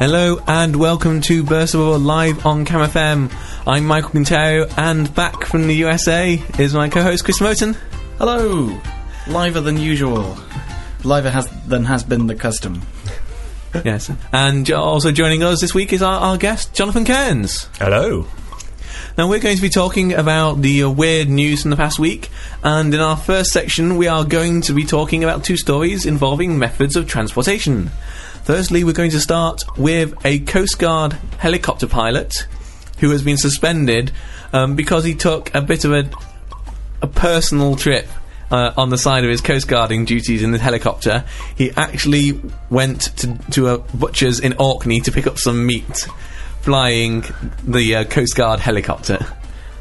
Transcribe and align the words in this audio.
Hello 0.00 0.40
and 0.46 0.76
welcome 0.76 1.20
to 1.20 1.44
Burst 1.44 1.74
of 1.74 1.82
Awe 1.82 1.96
live 1.96 2.46
on 2.46 2.64
Cam 2.64 2.80
FM. 2.88 3.30
I'm 3.66 3.84
Michael 3.84 4.08
Conterio 4.12 4.72
and 4.78 5.14
back 5.14 5.44
from 5.44 5.66
the 5.66 5.74
USA 5.74 6.42
is 6.58 6.72
my 6.72 6.88
co-host 6.88 7.22
Chris 7.22 7.38
Smowton. 7.38 7.74
Hello! 8.16 8.80
Liver 9.26 9.60
than 9.60 9.76
usual. 9.76 10.38
Liver 11.04 11.28
has, 11.28 11.50
than 11.66 11.84
has 11.84 12.02
been 12.02 12.28
the 12.28 12.34
custom. 12.34 12.80
yes. 13.84 14.10
And 14.32 14.64
jo- 14.64 14.80
also 14.80 15.12
joining 15.12 15.42
us 15.42 15.60
this 15.60 15.74
week 15.74 15.92
is 15.92 16.00
our, 16.00 16.18
our 16.18 16.38
guest, 16.38 16.72
Jonathan 16.72 17.04
Cairns. 17.04 17.68
Hello. 17.76 18.26
Now 19.18 19.28
we're 19.28 19.40
going 19.40 19.56
to 19.56 19.62
be 19.62 19.68
talking 19.68 20.14
about 20.14 20.62
the 20.62 20.84
uh, 20.84 20.88
weird 20.88 21.28
news 21.28 21.60
from 21.60 21.72
the 21.72 21.76
past 21.76 21.98
week, 21.98 22.30
and 22.64 22.94
in 22.94 23.00
our 23.00 23.18
first 23.18 23.50
section 23.50 23.98
we 23.98 24.08
are 24.08 24.24
going 24.24 24.62
to 24.62 24.72
be 24.72 24.84
talking 24.84 25.22
about 25.24 25.44
two 25.44 25.58
stories 25.58 26.06
involving 26.06 26.58
methods 26.58 26.96
of 26.96 27.06
transportation. 27.06 27.90
Firstly, 28.44 28.84
we're 28.84 28.92
going 28.92 29.10
to 29.12 29.20
start 29.20 29.62
with 29.76 30.14
a 30.24 30.40
Coast 30.40 30.78
Guard 30.78 31.12
helicopter 31.38 31.86
pilot 31.86 32.46
who 32.98 33.10
has 33.10 33.22
been 33.22 33.36
suspended 33.36 34.12
um, 34.52 34.76
because 34.76 35.04
he 35.04 35.14
took 35.14 35.54
a 35.54 35.60
bit 35.60 35.84
of 35.84 35.92
a, 35.92 36.10
a 37.02 37.06
personal 37.06 37.76
trip 37.76 38.08
uh, 38.50 38.72
on 38.76 38.90
the 38.90 38.98
side 38.98 39.24
of 39.24 39.30
his 39.30 39.40
coast 39.40 39.68
guarding 39.68 40.04
duties 40.04 40.42
in 40.42 40.52
the 40.52 40.58
helicopter. 40.58 41.24
He 41.56 41.70
actually 41.72 42.40
went 42.68 43.16
to, 43.18 43.38
to 43.52 43.68
a 43.68 43.78
butcher's 43.78 44.40
in 44.40 44.54
Orkney 44.54 45.00
to 45.02 45.12
pick 45.12 45.26
up 45.26 45.38
some 45.38 45.64
meat, 45.66 46.08
flying 46.60 47.24
the 47.62 47.96
uh, 47.96 48.04
Coast 48.04 48.36
Guard 48.36 48.60
helicopter. 48.60 49.24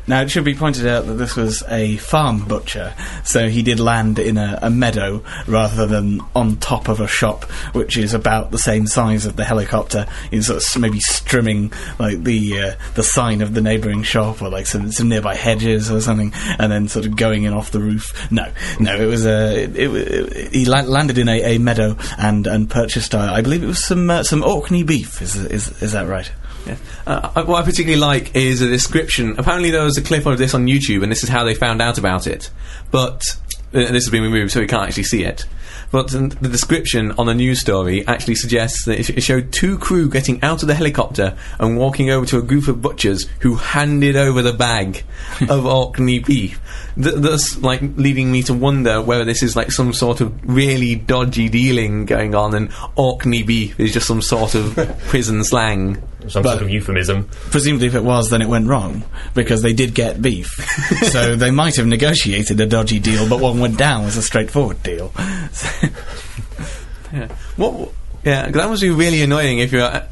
Now, 0.09 0.21
it 0.21 0.29
should 0.31 0.43
be 0.43 0.55
pointed 0.55 0.87
out 0.87 1.05
that 1.05 1.13
this 1.13 1.35
was 1.35 1.63
a 1.69 1.95
farm 1.97 2.43
butcher, 2.45 2.95
so 3.23 3.47
he 3.47 3.61
did 3.61 3.79
land 3.79 4.17
in 4.17 4.37
a, 4.37 4.57
a 4.63 4.69
meadow 4.71 5.23
rather 5.47 5.85
than 5.85 6.19
on 6.35 6.57
top 6.57 6.87
of 6.89 6.99
a 6.99 7.07
shop, 7.07 7.43
which 7.75 7.95
is 7.95 8.15
about 8.15 8.49
the 8.49 8.57
same 8.57 8.87
size 8.87 9.27
of 9.27 9.35
the 9.35 9.45
helicopter. 9.45 10.07
He's 10.31 10.47
sort 10.47 10.63
of 10.63 10.81
maybe 10.81 10.97
strimming 10.99 11.71
like 11.99 12.23
the 12.23 12.59
uh, 12.59 12.75
the 12.95 13.03
sign 13.03 13.41
of 13.41 13.53
the 13.53 13.61
neighbouring 13.61 14.01
shop 14.01 14.41
or 14.41 14.49
like 14.49 14.65
some, 14.65 14.91
some 14.91 15.09
nearby 15.09 15.35
hedges 15.35 15.91
or 15.91 16.01
something, 16.01 16.33
and 16.57 16.71
then 16.71 16.87
sort 16.87 17.05
of 17.05 17.15
going 17.15 17.43
in 17.43 17.53
off 17.53 17.69
the 17.69 17.79
roof. 17.79 18.29
No, 18.31 18.51
no, 18.79 18.95
it 18.99 19.05
was 19.05 19.25
a 19.27 19.63
it, 19.63 19.75
it, 19.77 19.89
it- 19.95 20.53
he 20.53 20.65
la- 20.65 20.81
landed 20.81 21.19
in 21.19 21.29
a, 21.29 21.55
a 21.55 21.57
meadow 21.59 21.95
and 22.17 22.47
and 22.47 22.67
purchased, 22.67 23.13
uh, 23.13 23.19
I 23.31 23.41
believe 23.41 23.63
it 23.63 23.67
was 23.67 23.85
some 23.85 24.09
uh, 24.09 24.23
some 24.23 24.43
Orkney 24.43 24.81
beef. 24.81 25.21
Is 25.21 25.35
is 25.35 25.81
is 25.83 25.91
that 25.91 26.07
right? 26.07 26.31
Yeah. 26.65 26.77
Uh, 27.07 27.43
what 27.45 27.61
I 27.61 27.65
particularly 27.65 27.99
like 27.99 28.35
is 28.35 28.61
a 28.61 28.67
description. 28.67 29.35
Apparently, 29.37 29.71
there 29.71 29.83
was 29.83 29.97
a 29.97 30.01
clip 30.01 30.25
of 30.25 30.37
this 30.37 30.53
on 30.53 30.65
YouTube, 30.65 31.03
and 31.03 31.11
this 31.11 31.23
is 31.23 31.29
how 31.29 31.43
they 31.43 31.55
found 31.55 31.81
out 31.81 31.97
about 31.97 32.27
it. 32.27 32.49
But 32.91 33.23
uh, 33.73 33.91
this 33.91 34.03
has 34.03 34.09
been 34.09 34.23
removed, 34.23 34.51
so 34.51 34.59
we 34.59 34.67
can't 34.67 34.87
actually 34.87 35.03
see 35.03 35.23
it. 35.23 35.45
But 35.91 36.09
the 36.09 36.49
description 36.49 37.13
on 37.13 37.25
the 37.25 37.33
news 37.33 37.59
story 37.59 38.05
actually 38.05 38.35
suggests 38.35 38.85
that 38.85 39.09
it 39.09 39.21
showed 39.21 39.51
two 39.51 39.79
crew 39.79 40.07
getting 40.07 40.41
out 40.43 40.61
of 40.61 40.67
the 40.67 40.75
helicopter 40.75 41.35
and 41.59 41.77
walking 41.77 42.11
over 42.11 42.27
to 42.27 42.37
a 42.37 42.43
group 42.43 42.67
of 42.67 42.81
butchers 42.81 43.25
who 43.39 43.55
handed 43.55 44.15
over 44.15 44.43
the 44.43 44.53
bag 44.53 45.03
of 45.49 45.65
Orkney 45.65 46.19
beef. 46.19 46.59
Th- 46.95 47.15
thus, 47.15 47.57
like, 47.57 47.81
leading 47.95 48.31
me 48.31 48.43
to 48.43 48.53
wonder 48.53 49.01
whether 49.01 49.23
this 49.25 49.41
is 49.43 49.55
like 49.55 49.71
some 49.71 49.93
sort 49.93 50.21
of 50.21 50.33
really 50.49 50.95
dodgy 50.95 51.49
dealing 51.49 52.05
going 52.05 52.35
on, 52.35 52.53
and 52.55 52.69
Orkney 52.95 53.43
beef 53.43 53.79
is 53.79 53.93
just 53.93 54.07
some 54.07 54.21
sort 54.21 54.55
of 54.55 54.75
prison 55.07 55.43
slang. 55.43 56.01
Some 56.27 56.43
But- 56.43 56.51
sort 56.51 56.63
of 56.63 56.69
euphemism. 56.69 57.29
Presumably, 57.51 57.87
if 57.87 57.95
it 57.95 58.03
was, 58.03 58.29
then 58.29 58.41
it 58.41 58.47
went 58.49 58.67
wrong 58.67 59.03
because 59.33 59.61
they 59.61 59.73
did 59.73 59.93
get 59.93 60.21
beef. 60.21 60.47
so 61.11 61.35
they 61.35 61.51
might 61.51 61.75
have 61.77 61.87
negotiated 61.87 62.59
a 62.59 62.65
dodgy 62.65 62.99
deal, 62.99 63.27
but 63.29 63.39
what 63.39 63.55
went 63.55 63.77
down 63.77 64.03
was 64.05 64.17
a 64.17 64.21
straightforward 64.21 64.81
deal. 64.83 65.13
Yeah. 67.11 67.27
What? 67.55 67.89
Yeah, 68.23 68.43
'cause 68.45 68.53
that 68.53 68.69
must 68.69 68.81
be 68.83 68.89
really 68.91 69.21
annoying 69.23 69.59
if 69.59 69.71
you're. 69.71 70.03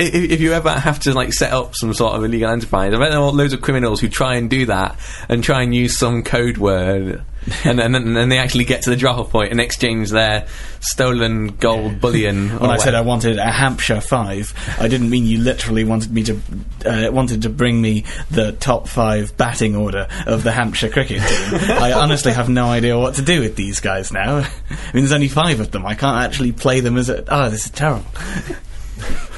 If, 0.00 0.30
if 0.32 0.40
you 0.40 0.52
ever 0.52 0.70
have 0.70 1.00
to 1.00 1.14
like 1.14 1.32
set 1.32 1.52
up 1.52 1.74
some 1.74 1.92
sort 1.94 2.14
of 2.14 2.24
illegal 2.24 2.50
enterprise, 2.50 2.94
I 2.94 2.98
bet 2.98 3.10
there 3.10 3.20
are 3.20 3.30
loads 3.30 3.52
of 3.52 3.60
criminals 3.60 4.00
who 4.00 4.08
try 4.08 4.36
and 4.36 4.48
do 4.48 4.66
that 4.66 4.98
and 5.28 5.44
try 5.44 5.62
and 5.62 5.74
use 5.74 5.98
some 5.98 6.22
code 6.22 6.56
word, 6.58 7.22
and 7.64 7.78
then 7.78 7.94
and 7.94 8.16
then 8.16 8.28
they 8.28 8.38
actually 8.38 8.64
get 8.64 8.82
to 8.82 8.90
the 8.90 8.96
drop-off 8.96 9.30
point 9.30 9.50
and 9.50 9.60
exchange 9.60 10.10
their 10.10 10.46
stolen 10.80 11.48
gold 11.48 12.00
bullion. 12.00 12.48
when 12.58 12.70
I 12.70 12.78
said 12.78 12.94
I 12.94 13.02
wanted 13.02 13.38
a 13.38 13.50
Hampshire 13.50 14.00
five, 14.00 14.54
I 14.78 14.88
didn't 14.88 15.10
mean 15.10 15.26
you 15.26 15.38
literally 15.38 15.84
wanted 15.84 16.12
me 16.12 16.22
to 16.24 16.40
uh, 16.86 17.10
wanted 17.12 17.42
to 17.42 17.50
bring 17.50 17.80
me 17.80 18.04
the 18.30 18.52
top 18.52 18.88
five 18.88 19.36
batting 19.36 19.76
order 19.76 20.08
of 20.26 20.42
the 20.42 20.52
Hampshire 20.52 20.88
cricket 20.88 21.20
team. 21.20 21.70
I 21.70 21.92
honestly 21.92 22.32
have 22.32 22.48
no 22.48 22.66
idea 22.66 22.98
what 22.98 23.16
to 23.16 23.22
do 23.22 23.40
with 23.40 23.56
these 23.56 23.80
guys 23.80 24.12
now. 24.12 24.38
I 24.38 24.92
mean, 24.94 25.02
there's 25.02 25.12
only 25.12 25.28
five 25.28 25.60
of 25.60 25.70
them. 25.70 25.84
I 25.84 25.94
can't 25.94 26.24
actually 26.24 26.52
play 26.52 26.80
them 26.80 26.96
as 26.96 27.10
a. 27.10 27.24
Oh, 27.28 27.50
this 27.50 27.66
is 27.66 27.70
terrible. 27.70 28.06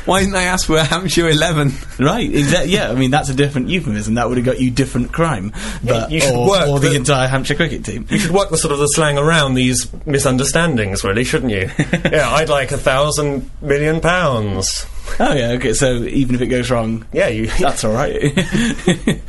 Why 0.05 0.21
didn't 0.21 0.35
I 0.37 0.45
ask 0.45 0.67
for 0.67 0.77
a 0.77 0.85
Hampshire 0.85 1.29
eleven? 1.29 1.73
Right, 1.99 2.29
exactly. 2.33 2.73
Yeah, 2.73 2.91
I 2.91 2.95
mean 2.95 3.11
that's 3.11 3.29
a 3.29 3.35
different 3.35 3.69
euphemism. 3.69 4.15
That 4.15 4.29
would 4.29 4.37
have 4.39 4.47
got 4.47 4.61
you 4.61 4.71
different 4.71 5.13
crime, 5.13 5.53
but 5.85 6.11
you 6.11 6.21
should 6.21 6.35
or, 6.35 6.49
work 6.49 6.69
or 6.69 6.81
the, 6.81 6.89
the- 6.91 6.97
entire 6.97 7.29
Hampshire 7.29 7.55
cricket 7.55 7.85
team. 7.85 8.07
You 8.11 8.19
should 8.19 8.31
work 8.33 8.51
the 8.51 8.59
sort 8.59 8.73
of 8.73 8.79
the 8.79 8.87
slang 8.89 9.19
around 9.19 9.55
these 9.55 9.91
misunderstandings, 10.07 11.05
really, 11.05 11.25
shouldn't 11.25 11.53
you? 11.53 11.71
yeah, 12.11 12.31
I'd 12.31 12.49
like 12.49 12.73
a 12.73 12.79
thousand 12.79 13.51
million 13.61 14.01
pounds. 14.01 14.87
Oh 15.21 15.35
yeah, 15.35 15.51
okay. 15.53 15.75
So 15.75 15.95
even 16.05 16.35
if 16.35 16.41
it 16.41 16.47
goes 16.47 16.71
wrong, 16.71 17.05
Yeah, 17.13 17.29
you. 17.29 17.47
that's 17.59 17.85
all 17.85 17.93
right. 17.93 18.13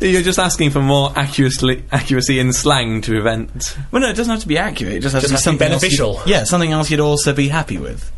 You're 0.00 0.22
just 0.22 0.38
asking 0.38 0.70
for 0.70 0.80
more 0.80 1.12
accuracy, 1.16 1.84
accuracy 1.92 2.38
in 2.40 2.52
slang 2.52 3.00
to 3.02 3.12
prevent. 3.12 3.76
well, 3.92 4.02
no, 4.02 4.08
it 4.10 4.14
doesn't 4.16 4.30
have 4.32 4.40
to 4.42 4.48
be 4.48 4.58
accurate. 4.58 4.94
It 4.94 5.00
just 5.00 5.14
has 5.14 5.22
Just 5.22 5.44
to 5.44 5.50
be 5.52 5.64
has 5.64 5.78
to 5.78 5.84
be 5.84 5.90
something 5.90 6.08
beneficial. 6.08 6.20
yeah, 6.26 6.44
something 6.44 6.72
else 6.72 6.90
you'd 6.90 7.00
also 7.00 7.32
be 7.32 7.48
happy 7.48 7.78
with. 7.78 8.10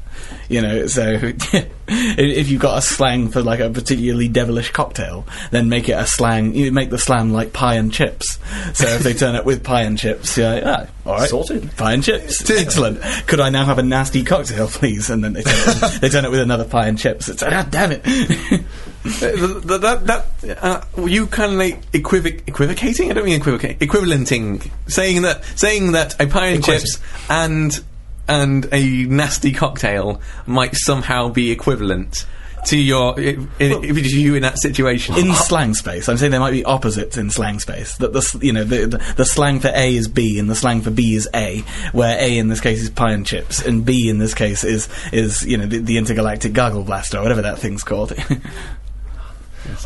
You 0.54 0.62
know, 0.62 0.87
so 0.87 1.19
if 1.88 2.48
you've 2.48 2.60
got 2.60 2.78
a 2.78 2.81
slang 2.81 3.28
for 3.28 3.42
like 3.42 3.59
a 3.59 3.69
particularly 3.70 4.28
devilish 4.28 4.70
cocktail, 4.70 5.26
then 5.50 5.69
make 5.69 5.88
it 5.88 5.98
a 5.98 6.06
slang. 6.06 6.54
You 6.54 6.70
make 6.70 6.91
the 6.91 6.98
slang 6.98 7.32
like 7.32 7.53
pie 7.53 7.75
and 7.75 7.92
chips. 7.92 8.38
So 8.72 8.87
if 8.87 9.03
they 9.03 9.15
turn 9.15 9.34
up 9.34 9.44
with 9.44 9.65
pie 9.65 9.82
and 9.82 9.98
chips, 9.98 10.38
you're 10.38 10.48
like, 10.54 10.62
ah, 10.65 10.87
all 11.06 11.15
right, 11.15 11.28
Sorted. 11.28 11.76
Pie 11.76 11.94
and 11.94 12.04
chips, 12.04 12.48
excellent. 12.48 13.03
Could 13.26 13.41
I 13.41 13.50
now 13.50 13.65
have 13.65 13.78
a 13.78 13.82
nasty 13.82 14.22
cocktail, 14.22 14.69
please? 14.70 15.10
And 15.10 15.25
then 15.25 15.32
they 15.32 15.42
turn, 15.42 15.54
it 15.56 16.00
they 16.00 16.09
turn 16.09 16.25
it 16.25 16.31
with 16.31 16.38
another 16.38 16.65
pie 16.66 16.86
and 16.86 16.97
chips. 16.97 17.28
It's 17.28 17.42
ah, 17.42 17.66
damn 17.69 17.91
it. 17.91 18.06
Uh, 18.06 19.59
that, 19.66 19.81
that, 20.06 20.06
that 20.41 20.59
uh, 20.62 21.04
you 21.04 21.26
kind 21.26 21.54
of 21.54 21.59
like 21.59 21.91
equivoc- 21.91 22.44
equivocating? 22.47 23.10
I 23.10 23.15
don't 23.15 23.25
mean 23.25 23.41
equivocate. 23.41 23.81
Equivalenting, 23.81 24.71
saying 24.86 25.22
that 25.22 25.44
saying 25.59 25.92
that 25.92 26.15
a 26.21 26.28
pie 26.28 26.47
and 26.47 26.62
Equating. 26.62 26.78
chips 26.78 27.00
and 27.28 27.84
and 28.29 28.67
a 28.73 29.05
nasty 29.05 29.53
cocktail 29.53 30.21
might 30.47 30.75
somehow 30.75 31.29
be 31.29 31.51
equivalent 31.51 32.27
to 32.67 32.79
your 32.79 33.19
if, 33.19 33.39
if 33.61 34.12
you 34.12 34.35
in 34.35 34.43
that 34.43 34.59
situation. 34.59 35.17
in 35.17 35.33
slang 35.35 35.75
space. 35.75 36.09
I'm 36.09 36.17
saying 36.17 36.31
there 36.31 36.41
might 36.41 36.53
be 36.53 36.65
opposites 36.65 37.17
in 37.17 37.31
slang 37.31 37.61
space. 37.61 37.97
That 37.99 38.13
the 38.13 38.39
you 38.41 38.53
know 38.53 38.65
the, 38.65 38.87
the 38.87 39.15
the 39.17 39.25
slang 39.25 39.61
for 39.61 39.69
A 39.69 39.95
is 39.95 40.09
B 40.09 40.39
and 40.39 40.49
the 40.49 40.55
slang 40.55 40.81
for 40.81 40.91
B 40.91 41.15
is 41.15 41.29
A, 41.34 41.61
where 41.93 42.19
A 42.19 42.39
in 42.39 42.49
this 42.49 42.61
case 42.61 42.83
is 42.83 42.91
pie 42.91 43.13
and 43.13 43.27
chips 43.27 43.65
and 43.65 43.84
B 43.84 44.09
in 44.09 44.19
this 44.19 44.34
case 44.34 44.65
is 44.65 44.89
is 45.13 45.45
you 45.45 45.57
know 45.57 45.67
the, 45.67 45.79
the 45.79 45.99
intergalactic 45.99 46.53
gargle 46.53 46.84
blaster 46.84 47.19
or 47.19 47.23
whatever 47.23 47.43
that 47.43 47.59
thing's 47.59 47.84
called. 47.84 48.13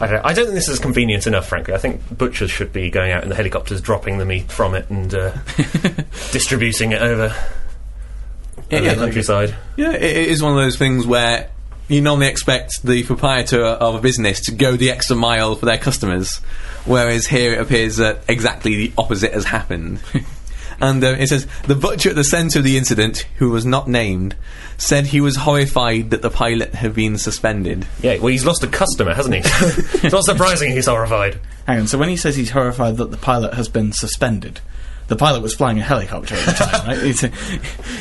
I 0.01 0.07
don't, 0.09 0.27
I 0.27 0.33
don't 0.33 0.47
think 0.47 0.55
this 0.55 0.69
is 0.69 0.81
convenient 0.81 1.29
enough, 1.29 1.47
frankly. 1.47 1.73
I 1.73 1.79
think 1.79 2.01
butchers 2.17 2.51
should 2.51 2.73
be 2.73 2.91
going 2.91 3.13
out 3.13 3.23
in 3.23 3.29
the 3.29 3.37
helicopters, 3.37 3.81
dropping 3.81 4.19
the 4.19 4.25
meat 4.25 4.51
from 4.51 4.75
it, 4.75 4.91
and 4.91 5.15
uh, 5.15 5.31
distributing 6.33 6.93
it 6.93 7.01
over, 7.01 7.33
Yeah, 8.71 8.79
over 8.79 8.87
yeah, 8.87 8.95
the 8.95 9.05
countryside. 9.05 9.57
Yeah, 9.77 9.93
it, 9.93 10.03
it 10.03 10.29
is 10.29 10.43
one 10.43 10.53
of 10.53 10.59
those 10.59 10.77
things 10.77 11.07
where 11.07 11.51
you 11.89 12.03
normally 12.03 12.27
expect 12.27 12.83
the 12.85 13.03
proprietor 13.05 13.65
of 13.65 13.95
a 13.95 14.01
business 14.01 14.43
to 14.43 14.53
go 14.53 14.77
the 14.77 14.91
extra 14.91 15.17
mile 15.17 15.55
for 15.57 15.67
their 15.67 15.79
customers, 15.79 16.37
whereas 16.85 17.27
here 17.27 17.55
it 17.55 17.61
appears 17.61 17.97
that 17.97 18.23
exactly 18.29 18.77
the 18.77 18.93
opposite 18.99 19.33
has 19.33 19.45
happened. 19.45 20.01
and 20.81 21.03
uh, 21.03 21.17
it 21.19 21.29
says 21.29 21.47
the 21.67 21.75
butcher 21.75 22.11
at 22.11 22.17
the 22.17 22.25
centre 22.25 22.59
of 22.59 22.65
the 22.65 22.77
incident, 22.77 23.27
who 23.37 23.51
was 23.51 23.65
not 23.65 23.89
named, 23.89 24.37
said 24.77 25.07
he 25.07 25.21
was 25.21 25.37
horrified 25.37 26.11
that 26.11 26.21
the 26.21 26.31
pilot 26.31 26.75
had 26.75 26.95
been 26.95 27.17
suspended. 27.17 27.87
Yeah, 28.03 28.19
well, 28.19 28.29
he's 28.29 28.45
lost 28.45 28.63
a 28.63 28.69
customer, 28.69 29.15
hasn't 29.15 29.35
he? 29.35 29.41
it's 29.45 30.13
not 30.13 30.25
surprising 30.25 30.73
he's 30.73 30.87
horrified. 30.87 31.41
Hang 31.67 31.81
on. 31.81 31.87
So 31.87 31.99
when 31.99 32.11
he 32.11 32.17
says 32.17 32.37
he's 32.37 32.51
horrified 32.51 32.99
that 32.99 33.11
the 33.11 33.17
pilot 33.17 33.55
has 33.55 33.69
been 33.69 33.93
suspended. 33.93 34.61
The 35.09 35.17
pilot 35.17 35.43
was 35.43 35.55
flying 35.55 35.79
a 35.79 35.83
helicopter 35.83 36.35
at 36.35 36.47
the 36.47 36.53
time, 36.53 36.87
right? 36.89 36.99
He's, 37.03 37.21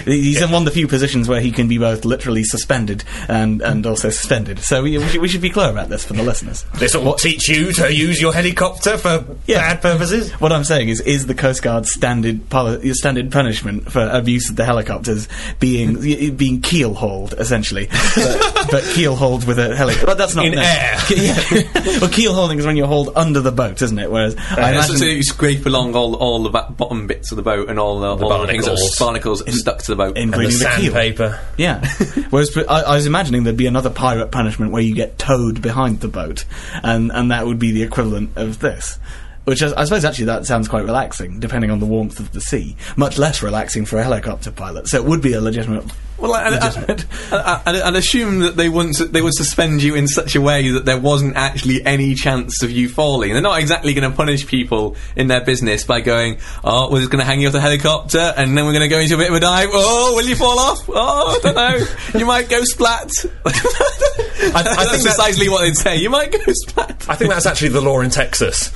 he's 0.06 0.42
in 0.42 0.52
one 0.52 0.62
of 0.62 0.66
the 0.66 0.72
few 0.72 0.88
positions 0.88 1.28
where 1.30 1.40
he 1.42 1.52
can 1.52 1.68
be 1.68 1.78
both 1.78 2.06
literally 2.06 2.44
suspended 2.44 3.04
and, 3.28 3.62
and 3.62 3.86
also 3.86 4.10
suspended. 4.10 4.60
So 4.60 4.84
we, 4.84 4.98
we, 4.98 5.08
should, 5.08 5.22
we 5.22 5.28
should 5.28 5.42
be 5.42 5.50
clear 5.50 5.70
about 5.70 5.90
this 5.90 6.06
for 6.06 6.14
the 6.14 6.24
listeners. 6.24 6.66
This 6.76 6.96
will 6.96 7.14
teach 7.16 7.48
you 7.48 7.72
to 7.74 7.94
use 7.94 8.20
your 8.22 8.34
helicopter 8.34 8.98
for 8.98 9.26
Yeah. 9.46 9.60
bad 9.74 9.82
purposes. 9.82 10.32
What 10.34 10.52
I'm 10.52 10.64
saying 10.66 10.90
is, 10.90 11.00
is 11.02 11.28
the 11.28 11.36
Coast 11.36 11.62
Guard's 11.64 11.92
standard 11.94 12.50
poli- 12.50 12.94
standard 12.94 13.32
punishment 13.32 13.92
for 13.92 14.02
abuse 14.10 14.50
of 14.50 14.56
the 14.58 14.66
helicopters 14.66 15.28
being 15.60 16.36
being 16.36 16.62
keel 16.62 16.94
hauled 16.94 17.34
essentially, 17.38 17.88
but, 18.16 18.68
but 18.72 18.84
keel 18.94 19.16
hauled 19.16 19.46
with 19.48 19.60
a 19.60 19.76
helicopter. 19.76 20.06
But 20.08 20.18
that's 20.18 20.36
not 20.36 20.46
In 20.46 20.56
no. 20.56 20.62
air. 20.62 20.98
Yeah. 21.16 21.40
well, 22.02 22.10
keel 22.10 22.34
hauling 22.34 22.60
is 22.60 22.66
when 22.66 22.76
you're 22.78 22.88
hauled 22.88 23.12
under 23.16 23.40
the 23.40 23.52
boat, 23.52 23.82
isn't 23.82 23.98
it? 23.98 24.12
Whereas 24.12 24.36
I 24.36 24.42
Uh, 24.42 24.56
so, 24.56 24.62
imagine 24.62 24.98
so 24.98 25.06
you 25.06 25.24
scrape 25.24 25.66
along 25.66 25.96
all, 25.96 26.16
all 26.16 26.44
the 26.44 26.50
ba- 26.50 26.68
bottom 26.76 26.97
bottom 26.98 27.08
bits 27.08 27.32
of 27.32 27.36
the 27.36 27.42
boat 27.42 27.70
and 27.70 27.80
all 27.80 28.00
the, 28.00 28.08
all 28.08 28.42
the 28.42 28.48
things 28.48 28.66
that 28.66 28.72
barnacles. 28.72 29.00
barnacles 29.00 29.48
are 29.48 29.52
stuck 29.52 29.80
to 29.84 29.92
the 29.92 29.96
boat. 29.96 30.18
and 30.18 30.34
the 30.34 30.40
including 30.40 30.52
the, 30.52 30.58
sandpaper. 30.58 31.40
Yeah. 31.58 31.88
Whereas 32.30 32.56
I, 32.58 32.82
I 32.82 32.96
was 32.96 33.06
imagining 33.06 33.44
there'd 33.44 33.58
be 33.58 33.68
another 33.68 33.90
pirate 33.90 34.32
punishment 34.32 34.72
where 34.72 34.82
you 34.82 34.96
get 34.96 35.18
towed 35.18 35.62
behind 35.62 36.02
the 36.02 36.08
boat, 36.08 36.46
and 36.84 37.12
and 37.12 37.32
that 37.32 37.46
would 37.46 37.60
be 37.60 37.72
the 37.72 37.84
equivalent 37.84 38.32
of 38.36 38.60
this. 38.60 39.00
Which 39.46 39.64
I, 39.64 39.72
I 39.78 39.86
suppose 39.86 40.04
actually 40.04 40.26
that 40.26 40.46
sounds 40.46 40.68
quite 40.68 40.84
relaxing, 40.84 41.40
depending 41.40 41.72
on 41.72 41.80
the 41.80 41.86
warmth 41.86 42.20
of 42.20 42.32
the 42.32 42.42
sea. 42.42 42.76
Much 42.96 43.18
less 43.18 43.42
relaxing 43.42 43.86
for 43.86 43.98
a 43.98 44.04
helicopter 44.04 44.52
pilot. 44.52 44.88
So 44.88 44.98
it 44.98 45.06
would 45.06 45.22
be 45.22 45.34
a 45.34 45.42
legitimate. 45.42 45.86
Well, 46.18 46.34
I, 46.34 46.44
I, 46.44 46.50
legitimate. 46.50 47.06
I, 47.32 47.38
I, 47.38 47.62
I'd, 47.70 47.76
I'd 47.82 47.96
assume 47.96 48.40
that 48.40 48.56
they 48.58 48.70
wouldn't. 48.70 48.98
They 49.14 49.22
would 49.22 49.34
suspend 49.36 49.84
you 49.84 49.94
in 49.96 50.08
such 50.08 50.36
a 50.36 50.42
way 50.42 50.70
that 50.70 50.86
there 50.86 51.00
wasn't 51.00 51.36
actually 51.36 51.86
any 51.86 52.16
chance 52.16 52.64
of 52.64 52.72
you 52.72 52.90
falling. 52.90 53.34
They're 53.34 53.42
not 53.42 53.60
exactly 53.60 53.94
going 53.94 54.10
to 54.10 54.16
punish 54.16 54.48
people 54.48 54.96
in 55.16 55.28
their 55.28 55.44
business 55.46 55.84
by 55.84 56.02
going, 56.02 56.40
"Oh, 56.64 56.92
we're 56.92 57.00
just 57.00 57.12
going 57.12 57.20
to 57.20 57.26
hang 57.26 57.40
you 57.42 57.48
off 57.48 57.54
the 57.54 57.62
helicopter, 57.62 58.34
and 58.36 58.58
then 58.58 58.66
we're 58.66 58.72
going 58.74 58.82
to 58.82 58.88
go 58.88 59.00
into 59.00 59.14
a 59.16 59.18
bit 59.18 59.30
of 59.30 59.36
a 59.36 59.40
dive. 59.40 59.70
Oh, 59.72 60.14
will 60.16 60.26
you 60.28 60.36
fall 60.36 60.58
off? 60.60 60.90
Oh, 60.90 61.38
I 61.38 61.40
don't 61.44 61.56
know. 61.56 62.20
you 62.20 62.26
might 62.26 62.50
go 62.50 62.64
splat." 62.64 63.10
I, 63.46 64.52
I 64.56 64.64
That's 64.64 64.92
think 64.92 65.04
that- 65.04 65.16
precisely 65.16 65.50
what 65.50 65.62
they'd 65.62 65.76
say. 65.76 65.98
You 65.98 66.10
might 66.10 66.32
go 66.32 66.40
splat. 66.48 67.06
I 67.10 67.16
think 67.16 67.30
that's 67.32 67.46
actually 67.46 67.70
the 67.70 67.82
law 67.82 68.02
in 68.02 68.10
Texas. 68.10 68.72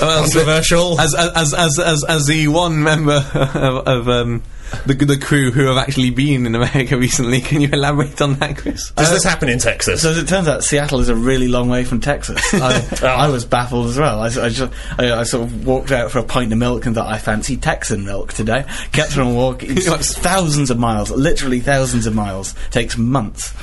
Well, 0.00 0.22
Controversial. 0.22 1.00
as 1.00 1.14
as 1.14 1.54
as 1.54 1.78
as 1.78 2.04
as 2.04 2.26
the 2.26 2.48
one 2.48 2.82
member 2.82 3.24
of, 3.34 3.56
of 3.88 4.08
um, 4.08 4.42
the 4.86 4.94
the 4.94 5.16
crew 5.18 5.50
who 5.50 5.66
have 5.66 5.76
actually 5.76 6.10
been 6.10 6.46
in 6.46 6.54
America 6.54 6.96
recently, 6.98 7.40
can 7.40 7.60
you 7.60 7.68
elaborate 7.72 8.20
on 8.20 8.34
that, 8.34 8.58
Chris? 8.58 8.90
Does 8.90 9.10
this 9.10 9.24
happen 9.24 9.48
in 9.48 9.58
Texas? 9.58 10.02
So 10.02 10.10
as 10.10 10.18
it 10.18 10.26
turns 10.28 10.48
out, 10.48 10.62
Seattle 10.64 11.00
is 11.00 11.08
a 11.08 11.14
really 11.14 11.48
long 11.48 11.68
way 11.68 11.84
from 11.84 12.00
Texas. 12.00 12.38
I, 12.54 12.84
I 13.02 13.28
was 13.28 13.44
baffled 13.44 13.86
as 13.86 13.98
well. 13.98 14.20
I, 14.20 14.26
s- 14.26 14.36
I 14.38 14.48
just, 14.48 14.72
I, 14.98 15.12
I 15.20 15.22
sort 15.22 15.44
of 15.44 15.66
walked 15.66 15.92
out 15.92 16.10
for 16.10 16.18
a 16.18 16.24
pint 16.24 16.52
of 16.52 16.58
milk 16.58 16.84
and 16.86 16.94
thought 16.94 17.08
I 17.08 17.18
fancy 17.18 17.56
Texan 17.56 18.04
milk 18.04 18.32
today. 18.32 18.64
Kept 18.92 19.16
on 19.16 19.34
walking. 19.34 19.76
Thousands 19.76 20.70
of 20.70 20.78
miles, 20.78 21.10
literally 21.10 21.60
thousands 21.60 22.06
of 22.06 22.14
miles. 22.14 22.54
Takes 22.70 22.98
months. 22.98 23.54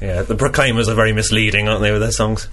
yeah, 0.00 0.22
the 0.22 0.34
Proclaimers 0.36 0.88
are 0.88 0.94
very 0.94 1.12
misleading, 1.12 1.68
aren't 1.68 1.82
they, 1.82 1.92
with 1.92 2.00
their 2.00 2.12
songs? 2.12 2.48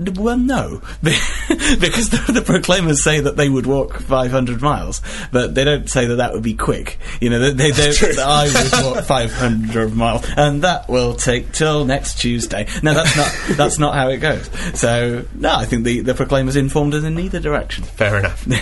Well, 0.00 0.38
no, 0.38 0.80
because 1.02 2.08
the, 2.08 2.32
the 2.32 2.40
Proclaimers 2.40 3.04
say 3.04 3.20
that 3.20 3.36
they 3.36 3.50
would 3.50 3.66
walk 3.66 4.00
500 4.00 4.62
miles, 4.62 5.02
but 5.30 5.54
they 5.54 5.62
don't 5.62 5.90
say 5.90 6.06
that 6.06 6.16
that 6.16 6.32
would 6.32 6.42
be 6.42 6.54
quick. 6.54 6.98
You 7.20 7.28
know, 7.28 7.38
they, 7.38 7.70
they 7.70 7.90
that 7.90 8.18
I 8.18 8.44
would 8.46 8.84
walk 8.96 9.04
500 9.04 9.94
miles, 9.94 10.24
and 10.38 10.62
that 10.62 10.88
will 10.88 11.14
take 11.14 11.52
till 11.52 11.84
next 11.84 12.18
Tuesday. 12.18 12.66
No, 12.82 12.94
that's 12.94 13.14
not. 13.14 13.56
that's 13.58 13.78
not 13.78 13.94
how 13.94 14.08
it 14.08 14.18
goes. 14.18 14.48
So, 14.78 15.26
no, 15.34 15.54
I 15.54 15.66
think 15.66 15.84
the 15.84 16.00
the 16.00 16.14
Proclaimers 16.14 16.56
informed 16.56 16.94
us 16.94 17.04
in 17.04 17.14
neither 17.14 17.40
direction. 17.40 17.84
Fair 17.84 18.18
enough. 18.18 18.46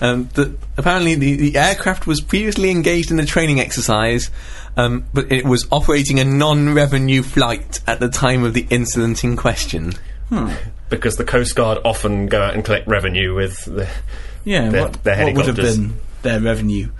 Um, 0.00 0.28
the, 0.34 0.56
apparently, 0.76 1.16
the, 1.16 1.34
the 1.34 1.58
aircraft 1.58 2.06
was 2.06 2.20
previously 2.20 2.70
engaged 2.70 3.10
in 3.10 3.18
a 3.18 3.26
training 3.26 3.58
exercise, 3.58 4.30
um, 4.76 5.04
but 5.12 5.32
it 5.32 5.44
was 5.44 5.66
operating 5.72 6.20
a 6.20 6.24
non-revenue 6.24 7.22
flight 7.22 7.80
at 7.86 8.00
the 8.00 8.08
time 8.08 8.44
of 8.44 8.54
the 8.54 8.66
incident 8.70 9.24
in 9.24 9.36
question. 9.36 9.92
Because 10.88 11.16
the 11.16 11.24
Coast 11.24 11.54
Guard 11.54 11.78
often 11.84 12.26
go 12.26 12.42
out 12.42 12.54
and 12.54 12.64
collect 12.64 12.86
revenue 12.86 13.34
with 13.34 13.64
the. 13.64 13.88
Yeah, 14.44 14.68
Their- 14.70 14.82
what, 14.82 15.04
their 15.04 15.24
what 15.26 15.34
would 15.36 15.46
have 15.46 15.56
been 15.56 15.98
their 16.22 16.40
revenue 16.40 16.90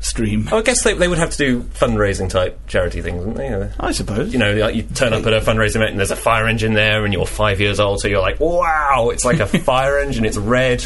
stream? 0.00 0.48
Oh, 0.52 0.58
I 0.58 0.62
guess 0.62 0.82
they, 0.82 0.94
they 0.94 1.08
would 1.08 1.18
have 1.18 1.30
to 1.30 1.36
do 1.36 1.60
fundraising 1.62 2.28
type 2.30 2.58
charity 2.66 3.00
things, 3.02 3.18
wouldn't 3.18 3.36
they? 3.36 3.48
Uh, 3.48 3.68
I 3.78 3.92
suppose. 3.92 4.32
You 4.32 4.38
know, 4.38 4.54
like 4.54 4.74
you 4.74 4.82
turn 4.82 5.12
up 5.12 5.24
at 5.26 5.32
a 5.32 5.40
fundraising 5.40 5.76
event 5.76 5.90
and 5.90 5.98
there's 5.98 6.10
a 6.10 6.16
fire 6.16 6.46
engine 6.46 6.72
there, 6.74 7.04
and 7.04 7.12
you're 7.12 7.26
five 7.26 7.60
years 7.60 7.80
old, 7.80 8.00
so 8.00 8.08
you're 8.08 8.20
like, 8.20 8.40
wow, 8.40 9.10
it's 9.12 9.24
like 9.24 9.40
a 9.40 9.46
fire 9.60 9.98
engine, 9.98 10.24
it's 10.24 10.36
red. 10.38 10.84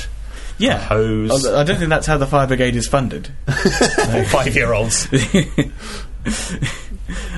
yeah. 0.59 0.79
hose. 0.79 1.47
I 1.47 1.63
don't 1.65 1.79
think 1.79 1.89
that's 1.91 2.07
how 2.07 2.19
the 2.19 2.27
fire 2.27 2.47
brigade 2.49 2.75
is 2.77 2.87
funded. 2.89 3.29
Five 3.47 4.55
year 4.57 4.73
olds. 4.73 5.07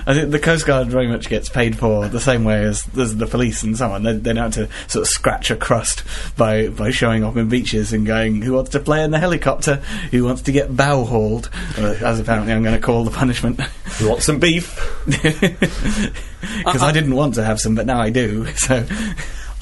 I 0.06 0.14
think 0.14 0.31
the 0.31 0.38
Coast 0.38 0.67
Guard 0.67 0.88
very 0.88 1.06
much 1.06 1.28
gets 1.28 1.49
paid 1.49 1.78
for 1.78 2.08
the 2.08 2.20
same 2.20 2.44
way 2.44 2.64
as, 2.64 2.87
as 2.99 3.17
the 3.17 3.26
police 3.26 3.62
and 3.62 3.76
so 3.76 3.90
on. 3.90 4.02
They, 4.02 4.12
they 4.14 4.32
don't 4.32 4.52
have 4.52 4.55
to 4.55 4.69
sort 4.90 5.02
of 5.02 5.08
scratch 5.08 5.50
a 5.50 5.56
crust 5.56 6.05
by, 6.37 6.69
by 6.69 6.90
showing 6.90 7.25
up 7.25 7.37
in 7.37 7.49
beaches 7.49 7.93
and 7.93 8.06
going, 8.06 8.43
who 8.43 8.55
wants 8.55 8.70
to 8.70 8.81
play 8.81 9.05
in 9.05 9.11
the 9.11 9.19
helicopter? 9.19 9.76
Who 10.11 10.25
wants 10.25 10.43
to 10.43 10.52
get 10.52 10.76
bow 10.76 11.05
hauled? 11.05 11.50
Uh, 11.78 11.94
as 12.05 12.19
apparently 12.19 12.52
I'm 12.52 12.62
going 12.62 12.75
to 12.75 12.84
call 12.84 13.05
the 13.05 13.11
punishment. 13.11 13.61
You 14.00 14.08
want 14.08 14.22
some 14.22 14.38
beef? 14.38 14.78
Because 16.40 16.82
I 16.82 16.93
didn't 16.93 17.14
want 17.14 17.34
to 17.34 17.44
have 17.44 17.61
some, 17.61 17.75
but 17.75 17.87
now 17.87 18.00
I 18.00 18.11
do. 18.11 18.46
So, 18.61 18.84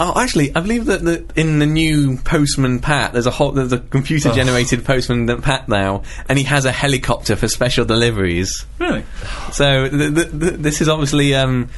Oh, 0.01 0.21
actually, 0.21 0.55
I 0.55 0.61
believe 0.61 0.87
that 0.87 1.03
the, 1.03 1.25
in 1.35 1.59
the 1.59 1.67
new 1.67 2.19
Postman 2.19 2.79
Pat, 2.79 3.13
there's 3.13 3.27
a 3.27 3.33
whole 3.33 3.51
there's 3.51 3.73
a 3.73 3.79
computer-generated 3.79 4.85
Postman 4.85 5.27
Pat 5.43 5.69
now, 5.69 6.03
and 6.29 6.39
he 6.39 6.45
has 6.45 6.65
a 6.65 6.73
helicopter 6.73 7.35
for 7.35 7.49
special 7.49 7.85
deliveries. 7.85 8.65
really? 8.79 9.05
So 9.53 9.89
th- 9.89 10.15
th- 10.15 10.31
th- 10.31 10.55
this 10.55 10.81
is 10.81 10.89
obviously 10.89 11.35
um, 11.35 11.69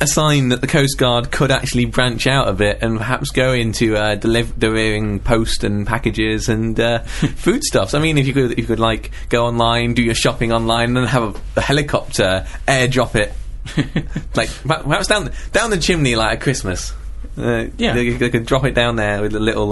a 0.00 0.06
sign 0.06 0.48
that 0.48 0.60
the 0.60 0.66
Coast 0.66 0.96
Guard 0.98 1.30
could 1.30 1.50
actually 1.50 1.84
branch 1.84 2.26
out 2.26 2.48
a 2.48 2.52
bit 2.52 2.78
and 2.82 2.96
perhaps 2.98 3.30
go 3.30 3.52
into 3.52 3.94
uh, 3.96 4.16
deliv- 4.16 4.58
delivering 4.58 5.20
post 5.20 5.64
and 5.64 5.86
packages 5.86 6.48
and 6.48 6.80
uh, 6.80 6.98
foodstuffs. 7.36 7.92
I 7.94 7.98
mean, 8.00 8.16
if 8.18 8.26
you 8.26 8.32
could, 8.32 8.52
if 8.52 8.58
you 8.58 8.64
could 8.64 8.80
like 8.80 9.10
go 9.28 9.44
online, 9.44 9.92
do 9.94 10.02
your 10.02 10.14
shopping 10.14 10.52
online, 10.52 10.88
and 10.88 10.96
then 10.96 11.04
have 11.06 11.36
a, 11.36 11.40
a 11.58 11.60
helicopter 11.60 12.46
airdrop 12.66 13.14
it, 13.14 13.32
like 14.34 14.50
per- 14.66 14.82
perhaps 14.82 15.06
down 15.06 15.30
down 15.52 15.70
the 15.70 15.78
chimney 15.78 16.16
like 16.16 16.34
at 16.34 16.40
Christmas. 16.40 16.92
Uh, 17.38 17.66
Yeah. 17.78 17.94
they, 17.94 18.10
they 18.10 18.30
could 18.30 18.44
drop 18.46 18.64
it 18.64 18.74
down 18.74 18.96
there 18.96 19.22
with 19.22 19.34
a 19.34 19.40
little. 19.40 19.70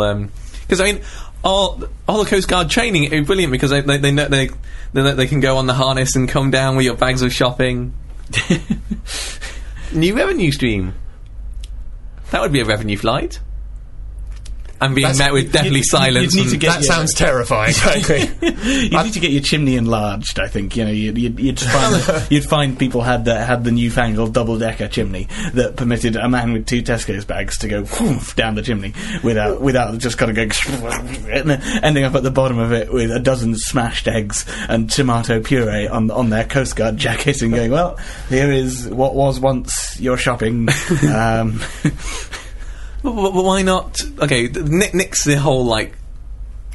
Because 0.63 0.81
I 0.81 0.85
mean, 0.85 1.01
all 1.45 1.83
all 2.09 2.23
the 2.23 2.31
Coast 2.31 2.49
Guard 2.49 2.71
training 2.71 3.05
is 3.13 3.27
brilliant 3.27 3.53
because 3.53 3.71
they 3.71 3.81
they 3.81 3.99
they, 3.99 4.11
know, 4.13 4.29
they 4.29 4.51
they 4.93 5.13
they 5.13 5.27
can 5.27 5.41
go 5.41 5.57
on 5.57 5.67
the 5.67 5.75
harness 5.75 6.17
and 6.17 6.29
come 6.29 6.51
down 6.51 6.77
with 6.77 6.87
your 6.87 6.97
bags 6.97 7.23
of 7.23 7.33
shopping. 7.33 7.93
New 9.93 10.17
revenue 10.17 10.53
stream. 10.53 10.95
That 12.31 12.41
would 12.43 12.53
be 12.53 12.61
a 12.61 12.65
revenue 12.65 12.97
flight. 12.97 13.41
I'm 14.81 14.95
being 14.95 15.03
That's- 15.05 15.19
met 15.19 15.33
with 15.33 15.53
deathly 15.53 15.71
you'd- 15.77 15.83
silence. 15.85 16.35
you'd 16.35 16.45
need 16.45 16.49
to 16.49 16.55
and- 16.55 16.61
get- 16.61 16.73
That 16.75 16.83
yeah. 16.85 16.95
sounds 16.95 17.15
terrifying, 17.15 17.73
frankly. 17.75 18.31
You 18.91 19.03
need 19.03 19.13
to 19.15 19.21
get 19.21 19.31
your 19.31 19.43
chimney 19.43 19.77
enlarged. 19.77 20.39
I 20.39 20.49
think 20.49 20.77
you 20.77 20.85
know 20.85 20.91
you'd, 20.91 21.17
you'd, 21.19 21.39
you'd 21.41 21.61
find 21.61 22.25
you'd 22.31 22.45
find 22.45 22.79
people 22.79 23.01
had 23.03 23.25
the 23.25 23.39
had 23.43 23.65
the 23.65 23.71
newfangled 23.71 24.33
double 24.35 24.59
decker 24.59 24.89
chimney 24.89 25.29
that 25.55 25.77
permitted 25.77 26.17
a 26.17 26.29
man 26.29 26.53
with 26.53 26.67
two 26.67 26.83
Tesco's 26.83 27.25
bags 27.25 27.59
to 27.59 27.69
go 27.69 27.83
whoof 27.85 28.37
down 28.37 28.55
the 28.55 28.63
chimney 28.63 28.93
without 29.23 29.61
without 29.61 29.97
just 29.99 30.19
kind 30.19 30.31
of 30.31 30.37
going 30.37 30.51
and 31.31 31.51
then 31.51 31.63
ending 31.83 32.05
up 32.05 32.15
at 32.15 32.23
the 32.23 32.31
bottom 32.31 32.59
of 32.59 32.73
it 32.73 32.93
with 32.93 33.11
a 33.11 33.19
dozen 33.21 33.55
smashed 33.57 34.09
eggs 34.09 34.45
and 34.69 34.91
tomato 34.91 35.41
puree 35.41 35.87
on 35.89 36.11
on 36.11 36.31
their 36.31 36.45
Coast 36.45 36.77
Guard 36.77 36.97
jacket 36.97 37.41
and 37.43 37.53
going 37.55 37.71
well 37.71 37.99
here 38.29 38.51
is 38.53 38.89
what 38.89 39.15
was 39.15 39.41
once 39.41 39.99
your 40.01 40.17
shopping. 40.17 40.69
um, 41.13 41.61
But, 43.03 43.15
why 43.15 43.63
not? 43.63 44.01
Okay, 44.21 44.49
Nick, 44.49 44.95
Nick's 44.95 45.25
the 45.25 45.37
whole 45.37 45.65
like 45.65 45.95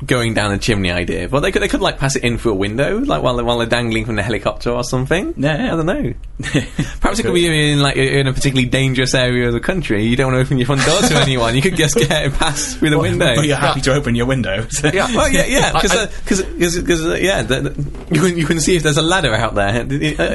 going 0.05 0.33
down 0.33 0.51
a 0.51 0.57
chimney 0.57 0.91
idea. 0.91 1.29
But 1.29 1.41
they 1.41 1.51
could 1.51 1.61
they 1.61 1.67
could 1.67 1.81
like 1.81 1.97
pass 1.99 2.15
it 2.15 2.23
in 2.23 2.37
through 2.37 2.53
a 2.53 2.55
window, 2.55 2.97
like 2.99 3.21
while 3.21 3.35
they're, 3.35 3.45
while 3.45 3.57
they're 3.59 3.67
dangling 3.67 4.05
from 4.05 4.15
the 4.15 4.23
helicopter 4.23 4.71
or 4.71 4.83
something. 4.83 5.33
Yeah, 5.37 5.57
yeah. 5.65 5.73
I 5.73 5.75
don't 5.77 5.85
know. 5.85 6.13
Perhaps 6.99 7.19
it 7.19 7.23
could 7.23 7.33
be 7.33 7.71
in 7.71 7.79
like 7.81 7.95
in 7.95 8.27
a 8.27 8.33
particularly 8.33 8.67
dangerous 8.67 9.13
area 9.13 9.47
of 9.47 9.53
the 9.53 9.59
country. 9.59 10.03
You 10.05 10.15
don't 10.15 10.33
want 10.33 10.37
to 10.41 10.45
open 10.45 10.57
your 10.57 10.65
front 10.65 10.85
door 10.85 10.99
to 11.01 11.15
anyone. 11.21 11.55
You 11.55 11.61
could 11.61 11.75
just 11.77 11.95
get 11.95 12.25
it 12.25 12.33
passed 12.33 12.77
through 12.79 12.89
the 12.89 12.99
window. 12.99 13.35
but 13.35 13.45
you're 13.45 13.55
happy 13.57 13.81
to 13.81 13.93
open 13.93 14.15
your 14.15 14.25
window. 14.25 14.67
so- 14.69 14.89
Yeah. 14.93 15.07
Well, 15.15 15.29
yeah, 15.31 15.45
yeah, 15.45 15.71
because 15.73 16.07
because 16.43 16.75
because 16.81 17.05
uh, 17.05 17.15
yeah, 17.15 17.41
the, 17.43 17.61
the- 17.61 18.15
you 18.15 18.21
can 18.21 18.37
you 18.37 18.45
can 18.45 18.59
see 18.59 18.75
if 18.75 18.83
there's 18.83 18.97
a 18.97 19.01
ladder 19.01 19.33
out 19.33 19.55
there. 19.55 19.81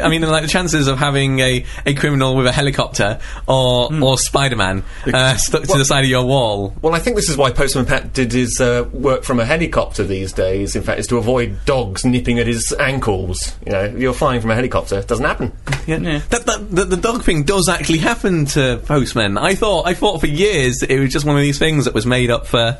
I 0.04 0.08
mean, 0.08 0.22
like 0.22 0.42
the 0.42 0.48
chances 0.48 0.86
of 0.88 0.98
having 0.98 1.38
a, 1.40 1.64
a 1.86 1.94
criminal 1.94 2.34
with 2.36 2.46
a 2.46 2.52
helicopter 2.52 3.20
or 3.46 3.90
or 4.02 4.16
Spider 4.18 4.56
Man 4.56 4.82
uh, 5.06 5.36
stuck 5.36 5.62
to 5.64 5.78
the 5.78 5.84
side 5.84 6.04
of 6.04 6.10
your 6.10 6.24
wall. 6.24 6.74
Well, 6.82 6.94
I 6.94 6.98
think 6.98 7.16
this 7.16 7.28
is 7.28 7.36
why 7.36 7.50
Postman 7.52 7.86
Pat 7.86 8.12
did 8.12 8.32
his 8.32 8.60
uh, 8.60 8.88
work 8.92 9.22
from 9.24 9.38
a 9.40 9.44
helicopter 9.50 10.04
these 10.04 10.32
days. 10.32 10.74
In 10.76 10.82
fact, 10.82 11.00
is 11.00 11.06
to 11.08 11.16
avoid 11.16 11.58
dogs 11.66 12.04
nipping 12.04 12.38
at 12.38 12.46
his 12.46 12.72
ankles. 12.78 13.54
You 13.66 13.72
know, 13.72 13.84
you're 13.96 14.12
flying 14.14 14.40
from 14.40 14.50
a 14.50 14.54
helicopter. 14.54 14.98
It 14.98 15.08
doesn't 15.08 15.24
happen. 15.24 15.52
Yeah. 15.86 15.98
Yeah. 15.98 16.18
That, 16.30 16.46
that, 16.46 16.70
the, 16.70 16.84
the 16.84 16.96
dog 16.96 17.22
thing 17.24 17.42
does 17.42 17.68
actually 17.68 17.98
happen 17.98 18.46
to 18.46 18.80
postmen. 18.86 19.36
I 19.36 19.54
thought 19.54 19.86
I 19.86 19.94
thought 19.94 20.20
for 20.20 20.26
years 20.28 20.82
it 20.82 20.98
was 20.98 21.12
just 21.12 21.26
one 21.26 21.36
of 21.36 21.42
these 21.42 21.58
things 21.58 21.84
that 21.84 21.94
was 21.94 22.06
made 22.06 22.30
up 22.30 22.46
for 22.46 22.78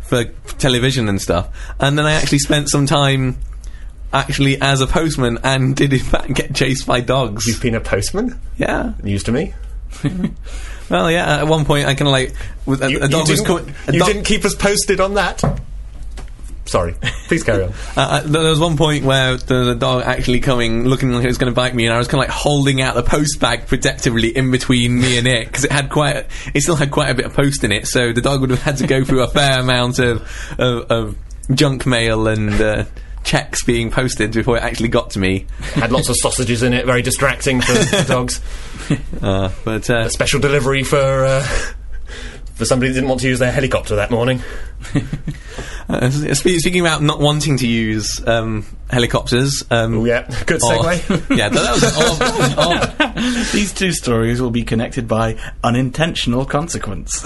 for 0.00 0.24
television 0.58 1.08
and 1.08 1.20
stuff. 1.20 1.48
And 1.78 1.98
then 1.98 2.06
I 2.06 2.12
actually 2.12 2.38
spent 2.38 2.68
some 2.70 2.86
time 2.86 3.36
actually 4.12 4.60
as 4.60 4.80
a 4.80 4.86
postman 4.86 5.38
and 5.44 5.76
did 5.76 5.92
in 5.92 5.98
fact 5.98 6.32
get 6.34 6.54
chased 6.54 6.86
by 6.86 7.00
dogs. 7.00 7.46
You've 7.46 7.60
been 7.60 7.74
a 7.74 7.80
postman. 7.80 8.40
Yeah. 8.56 8.94
News 9.02 9.22
to 9.24 9.32
me. 9.32 9.54
Well, 10.88 11.10
yeah. 11.10 11.38
At 11.40 11.48
one 11.48 11.64
point, 11.64 11.86
I 11.88 11.94
kind 11.94 12.02
of 12.06 12.12
like 12.12 12.32
with 12.64 12.80
a, 12.80 12.88
You, 12.88 12.98
a 13.02 13.08
dog 13.08 13.26
you 13.26 13.32
was 13.32 13.40
didn't, 13.42 13.46
coming. 13.46 13.74
a 13.88 13.92
you 13.92 13.98
dog- 13.98 14.06
didn't 14.08 14.22
keep 14.24 14.44
us 14.44 14.54
posted 14.54 15.00
on 15.00 15.14
that. 15.14 15.42
Sorry. 16.66 16.94
Please 17.28 17.42
carry 17.42 17.64
on. 17.64 17.72
Uh, 17.96 18.00
uh, 18.00 18.20
there 18.22 18.42
was 18.42 18.60
one 18.60 18.76
point 18.76 19.04
where 19.04 19.36
there 19.38 19.60
was 19.60 19.68
a 19.68 19.74
dog 19.74 20.02
actually 20.04 20.40
coming, 20.40 20.84
looking 20.84 21.12
like 21.12 21.24
it 21.24 21.28
was 21.28 21.38
going 21.38 21.50
to 21.50 21.54
bite 21.54 21.74
me, 21.74 21.86
and 21.86 21.94
I 21.94 21.98
was 21.98 22.08
kind 22.08 22.22
of 22.22 22.28
like 22.28 22.36
holding 22.36 22.82
out 22.82 22.94
the 22.94 23.02
post 23.02 23.40
bag 23.40 23.66
protectively 23.66 24.36
in 24.36 24.50
between 24.50 25.00
me 25.00 25.16
and 25.16 25.26
it 25.26 25.46
because 25.46 25.64
it 25.64 25.72
had 25.72 25.88
quite, 25.88 26.16
a, 26.16 26.26
it 26.52 26.60
still 26.60 26.76
had 26.76 26.90
quite 26.90 27.08
a 27.08 27.14
bit 27.14 27.24
of 27.24 27.32
post 27.32 27.64
in 27.64 27.72
it, 27.72 27.86
so 27.86 28.12
the 28.12 28.20
dog 28.20 28.42
would 28.42 28.50
have 28.50 28.62
had 28.62 28.76
to 28.78 28.86
go 28.86 29.02
through 29.02 29.22
a 29.22 29.28
fair 29.28 29.60
amount 29.60 29.98
of 29.98 30.22
of, 30.58 30.90
of 30.90 31.16
junk 31.54 31.86
mail 31.86 32.28
and. 32.28 32.60
Uh, 32.60 32.84
checks 33.24 33.64
being 33.64 33.90
posted 33.90 34.30
before 34.30 34.56
it 34.56 34.62
actually 34.62 34.86
got 34.86 35.10
to 35.10 35.18
me. 35.18 35.46
Had 35.74 35.90
lots 35.90 36.08
of 36.08 36.14
sausages 36.14 36.62
in 36.62 36.72
it, 36.72 36.86
very 36.86 37.02
distracting 37.02 37.60
for 37.60 37.72
the 37.72 38.04
dogs. 38.08 38.40
Uh, 39.20 39.50
but 39.64 39.90
uh, 39.90 40.02
A 40.02 40.10
special 40.10 40.38
delivery 40.38 40.84
for 40.84 41.24
uh, 41.24 41.42
for 42.54 42.64
somebody 42.64 42.90
that 42.90 42.94
didn't 42.94 43.08
want 43.08 43.20
to 43.22 43.28
use 43.28 43.40
their 43.40 43.50
helicopter 43.50 43.96
that 43.96 44.12
morning. 44.12 44.42
uh, 45.88 46.10
speaking 46.10 46.80
about 46.80 47.02
not 47.02 47.20
wanting 47.20 47.56
to 47.58 47.66
use 47.66 48.26
um, 48.26 48.64
helicopters, 48.90 49.64
um, 49.70 49.98
Oh 49.98 50.04
yeah, 50.04 50.22
good 50.46 50.62
or- 50.62 50.72
segue. 50.72 51.36
yeah, 51.36 51.48
that, 51.48 51.62
that 51.62 51.74
was. 51.74 53.06
or- 53.06 53.12
or- 53.12 53.52
These 53.52 53.72
two 53.72 53.92
stories 53.92 54.40
will 54.42 54.50
be 54.50 54.62
connected 54.62 55.08
by 55.08 55.36
unintentional 55.64 56.44
consequence. 56.44 57.22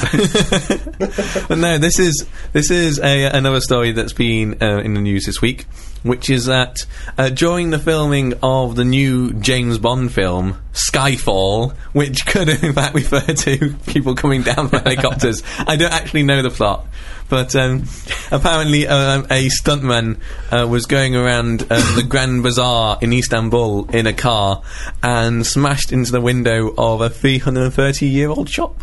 But 1.49 1.59
no, 1.59 1.79
this 1.79 1.99
is 1.99 2.27
this 2.53 2.71
is 2.71 2.99
a, 3.01 3.25
another 3.27 3.61
story 3.61 3.93
that's 3.93 4.13
been 4.13 4.63
uh, 4.63 4.79
in 4.79 4.95
the 4.95 5.01
news 5.01 5.27
this 5.27 5.41
week, 5.43 5.67
which 6.03 6.31
is 6.31 6.47
that 6.47 6.87
uh, 7.19 7.29
during 7.31 7.71
the 7.71 7.79
filming 7.79 8.35
of 8.43 8.77
the 8.77 8.85
new 8.85 9.33
James 9.35 9.79
Bond 9.79 10.13
film 10.13 10.57
Skyfall, 10.73 11.73
which 11.93 12.25
could 12.27 12.49
in 12.49 12.73
fact 12.73 12.95
refer 12.95 13.21
to 13.21 13.75
people 13.87 14.15
coming 14.15 14.43
down 14.43 14.69
from 14.69 14.81
helicopters, 14.81 15.43
I 15.59 15.77
don't 15.77 15.93
actually 15.93 16.23
know 16.23 16.43
the 16.43 16.51
plot. 16.51 16.87
But 17.29 17.50
um, 17.55 17.85
apparently, 18.31 18.87
um, 18.87 19.25
a 19.31 19.49
stuntman 19.49 20.19
uh, 20.51 20.67
was 20.67 20.87
going 20.87 21.17
around 21.17 21.67
uh, 21.71 21.95
the 21.97 22.03
Grand 22.03 22.43
Bazaar 22.43 22.99
in 23.01 23.13
Istanbul 23.13 23.91
in 23.91 24.07
a 24.07 24.13
car 24.13 24.63
and 25.03 25.47
smashed 25.47 25.93
into 25.93 26.13
the 26.13 26.21
window 26.21 26.75
of 26.77 27.01
a 27.01 27.11
330 27.11 28.07
year 28.07 28.29
old 28.29 28.49
shop. 28.49 28.83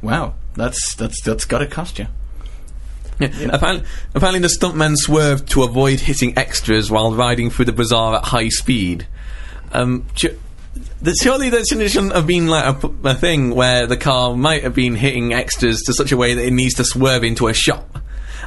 wow, 0.00 0.34
that's 0.54 0.94
that's 0.94 1.22
that's 1.22 1.44
got 1.44 1.58
to 1.58 1.66
cost 1.66 1.98
you. 1.98 2.06
Yeah. 3.20 3.50
Apparently, 3.52 3.86
apparently, 4.14 4.40
the 4.40 4.48
stuntman 4.48 4.96
swerved 4.96 5.48
to 5.50 5.62
avoid 5.62 6.00
hitting 6.00 6.36
extras 6.36 6.90
while 6.90 7.14
riding 7.14 7.50
through 7.50 7.66
the 7.66 7.72
bazaar 7.72 8.16
at 8.16 8.24
high 8.24 8.48
speed. 8.48 9.06
Um, 9.72 10.06
that 11.02 11.16
surely 11.16 11.50
that 11.50 11.66
shouldn't 11.66 12.12
have 12.12 12.26
been 12.26 12.46
like 12.46 12.82
a 13.04 13.14
thing 13.14 13.54
where 13.54 13.86
the 13.86 13.96
car 13.96 14.36
might 14.36 14.62
have 14.62 14.74
been 14.74 14.94
hitting 14.94 15.32
extras 15.32 15.82
to 15.82 15.92
such 15.92 16.12
a 16.12 16.16
way 16.16 16.34
that 16.34 16.44
it 16.44 16.52
needs 16.52 16.74
to 16.74 16.84
swerve 16.84 17.24
into 17.24 17.48
a 17.48 17.54
shop. 17.54 17.98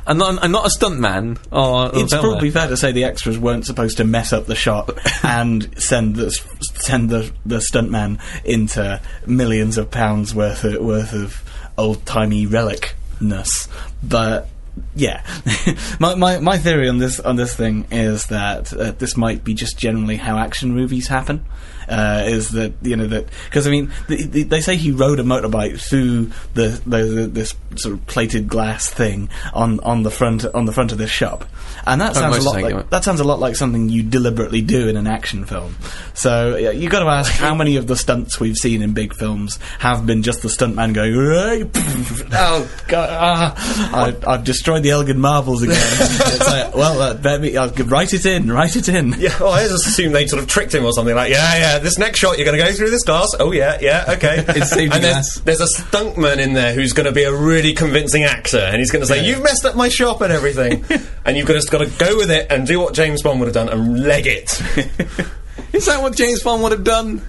I'm 0.08 0.18
not, 0.18 0.44
I'm 0.44 0.52
not 0.52 0.66
a 0.66 0.70
stuntman. 0.70 1.38
Or, 1.52 1.88
or 1.88 1.92
It's 2.00 2.14
probably 2.14 2.52
fair 2.52 2.68
to 2.68 2.78
say 2.78 2.92
the 2.92 3.06
extras 3.06 3.40
weren't 3.40 3.66
supposed 3.66 3.98
to 3.98 4.04
mess 4.04 4.34
up 4.34 4.46
the 4.46 4.56
shot 4.56 4.90
and 5.24 5.82
send 5.82 6.16
the 6.16 6.32
send 6.32 7.10
the 7.10 7.32
the 7.46 7.58
stuntman 7.58 8.20
into 8.44 9.02
millions 9.26 9.78
of 9.78 9.90
pounds 9.92 10.36
worth 10.36 10.64
of, 10.64 10.80
worth 10.82 11.14
of 11.14 11.44
old 11.78 12.06
timey 12.06 12.46
relicness, 12.46 13.68
but. 14.04 14.50
Yeah, 14.94 15.26
my, 16.02 16.16
my 16.16 16.40
my 16.40 16.58
theory 16.58 16.90
on 16.90 16.98
this 16.98 17.22
on 17.22 17.38
this 17.38 17.56
thing 17.56 17.86
is 17.92 18.26
that 18.26 18.74
uh, 18.74 18.92
this 18.92 19.16
might 19.16 19.42
be 19.42 19.54
just 19.54 19.78
generally 19.78 20.18
how 20.18 20.38
action 20.38 20.74
movies 20.74 21.08
happen. 21.08 21.46
Uh, 21.88 22.24
is 22.26 22.50
that 22.52 22.74
you 22.82 22.96
know 22.96 23.08
that 23.08 23.26
because 23.46 23.68
I 23.68 23.72
mean 23.72 23.92
th 24.08 24.32
th 24.32 24.48
they 24.50 24.62
say 24.62 24.76
he 24.76 24.92
rode 24.92 25.20
a 25.20 25.24
motorbike 25.24 25.80
through 25.80 26.32
the, 26.54 26.82
the, 26.86 27.04
the 27.04 27.28
this 27.28 27.54
sort 27.76 27.94
of 27.96 28.06
plated 28.08 28.48
glass 28.48 28.90
thing 28.90 29.30
on, 29.54 29.80
on 29.82 30.04
the 30.04 30.12
front 30.12 30.46
on 30.46 30.66
the 30.66 30.72
front 30.72 30.92
of 30.92 30.98
this 30.98 31.10
shop, 31.12 31.46
and 31.86 32.02
that 32.02 32.12
Oh, 32.12 32.20
sounds 32.20 32.38
a 32.38 32.42
lot 32.42 32.56
motorcycle. 32.56 32.78
like 32.80 32.90
that 32.90 33.04
sounds 33.04 33.20
a 33.20 33.24
lot 33.24 33.40
like 33.40 33.56
something 33.56 33.90
you 33.90 34.02
deliberately 34.04 34.62
do 34.62 34.88
in 34.88 34.98
an 34.98 35.08
action 35.08 35.46
film. 35.46 35.76
So 36.14 36.56
yeah, 36.56 36.72
you 36.72 36.90
got 36.90 37.02
to 37.02 37.10
ask 37.10 37.32
how 37.32 37.54
many 37.54 37.76
of 37.78 37.88
the 37.88 37.96
stunts 37.96 38.40
we've 38.40 38.56
seen 38.58 38.82
in 38.82 38.94
big 38.94 39.14
films 39.14 39.58
have 39.80 40.06
been 40.06 40.24
just 40.24 40.42
the 40.42 40.48
stuntman 40.50 40.94
going, 40.94 41.14
"Oh 42.34 42.70
God, 42.88 43.10
ah, 43.12 43.92
I, 43.94 44.16
I've 44.34 44.44
destroyed 44.44 44.84
the 44.84 44.92
Elgin 44.92 45.20
marbles 45.20 45.62
again." 45.64 45.76
it's 45.80 46.48
like, 46.48 46.76
well, 46.76 47.02
uh, 47.02 47.38
me, 47.40 47.58
I'll 47.58 47.70
write 47.86 48.14
it 48.14 48.26
in, 48.26 48.52
write 48.52 48.76
it 48.76 48.88
in. 48.90 49.14
Yeah, 49.20 49.38
well, 49.40 49.50
I 49.54 49.68
just 49.68 49.86
assumed 49.88 50.16
they 50.16 50.28
sort 50.28 50.42
of 50.42 50.48
tricked 50.50 50.74
him 50.74 50.86
or 50.86 50.92
something 50.94 51.16
like, 51.16 51.32
yeah, 51.32 51.58
yeah, 51.58 51.75
Uh, 51.76 51.80
this 51.80 51.98
next 51.98 52.20
shot 52.20 52.38
you're 52.38 52.46
going 52.46 52.58
to 52.58 52.64
go 52.64 52.72
through 52.72 52.90
this 52.90 53.04
glass. 53.04 53.36
Oh, 53.38 53.52
yeah, 53.52 53.78
yeah, 53.82 54.06
okay. 54.16 54.46
It's 54.56 54.70
safety 54.70 54.86
and 54.86 55.04
there's, 55.04 55.14
glass. 55.14 55.40
there's 55.42 55.62
a 55.62 55.82
stuntman 55.82 56.38
in 56.38 56.54
there 56.54 56.74
who's 56.74 56.94
going 56.94 57.06
to 57.06 57.12
be 57.12 57.24
a 57.24 57.36
really 57.36 57.74
convincing 57.74 58.24
actor, 58.24 58.60
and 58.60 58.78
he's 58.78 58.92
going 58.92 59.02
to 59.02 59.08
say, 59.08 59.26
you've 59.26 59.44
messed 59.44 59.66
up 59.66 59.76
my 59.76 59.90
shop 59.90 60.22
and 60.22 60.32
everything. 60.32 60.86
and 61.26 61.36
you've 61.36 61.48
just 61.48 61.70
got 61.70 61.80
to 61.80 61.88
go 61.98 62.16
with 62.16 62.32
it 62.32 62.50
and 62.50 62.66
do 62.66 62.80
what 62.80 62.94
James 62.94 63.22
Bond 63.22 63.40
would 63.42 63.48
have 63.48 63.54
done 63.54 63.68
and 63.70 64.04
leg 64.04 64.26
it. 64.26 64.62
Is 65.74 65.86
that 65.88 66.02
what 66.02 66.16
James 66.16 66.42
Bond 66.44 66.64
would 66.64 66.72
have 66.72 66.86
done? 66.86 67.22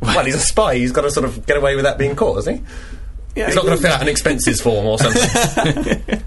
well, 0.00 0.24
he's 0.24 0.34
a 0.34 0.40
spy. 0.40 0.76
He's 0.76 0.92
got 0.92 1.02
to 1.02 1.10
sort 1.10 1.26
of 1.26 1.46
get 1.46 1.56
away 1.56 1.76
without 1.76 1.96
being 1.96 2.16
caught, 2.16 2.36
hasn't 2.36 2.58
he? 2.58 2.64
Yeah, 3.36 3.46
He's 3.46 3.54
not 3.54 3.64
going 3.64 3.76
to 3.76 3.82
fill 3.82 3.92
out 3.92 4.02
an 4.02 4.08
expenses 4.08 4.60
form 4.60 4.86
or 4.86 4.98
something. 4.98 6.22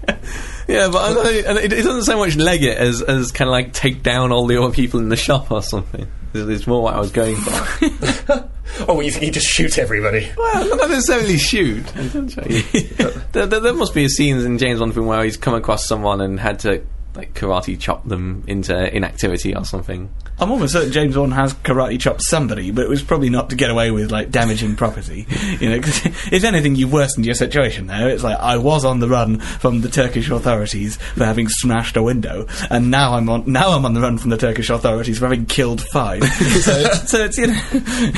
Yeah, 0.66 0.88
but 0.90 0.98
I 0.98 1.12
don't 1.12 1.24
know, 1.24 1.60
it, 1.60 1.72
it 1.74 1.82
doesn't 1.82 2.04
so 2.04 2.16
much 2.16 2.36
leg 2.36 2.62
it 2.62 2.78
as 2.78 3.02
as 3.02 3.32
kind 3.32 3.48
of 3.48 3.52
like 3.52 3.74
take 3.74 4.02
down 4.02 4.32
all 4.32 4.46
the 4.46 4.56
other 4.56 4.72
people 4.72 4.98
in 4.98 5.10
the 5.10 5.16
shop 5.16 5.50
or 5.50 5.62
something. 5.62 6.08
It's, 6.34 6.48
it's 6.48 6.66
more 6.66 6.82
what 6.82 6.94
I 6.94 7.00
was 7.00 7.12
going 7.12 7.36
for. 7.36 8.50
oh, 8.88 9.00
you 9.00 9.10
think 9.10 9.24
he 9.24 9.30
just 9.30 9.46
shoot 9.46 9.78
everybody? 9.78 10.30
well, 10.36 10.76
not 10.76 10.90
necessarily 10.90 11.38
shoot. 11.38 11.86
there, 13.32 13.46
there, 13.46 13.60
there 13.60 13.72
must 13.72 13.94
be 13.94 14.04
a 14.04 14.08
scene 14.08 14.38
in 14.38 14.58
James 14.58 14.80
Bond 14.80 14.94
film 14.94 15.06
where 15.06 15.22
he's 15.22 15.36
come 15.36 15.54
across 15.54 15.86
someone 15.86 16.20
and 16.20 16.40
had 16.40 16.58
to 16.60 16.84
like 17.14 17.34
karate 17.34 17.78
chop 17.78 18.06
them 18.06 18.42
into 18.46 18.94
inactivity 18.94 19.54
or 19.54 19.64
something. 19.64 20.10
I'm 20.38 20.50
almost 20.50 20.72
certain 20.72 20.90
James 20.90 21.14
Bond 21.14 21.32
has 21.34 21.54
karate 21.54 22.00
chopped 22.00 22.22
somebody, 22.22 22.72
but 22.72 22.82
it 22.84 22.88
was 22.88 23.02
probably 23.04 23.30
not 23.30 23.50
to 23.50 23.56
get 23.56 23.70
away 23.70 23.92
with 23.92 24.10
like 24.10 24.30
damaging 24.30 24.76
property. 24.76 25.26
You 25.60 25.70
know, 25.70 25.80
'cause 25.80 26.00
if 26.32 26.42
anything, 26.42 26.74
you've 26.74 26.92
worsened 26.92 27.24
your 27.24 27.36
situation 27.36 27.86
there. 27.86 28.08
It's 28.08 28.24
like 28.24 28.38
I 28.38 28.56
was 28.56 28.84
on 28.84 28.98
the 28.98 29.08
run 29.08 29.38
from 29.38 29.82
the 29.82 29.88
Turkish 29.88 30.28
authorities 30.28 30.96
for 30.96 31.24
having 31.24 31.48
smashed 31.48 31.96
a 31.96 32.02
window, 32.02 32.46
and 32.70 32.90
now 32.90 33.14
I'm 33.14 33.28
on 33.28 33.44
now 33.46 33.70
I'm 33.70 33.84
on 33.84 33.94
the 33.94 34.00
run 34.00 34.18
from 34.18 34.30
the 34.30 34.36
Turkish 34.36 34.68
authorities 34.70 35.18
for 35.20 35.26
having 35.26 35.46
killed 35.46 35.80
five. 35.80 36.24
so, 36.62 36.82
so 37.06 37.24
it's 37.24 37.38
you 37.38 37.46
know. 37.48 38.12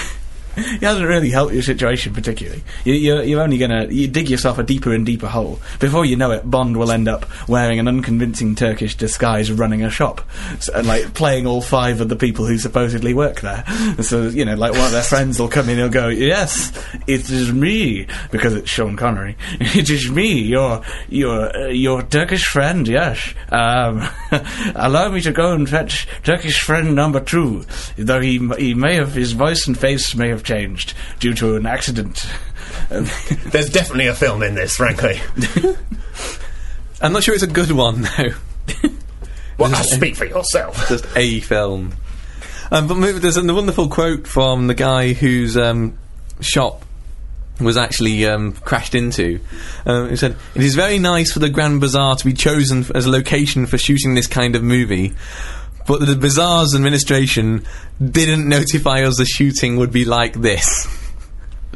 It 0.76 0.82
hasn't 0.82 1.06
really 1.06 1.30
helped 1.30 1.54
your 1.54 1.62
situation 1.62 2.12
particularly. 2.12 2.62
You, 2.84 2.94
you're, 2.94 3.22
you're 3.22 3.42
only 3.42 3.58
going 3.58 3.70
to 3.70 3.94
you 3.94 4.08
dig 4.08 4.28
yourself 4.28 4.58
a 4.58 4.62
deeper 4.62 4.94
and 4.94 5.04
deeper 5.04 5.26
hole. 5.26 5.60
Before 5.80 6.04
you 6.04 6.16
know 6.16 6.30
it, 6.30 6.50
Bond 6.50 6.76
will 6.76 6.90
end 6.90 7.08
up 7.08 7.26
wearing 7.48 7.78
an 7.78 7.88
unconvincing 7.88 8.54
Turkish 8.54 8.94
disguise, 8.94 9.50
running 9.50 9.82
a 9.82 9.90
shop, 9.90 10.22
S 10.52 10.68
and 10.68 10.86
like 10.86 11.14
playing 11.14 11.46
all 11.46 11.60
five 11.60 12.00
of 12.00 12.08
the 12.08 12.16
people 12.16 12.46
who 12.46 12.58
supposedly 12.58 13.14
work 13.14 13.40
there. 13.40 13.64
So 14.00 14.28
you 14.28 14.44
know, 14.44 14.54
like 14.54 14.72
one 14.72 14.84
of 14.84 14.92
their 14.92 15.02
friends 15.02 15.38
will 15.38 15.48
come 15.48 15.68
in 15.68 15.78
and 15.78 15.92
go, 15.92 16.08
"Yes, 16.08 16.72
it 17.06 17.30
is 17.30 17.52
me," 17.52 18.06
because 18.30 18.54
it's 18.54 18.70
Sean 18.70 18.96
Connery. 18.96 19.36
it 19.60 19.90
is 19.90 20.10
me, 20.10 20.40
your 20.40 20.82
your 21.08 21.56
uh, 21.56 21.68
your 21.68 22.02
Turkish 22.02 22.46
friend. 22.46 22.86
Yes, 22.88 23.34
um, 23.50 24.08
allow 24.74 25.08
me 25.10 25.20
to 25.22 25.32
go 25.32 25.52
and 25.52 25.68
fetch 25.68 26.06
Turkish 26.22 26.60
friend 26.60 26.94
number 26.94 27.20
two. 27.20 27.64
Though 27.96 28.20
he 28.20 28.38
he 28.58 28.74
may 28.74 28.94
have 28.96 29.14
his 29.14 29.32
voice 29.32 29.66
and 29.66 29.78
face 29.78 30.14
may 30.14 30.28
have 30.28 30.44
changed 30.44 30.94
due 31.18 31.34
to 31.34 31.56
an 31.56 31.66
accident. 31.66 32.26
There's 32.88 33.70
definitely 33.70 34.06
a 34.06 34.14
film 34.14 34.42
in 34.42 34.54
this, 34.54 34.76
frankly. 34.76 35.20
I'm 37.02 37.12
not 37.12 37.22
sure 37.22 37.34
it's 37.34 37.42
a 37.42 37.48
good 37.48 37.72
one 37.72 38.02
though. 38.02 38.34
Well, 39.58 39.74
speak 39.84 40.16
for 40.16 40.24
yourself. 40.24 40.88
just 40.88 41.06
a 41.16 41.40
film. 41.40 41.94
Um, 42.70 42.88
but 42.88 42.94
there's 43.20 43.36
a 43.36 43.54
wonderful 43.54 43.88
quote 43.88 44.26
from 44.26 44.66
the 44.66 44.74
guy 44.74 45.12
whose 45.12 45.56
um, 45.56 45.98
shop 46.40 46.84
was 47.60 47.76
actually 47.76 48.26
um, 48.26 48.52
crashed 48.52 48.94
into. 48.94 49.40
Um, 49.84 50.10
he 50.10 50.16
said, 50.16 50.36
"It 50.54 50.62
is 50.62 50.74
very 50.74 50.98
nice 50.98 51.32
for 51.32 51.38
the 51.38 51.48
Grand 51.48 51.80
Bazaar 51.80 52.16
to 52.16 52.24
be 52.24 52.32
chosen 52.32 52.84
as 52.94 53.06
a 53.06 53.10
location 53.10 53.66
for 53.66 53.78
shooting 53.78 54.14
this 54.14 54.26
kind 54.26 54.56
of 54.56 54.62
movie." 54.62 55.14
But 55.86 56.04
the 56.04 56.16
bazaar's 56.16 56.74
administration 56.74 57.64
didn't 58.04 58.48
notify 58.48 59.04
us 59.04 59.18
the 59.18 59.24
shooting 59.24 59.76
would 59.76 59.92
be 59.92 60.04
like 60.04 60.34
this. 60.34 60.86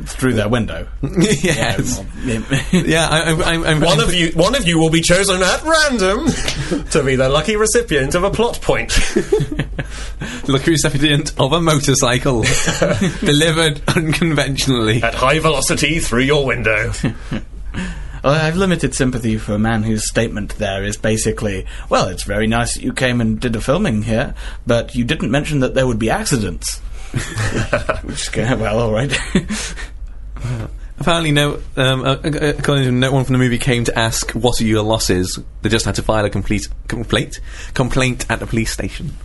Through 0.06 0.34
their 0.34 0.48
window. 0.48 0.86
yes. 1.02 2.02
Yeah. 2.24 2.40
Yeah, 2.72 3.08
I, 3.08 3.20
I, 3.20 3.52
I'm, 3.54 3.64
I'm, 3.64 3.80
One 3.80 3.98
I'm- 4.00 4.08
of 4.08 4.14
you, 4.20 4.30
one 4.32 4.54
of 4.54 4.66
you 4.66 4.78
will 4.78 4.90
be 4.90 5.00
chosen 5.02 5.42
at 5.42 5.62
random 5.62 6.26
to 6.90 7.02
be 7.04 7.16
the 7.16 7.28
lucky 7.28 7.56
recipient 7.56 8.14
of 8.14 8.24
a 8.24 8.30
plot 8.30 8.60
point. 8.62 8.92
lucky 10.48 10.70
recipient 10.72 11.38
of 11.38 11.52
a 11.52 11.60
motorcycle 11.60 12.44
delivered 13.20 13.80
unconventionally. 13.88 15.02
at 15.02 15.14
high 15.14 15.38
velocity 15.38 15.98
through 15.98 16.22
your 16.22 16.44
window. 16.46 16.92
I 18.22 18.38
have 18.38 18.56
limited 18.56 18.94
sympathy 18.94 19.38
for 19.38 19.54
a 19.54 19.58
man 19.58 19.82
whose 19.82 20.06
statement 20.08 20.56
there 20.58 20.84
is 20.84 20.96
basically, 20.98 21.66
well, 21.88 22.08
it's 22.08 22.24
very 22.24 22.46
nice 22.46 22.74
that 22.74 22.82
you 22.82 22.92
came 22.92 23.20
and 23.20 23.40
did 23.40 23.56
a 23.56 23.60
filming 23.62 24.02
here, 24.02 24.34
but 24.66 24.94
you 24.94 25.04
didn't 25.04 25.30
mention 25.30 25.60
that 25.60 25.74
there 25.74 25.86
would 25.86 25.98
be 25.98 26.10
accidents. 26.10 26.82
Which 28.02 28.22
is 28.22 28.28
kind 28.28 28.60
well, 28.60 28.78
all 28.78 28.92
right. 28.92 29.12
apparently, 30.98 31.32
no. 31.32 31.60
Um, 31.76 32.02
uh, 32.02 32.16
uh, 32.24 32.54
according 32.58 32.84
to 32.84 32.92
no 32.92 33.12
one 33.12 33.24
from 33.24 33.32
the 33.32 33.38
movie 33.38 33.58
came 33.58 33.84
to 33.84 33.98
ask 33.98 34.30
what 34.32 34.60
are 34.60 34.64
your 34.64 34.82
losses. 34.82 35.38
They 35.62 35.68
just 35.68 35.84
had 35.84 35.96
to 35.96 36.02
file 36.02 36.24
a 36.24 36.30
complete 36.30 36.68
complaint 36.88 37.40
complaint 37.74 38.30
at 38.30 38.40
the 38.40 38.46
police 38.46 38.72
station. 38.72 39.16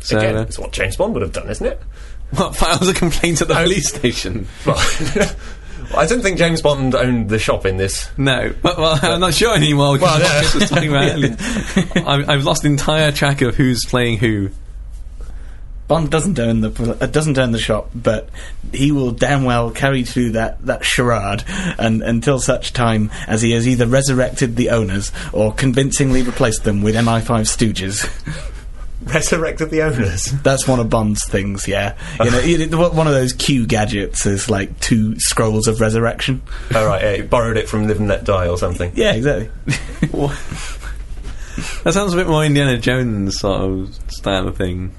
So, 0.00 0.18
Again, 0.18 0.36
uh, 0.36 0.42
it's 0.42 0.58
what 0.58 0.72
James 0.72 0.96
Bond 0.96 1.14
would 1.14 1.22
have 1.22 1.32
done, 1.32 1.48
isn't 1.48 1.66
it? 1.66 1.80
what 2.30 2.56
files 2.56 2.88
a 2.88 2.94
complaint 2.94 3.40
at 3.40 3.48
the 3.48 3.54
police 3.54 3.88
station? 3.88 4.46
Well, 4.66 4.76
I 6.02 6.06
don't 6.06 6.20
think 6.20 6.36
James 6.36 6.62
Bond 6.62 6.96
owned 6.96 7.28
the 7.28 7.38
shop 7.38 7.64
in 7.64 7.76
this. 7.76 8.10
No, 8.18 8.52
well, 8.60 8.74
well 8.76 8.98
I'm 9.02 9.20
not 9.20 9.34
sure 9.34 9.54
anymore. 9.54 9.98
Well, 9.98 10.18
what 10.18 10.20
yeah. 10.20 10.40
Chris 10.40 10.54
was 10.54 10.68
talking 10.68 10.88
about 10.88 11.12
earlier. 11.12 11.36
I've, 12.04 12.28
I've 12.28 12.44
lost 12.44 12.64
entire 12.64 13.12
track 13.12 13.40
of 13.42 13.54
who's 13.54 13.84
playing 13.84 14.18
who. 14.18 14.50
Bond 15.88 16.10
doesn't 16.10 16.38
own 16.38 16.62
the 16.62 16.96
uh, 17.00 17.06
doesn't 17.06 17.38
own 17.38 17.52
the 17.52 17.58
shop, 17.58 17.90
but 17.94 18.28
he 18.72 18.90
will 18.90 19.12
damn 19.12 19.44
well 19.44 19.70
carry 19.70 20.02
through 20.04 20.32
that, 20.32 20.64
that 20.66 20.84
charade 20.84 21.44
and, 21.78 22.02
until 22.02 22.38
such 22.40 22.72
time 22.72 23.10
as 23.28 23.40
he 23.42 23.52
has 23.52 23.68
either 23.68 23.86
resurrected 23.86 24.56
the 24.56 24.70
owners 24.70 25.12
or 25.32 25.52
convincingly 25.52 26.22
replaced 26.22 26.64
them 26.64 26.82
with 26.82 26.94
MI5 26.96 27.22
stooges. 27.46 28.52
Resurrected 29.02 29.70
the 29.70 29.82
owners. 29.82 30.24
That's 30.42 30.66
one 30.66 30.80
of 30.80 30.90
Bond's 30.90 31.24
things, 31.24 31.68
yeah. 31.68 31.94
You 32.18 32.30
know, 32.32 32.38
it- 32.38 32.60
it- 32.60 32.74
one 32.74 33.06
of 33.06 33.12
those 33.12 33.32
Q 33.32 33.64
gadgets 33.66 34.26
is 34.26 34.50
like 34.50 34.80
two 34.80 35.14
scrolls 35.20 35.68
of 35.68 35.80
resurrection. 35.80 36.42
All 36.74 36.84
right, 36.86 37.00
yeah, 37.02 37.16
he 37.16 37.22
borrowed 37.22 37.56
it 37.56 37.68
from 37.68 37.86
Live 37.86 38.00
and 38.00 38.08
Let 38.08 38.24
Die 38.24 38.48
or 38.48 38.58
something. 38.58 38.90
Yeah, 38.96 39.12
exactly. 39.12 39.50
That 41.84 41.92
sounds 41.94 42.12
a 42.12 42.16
bit 42.16 42.26
more 42.26 42.44
Indiana 42.44 42.78
Jones 42.78 43.38
sort 43.38 43.62
of 43.62 43.98
style 44.10 44.46
of 44.46 44.56
thing. 44.56 44.94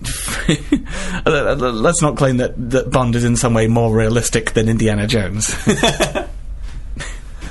Let's 1.25 2.01
not 2.01 2.17
claim 2.17 2.37
that, 2.37 2.53
that 2.71 2.89
Bond 2.89 3.15
is 3.15 3.23
in 3.23 3.35
some 3.35 3.53
way 3.53 3.67
more 3.67 3.95
realistic 3.95 4.53
than 4.53 4.67
Indiana 4.67 5.05
Jones. 5.05 5.55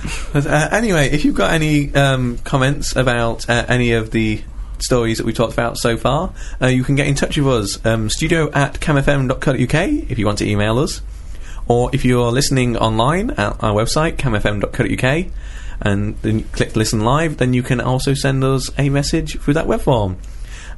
Uh, 0.34 0.68
anyway, 0.70 1.08
if 1.08 1.24
you've 1.24 1.34
got 1.34 1.52
any 1.52 1.94
um, 1.94 2.36
comments 2.38 2.94
about 2.94 3.48
uh, 3.48 3.64
any 3.68 3.92
of 3.92 4.10
the 4.10 4.42
stories 4.78 5.16
that 5.16 5.24
we've 5.24 5.34
talked 5.34 5.54
about 5.54 5.78
so 5.78 5.96
far, 5.96 6.32
uh, 6.60 6.66
you 6.66 6.84
can 6.84 6.94
get 6.94 7.06
in 7.06 7.14
touch 7.14 7.38
with 7.38 7.46
us, 7.48 7.86
um, 7.86 8.10
studio 8.10 8.50
at 8.52 8.74
camfm.co.uk 8.74 10.10
if 10.10 10.18
you 10.18 10.26
want 10.26 10.38
to 10.38 10.46
email 10.46 10.78
us. 10.78 11.00
Or 11.68 11.90
if 11.94 12.04
you're 12.04 12.30
listening 12.30 12.76
online 12.76 13.30
at 13.30 13.62
our 13.62 13.72
website, 13.72 14.16
camfm.co.uk, 14.16 15.32
and 15.80 16.16
then 16.18 16.44
click 16.44 16.76
listen 16.76 17.00
live, 17.00 17.36
then 17.36 17.52
you 17.52 17.62
can 17.62 17.80
also 17.80 18.14
send 18.14 18.44
us 18.44 18.70
a 18.78 18.88
message 18.88 19.38
through 19.40 19.54
that 19.54 19.66
web 19.66 19.80
form. 19.80 20.18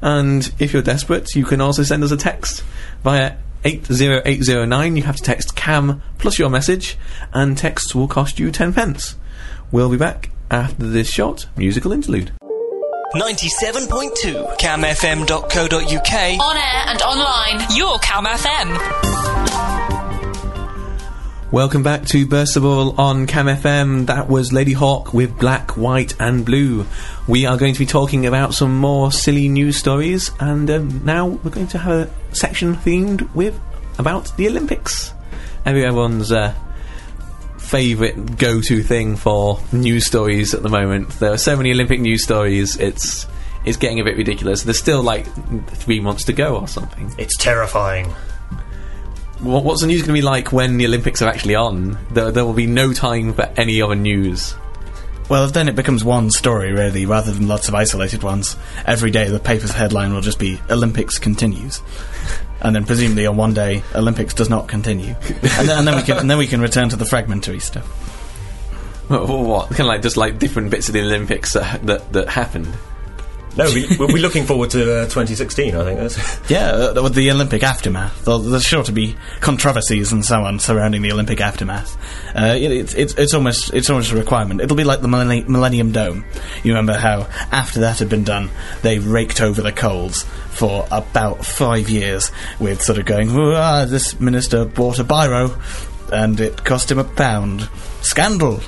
And 0.01 0.51
if 0.59 0.73
you're 0.73 0.81
desperate, 0.81 1.35
you 1.35 1.45
can 1.45 1.61
also 1.61 1.83
send 1.83 2.03
us 2.03 2.11
a 2.11 2.17
text 2.17 2.63
via 3.03 3.35
80809. 3.63 4.95
You 4.95 5.03
have 5.03 5.17
to 5.17 5.23
text 5.23 5.55
CAM 5.55 6.01
plus 6.17 6.39
your 6.39 6.49
message, 6.49 6.97
and 7.33 7.57
texts 7.57 7.93
will 7.93 8.07
cost 8.07 8.39
you 8.39 8.51
10 8.51 8.73
pence. 8.73 9.15
We'll 9.71 9.89
be 9.89 9.97
back 9.97 10.31
after 10.49 10.87
this 10.87 11.09
short 11.09 11.47
musical 11.57 11.91
interlude. 11.91 12.31
97.2 13.13 14.57
camfm.co.uk 14.59 16.39
On 16.39 16.57
air 16.57 16.83
and 16.87 17.01
online. 17.01 17.75
Your 17.75 17.97
Cam 17.99 18.25
FM. 18.25 19.38
Welcome 21.51 21.81
back 21.81 22.05
to 22.09 22.27
Burst 22.27 22.53
the 22.53 22.59
Bubble 22.59 22.93
on 23.01 23.25
Cam 23.25 23.47
FM. 23.47 24.05
That 24.05 24.29
was 24.29 24.51
Ladyhawke 24.51 25.15
with 25.15 25.35
Black, 25.39 25.75
White, 25.75 26.15
and 26.19 26.45
Blue. 26.45 26.85
We 27.27 27.47
are 27.47 27.57
going 27.57 27.73
to 27.73 27.79
be 27.79 27.87
talking 27.87 28.27
about 28.27 28.53
some 28.53 28.77
more 28.77 29.11
silly 29.11 29.49
news 29.49 29.75
stories, 29.75 30.29
and 30.39 30.69
um, 30.69 31.03
now 31.03 31.25
we're 31.25 31.49
going 31.49 31.65
to 31.69 31.79
have 31.79 31.91
a 31.91 32.35
section 32.35 32.75
themed 32.75 33.33
with 33.33 33.59
about 33.97 34.31
the 34.37 34.47
Olympics. 34.47 35.11
Everyone's 35.65 36.31
uh, 36.31 36.53
favourite 37.57 38.37
go-to 38.37 38.83
thing 38.83 39.15
for 39.15 39.59
news 39.71 40.05
stories 40.05 40.53
at 40.53 40.61
the 40.61 40.69
moment. 40.69 41.09
There 41.13 41.33
are 41.33 41.39
so 41.39 41.57
many 41.57 41.71
Olympic 41.71 41.99
news 41.99 42.23
stories. 42.23 42.77
It's 42.77 43.25
it's 43.65 43.77
getting 43.77 43.99
a 43.99 44.03
bit 44.03 44.17
ridiculous. 44.17 44.61
There's 44.61 44.77
still 44.77 45.01
like 45.01 45.25
three 45.65 45.99
months 45.99 46.25
to 46.25 46.33
go 46.33 46.57
or 46.57 46.67
something. 46.67 47.11
It's 47.17 47.35
terrifying. 47.37 48.13
What, 49.39 49.63
what's 49.63 49.81
the 49.81 49.87
news 49.87 50.01
going 50.01 50.09
to 50.09 50.13
be 50.13 50.21
like 50.21 50.51
when 50.51 50.77
the 50.77 50.85
Olympics 50.85 51.21
are 51.21 51.29
actually 51.29 51.55
on? 51.55 51.97
There, 52.11 52.31
there 52.31 52.45
will 52.45 52.53
be 52.53 52.67
no 52.67 52.91
time 52.91 53.33
for 53.33 53.43
any 53.55 53.81
other 53.81 53.95
news. 53.95 54.53
Well, 55.29 55.47
then 55.47 55.69
it 55.69 55.75
becomes 55.75 56.03
one 56.03 56.31
story, 56.31 56.73
really, 56.73 57.05
rather 57.05 57.31
than 57.31 57.47
lots 57.47 57.67
of 57.67 57.75
isolated 57.75 58.23
ones. 58.23 58.57
Every 58.85 59.11
day, 59.11 59.29
the 59.29 59.39
paper's 59.39 59.71
headline 59.71 60.13
will 60.13 60.21
just 60.21 60.39
be 60.39 60.59
Olympics 60.71 61.19
continues, 61.19 61.81
and 62.61 62.75
then 62.75 62.83
presumably 62.83 63.27
on 63.27 63.37
one 63.37 63.53
day, 63.53 63.83
Olympics 63.93 64.33
does 64.33 64.49
not 64.49 64.67
continue, 64.67 65.15
and 65.19 65.69
then, 65.69 65.77
and 65.77 65.87
then 65.87 65.95
we 65.95 66.01
can 66.01 66.17
and 66.17 66.31
then 66.31 66.39
we 66.39 66.47
can 66.47 66.61
return 66.61 66.89
to 66.89 66.95
the 66.95 67.05
fragmentary 67.05 67.59
stuff. 67.59 67.85
What? 69.07 69.27
what 69.27 69.69
kind 69.69 69.81
of 69.81 69.85
like 69.85 70.01
just 70.01 70.17
like 70.17 70.39
different 70.39 70.71
bits 70.71 70.87
of 70.89 70.93
the 70.93 71.01
Olympics 71.01 71.53
that 71.53 71.85
that, 71.85 72.11
that 72.11 72.29
happened. 72.29 72.73
No, 73.59 73.65
we, 73.73 73.85
we'll 73.97 74.07
be 74.07 74.19
looking 74.19 74.45
forward 74.45 74.69
to 74.69 75.01
uh, 75.01 75.03
2016, 75.03 75.75
I 75.75 75.83
think. 75.83 76.49
Yeah, 76.49 76.93
uh, 76.95 77.03
with 77.03 77.13
the 77.13 77.29
Olympic 77.29 77.61
aftermath, 77.61 78.23
there's 78.23 78.63
sure 78.63 78.83
to 78.83 78.91
be 78.93 79.17
controversies 79.41 80.13
and 80.13 80.23
so 80.23 80.43
on 80.43 80.59
surrounding 80.59 81.01
the 81.01 81.11
Olympic 81.11 81.41
aftermath. 81.41 81.97
Uh, 82.33 82.55
it, 82.57 82.71
it's, 82.71 82.93
it's 82.93 83.13
it's 83.15 83.33
almost 83.33 83.73
it's 83.73 83.89
almost 83.89 84.11
a 84.13 84.15
requirement. 84.15 84.61
It'll 84.61 84.77
be 84.77 84.85
like 84.85 85.01
the 85.01 85.09
Millenni- 85.09 85.47
Millennium 85.47 85.91
Dome. 85.91 86.23
You 86.63 86.71
remember 86.71 86.93
how 86.93 87.27
after 87.51 87.81
that 87.81 87.99
had 87.99 88.07
been 88.07 88.23
done, 88.23 88.49
they 88.81 88.97
raked 88.99 89.41
over 89.41 89.61
the 89.61 89.73
coals 89.73 90.23
for 90.51 90.87
about 90.89 91.45
five 91.45 91.89
years 91.89 92.31
with 92.59 92.81
sort 92.81 92.97
of 92.97 93.05
going, 93.05 93.29
"Oh, 93.29 93.53
ah, 93.55 93.85
this 93.85 94.19
minister 94.21 94.63
bought 94.63 94.99
a 94.99 95.03
biro. 95.03 95.59
And 96.11 96.39
it 96.39 96.63
cost 96.63 96.89
him 96.89 96.97
a 96.97 97.03
pound. 97.03 97.69
Scandal. 98.01 98.61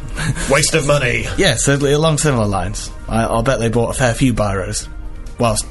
waste 0.50 0.74
of 0.74 0.86
money. 0.88 1.26
yes, 1.38 1.68
yeah, 1.68 1.76
along 1.76 2.18
similar 2.18 2.46
lines. 2.46 2.92
I, 3.08 3.24
I'll 3.24 3.44
bet 3.44 3.60
they 3.60 3.70
bought 3.70 3.96
a 3.96 3.98
fair 3.98 4.14
few 4.14 4.34
biros, 4.34 4.88
whilst 5.40 5.66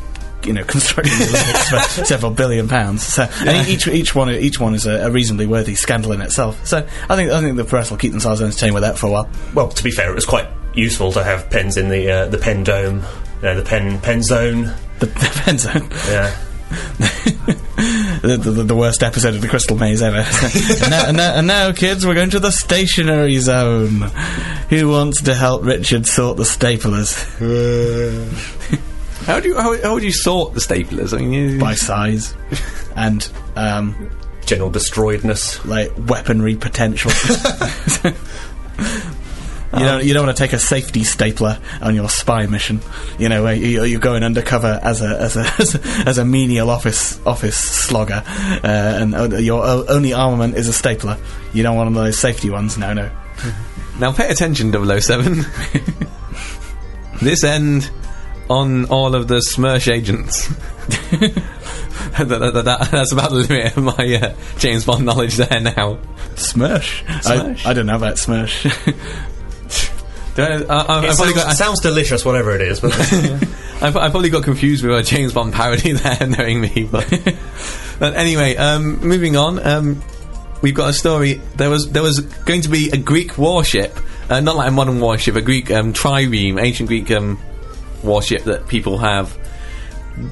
you 0.44 0.52
know 0.54 0.64
constructing 0.68 1.12
for 1.12 1.78
several 2.04 2.32
billion 2.32 2.68
pounds. 2.68 3.02
So 3.02 3.28
and 3.46 3.68
each 3.68 3.86
each 3.86 4.14
one 4.14 4.30
each 4.30 4.58
one 4.58 4.74
is 4.74 4.86
a, 4.86 5.06
a 5.06 5.10
reasonably 5.10 5.46
worthy 5.46 5.74
scandal 5.74 6.12
in 6.12 6.20
itself. 6.22 6.64
So 6.66 6.78
I 7.08 7.16
think 7.16 7.30
I 7.30 7.40
think 7.40 7.56
the 7.56 7.64
press 7.64 7.90
will 7.90 7.98
keep 7.98 8.12
themselves 8.12 8.40
entertained 8.40 8.74
with 8.74 8.82
that 8.82 8.98
for 8.98 9.06
a 9.06 9.10
while. 9.10 9.30
Well, 9.54 9.68
to 9.68 9.84
be 9.84 9.90
fair, 9.90 10.10
it 10.10 10.14
was 10.14 10.26
quite 10.26 10.48
useful 10.74 11.12
to 11.12 11.22
have 11.24 11.50
pens 11.50 11.76
in 11.76 11.88
the 11.88 12.10
uh, 12.10 12.26
the 12.26 12.38
pen 12.38 12.64
dome, 12.64 13.02
uh, 13.42 13.54
the 13.54 13.62
pen 13.62 14.00
pen 14.00 14.22
zone. 14.22 14.72
The, 14.98 15.06
the 15.06 15.42
pen 15.44 15.58
zone, 15.58 15.88
Yeah. 16.08 17.56
The, 18.22 18.36
the, 18.36 18.50
the 18.64 18.74
worst 18.74 19.02
episode 19.02 19.34
of 19.34 19.40
the 19.40 19.48
Crystal 19.48 19.76
Maze 19.76 20.02
ever. 20.02 20.18
and, 20.18 20.90
now, 20.90 21.06
and, 21.06 21.16
now, 21.16 21.34
and 21.34 21.46
now, 21.46 21.72
kids, 21.72 22.06
we're 22.06 22.14
going 22.14 22.30
to 22.30 22.40
the 22.40 22.50
stationary 22.50 23.38
zone. 23.38 24.02
Who 24.70 24.88
wants 24.88 25.22
to 25.22 25.34
help 25.34 25.64
Richard 25.64 26.06
sort 26.06 26.36
the 26.36 26.44
staplers 26.44 27.14
How 29.26 29.38
do 29.38 29.48
you 29.48 29.56
how, 29.56 29.80
how 29.82 29.94
would 29.94 30.02
you 30.02 30.12
sort 30.12 30.54
the 30.54 30.60
staplers? 30.60 31.12
I 31.12 31.20
mean, 31.20 31.32
you, 31.32 31.58
by 31.58 31.74
size 31.74 32.34
and 32.96 33.30
um, 33.54 34.10
General 34.46 34.70
destroyedness. 34.70 35.64
like 35.64 35.92
weaponry 36.08 36.56
potential. 36.56 37.10
You 39.72 39.78
don't, 39.78 40.04
you 40.04 40.14
don't 40.14 40.26
want 40.26 40.36
to 40.36 40.42
take 40.42 40.52
a 40.52 40.58
safety 40.58 41.04
stapler 41.04 41.58
on 41.80 41.94
your 41.94 42.08
spy 42.08 42.46
mission. 42.46 42.80
You 43.20 43.28
know, 43.28 43.44
where 43.44 43.54
you, 43.54 43.84
you're 43.84 44.00
going 44.00 44.24
undercover 44.24 44.80
as 44.82 45.00
a 45.00 45.20
as 45.20 45.36
a 45.36 45.42
as 46.08 46.18
a, 46.18 46.24
menial 46.24 46.70
office 46.70 47.24
office 47.24 47.56
slogger, 47.56 48.22
uh, 48.26 48.58
and 48.64 49.14
uh, 49.14 49.28
your 49.36 49.64
only 49.88 50.12
armament 50.12 50.56
is 50.56 50.66
a 50.66 50.72
stapler. 50.72 51.16
You 51.52 51.62
don't 51.62 51.76
want 51.76 51.86
one 51.92 51.96
of 51.98 52.04
those 52.04 52.18
safety 52.18 52.50
ones. 52.50 52.76
No, 52.78 52.92
no. 52.92 53.10
now 54.00 54.10
pay 54.12 54.28
attention, 54.28 54.72
007. 54.72 55.44
this 57.22 57.44
end 57.44 57.90
on 58.48 58.86
all 58.86 59.14
of 59.14 59.28
the 59.28 59.40
SMERSH 59.40 59.88
agents. 59.92 60.48
that, 61.10 62.28
that- 62.28 62.28
that- 62.54 62.64
that- 62.64 62.88
that's 62.90 63.12
about 63.12 63.30
the 63.30 63.36
limit 63.36 63.76
of 63.76 63.84
my 63.84 64.14
uh, 64.20 64.34
James 64.58 64.84
Bond 64.84 65.04
knowledge 65.06 65.36
there 65.36 65.60
now. 65.60 65.98
SMERSH? 66.34 67.04
I, 67.66 67.70
I 67.70 67.72
don't 67.74 67.86
know 67.86 67.96
about 67.96 68.16
SMERSH. 68.18 68.66
I, 70.36 70.42
I, 70.42 70.98
I've, 70.98 71.04
It 71.04 71.10
I've, 71.10 71.14
sounds, 71.14 71.34
got, 71.34 71.56
sounds 71.56 71.80
delicious, 71.80 72.24
whatever 72.24 72.54
it 72.54 72.60
is. 72.60 72.80
But 72.80 72.92
I've, 73.82 73.96
I've 73.96 74.10
probably 74.10 74.30
got 74.30 74.44
confused 74.44 74.84
with 74.84 74.96
a 74.96 75.02
James 75.02 75.32
Bond 75.32 75.52
parody 75.52 75.92
there, 75.94 76.26
knowing 76.26 76.60
me. 76.60 76.88
But, 76.90 77.08
but 77.98 78.14
anyway, 78.14 78.56
um, 78.56 79.00
moving 79.00 79.36
on. 79.36 79.64
Um, 79.66 80.02
we've 80.62 80.74
got 80.74 80.90
a 80.90 80.92
story. 80.92 81.40
There 81.56 81.70
was 81.70 81.90
there 81.90 82.02
was 82.02 82.20
going 82.20 82.62
to 82.62 82.68
be 82.68 82.90
a 82.90 82.96
Greek 82.96 83.38
warship, 83.38 83.98
uh, 84.28 84.40
not 84.40 84.56
like 84.56 84.68
a 84.68 84.72
modern 84.72 85.00
warship, 85.00 85.36
a 85.36 85.40
Greek 85.40 85.70
um, 85.70 85.92
trireme, 85.92 86.60
ancient 86.62 86.88
Greek 86.88 87.10
um, 87.10 87.38
warship 88.02 88.44
that 88.44 88.68
people 88.68 88.98
have 88.98 89.36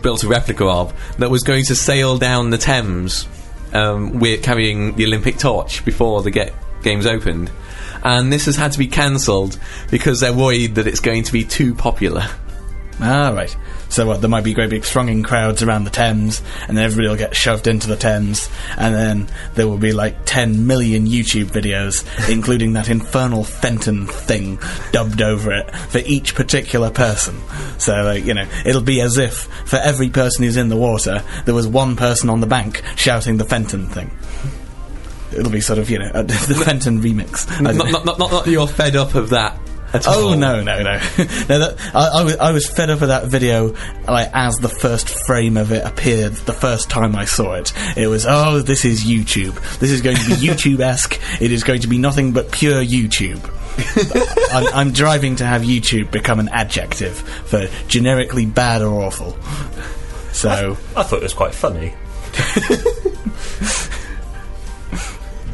built 0.03 0.23
a 0.25 0.29
replica 0.29 0.67
of, 0.67 0.93
that 1.19 1.31
was 1.31 1.43
going 1.43 1.65
to 1.65 1.75
sail 1.75 2.19
down 2.19 2.51
the 2.51 2.59
Thames, 2.59 3.27
um, 3.73 4.19
with 4.19 4.43
carrying 4.43 4.95
the 4.97 5.07
Olympic 5.07 5.39
torch 5.39 5.85
before 5.85 6.23
the 6.23 6.31
get 6.31 6.53
games 6.83 7.07
opened. 7.07 7.51
And 8.03 8.33
this 8.33 8.47
has 8.47 8.57
had 8.57 8.73
to 8.73 8.79
be 8.79 8.87
cancelled 8.87 9.59
because 9.91 10.21
they're 10.21 10.33
worried 10.33 10.77
that 10.77 10.87
it's 10.87 11.01
going 11.01 11.25
to 11.25 11.33
be 11.33 11.45
too 11.45 11.75
popular. 11.75 12.27
Ah, 13.01 13.31
right. 13.31 13.57
So 13.91 14.07
what? 14.07 14.21
There 14.21 14.29
might 14.29 14.45
be 14.45 14.53
great 14.53 14.71
big 14.71 14.85
thronging 14.85 15.23
crowds 15.23 15.63
around 15.63 15.85
the 15.85 15.91
Thames, 15.91 16.43
and 16.67 16.77
then 16.77 16.85
everybody 16.85 17.09
will 17.09 17.17
get 17.17 17.35
shoved 17.35 17.67
into 17.67 17.87
the 17.87 17.97
Thames, 17.97 18.51
and 18.77 18.95
then 18.95 19.29
there 19.55 19.67
will 19.67 19.79
be 19.79 19.93
like 19.93 20.25
10 20.25 20.67
million 20.67 21.07
YouTube 21.07 21.47
videos, 21.47 22.05
including 22.31 22.75
that 22.75 22.89
infernal 22.89 23.45
Fenton 23.45 24.07
thing 24.07 24.59
dubbed 24.93 25.23
over 25.23 25.53
it 25.53 25.75
for 25.75 25.99
each 25.99 26.35
particular 26.35 26.91
person. 26.91 27.41
So, 27.79 28.03
like, 28.03 28.25
you 28.25 28.35
know, 28.35 28.47
it'll 28.67 28.83
be 28.83 29.01
as 29.01 29.17
if 29.17 29.45
for 29.65 29.77
every 29.77 30.11
person 30.11 30.45
who's 30.45 30.57
in 30.57 30.69
the 30.69 30.77
water, 30.77 31.23
there 31.45 31.55
was 31.55 31.67
one 31.67 31.97
person 31.97 32.29
on 32.31 32.41
the 32.41 32.47
bank 32.47 32.83
shouting 32.97 33.39
the 33.39 33.45
Fenton 33.45 33.87
thing. 33.87 34.11
It'll 35.39 35.53
be 35.53 35.61
sort 35.61 35.79
of, 35.79 35.91
you 35.91 35.99
know, 35.99 36.11
uh, 36.13 36.23
the 36.23 36.63
Fenton 36.65 37.01
remix. 37.01 37.49
Not, 37.61 37.77
don't- 37.77 37.93
not, 37.93 38.05
not, 38.05 38.19
not 38.19 38.45
that 38.45 38.51
you're 38.51 38.67
fed 38.67 38.97
up 38.97 39.15
of 39.15 39.31
that 39.31 39.59
at 39.93 40.07
all. 40.07 40.33
Oh 40.33 40.35
no 40.35 40.63
no 40.63 40.83
no! 40.83 40.93
no 41.19 41.59
that, 41.59 41.77
I, 41.95 42.21
I, 42.21 42.25
was, 42.25 42.37
I 42.37 42.53
was 42.53 42.69
fed 42.69 42.91
up 42.91 43.01
with 43.01 43.09
that 43.09 43.27
video 43.27 43.75
like 44.07 44.31
as 44.35 44.57
the 44.57 44.69
first 44.69 45.09
frame 45.27 45.57
of 45.57 45.73
it 45.73 45.85
appeared 45.85 46.33
the 46.33 46.53
first 46.53 46.91
time 46.91 47.17
I 47.17 47.25
saw 47.25 47.55
it. 47.55 47.73
It 47.97 48.09
was 48.09 48.27
oh 48.29 48.61
this 48.61 48.85
is 48.85 49.05
YouTube. 49.05 49.55
This 49.79 49.91
is 49.91 50.03
going 50.03 50.17
to 50.17 50.27
be 50.27 50.33
YouTube 50.35 50.81
esque. 50.81 51.19
It 51.41 51.53
is 51.53 51.65
going 51.65 51.81
to 51.83 51.89
be 51.89 51.99
nothing 51.99 52.33
but 52.33 52.53
pure 52.53 52.83
YouTube. 52.85 53.55
I'm, 54.53 54.75
I'm 54.75 54.93
driving 54.93 55.37
to 55.37 55.47
have 55.47 55.63
YouTube 55.63 56.11
become 56.11 56.41
an 56.41 56.49
adjective 56.49 57.17
for 57.17 57.69
generically 57.87 58.45
bad 58.45 58.83
or 58.83 59.03
awful. 59.05 59.39
So 60.33 60.77
I 60.97 61.03
thought 61.05 61.19
it 61.19 61.23
was 61.23 61.35
quite 61.35 61.55
funny. 61.55 61.95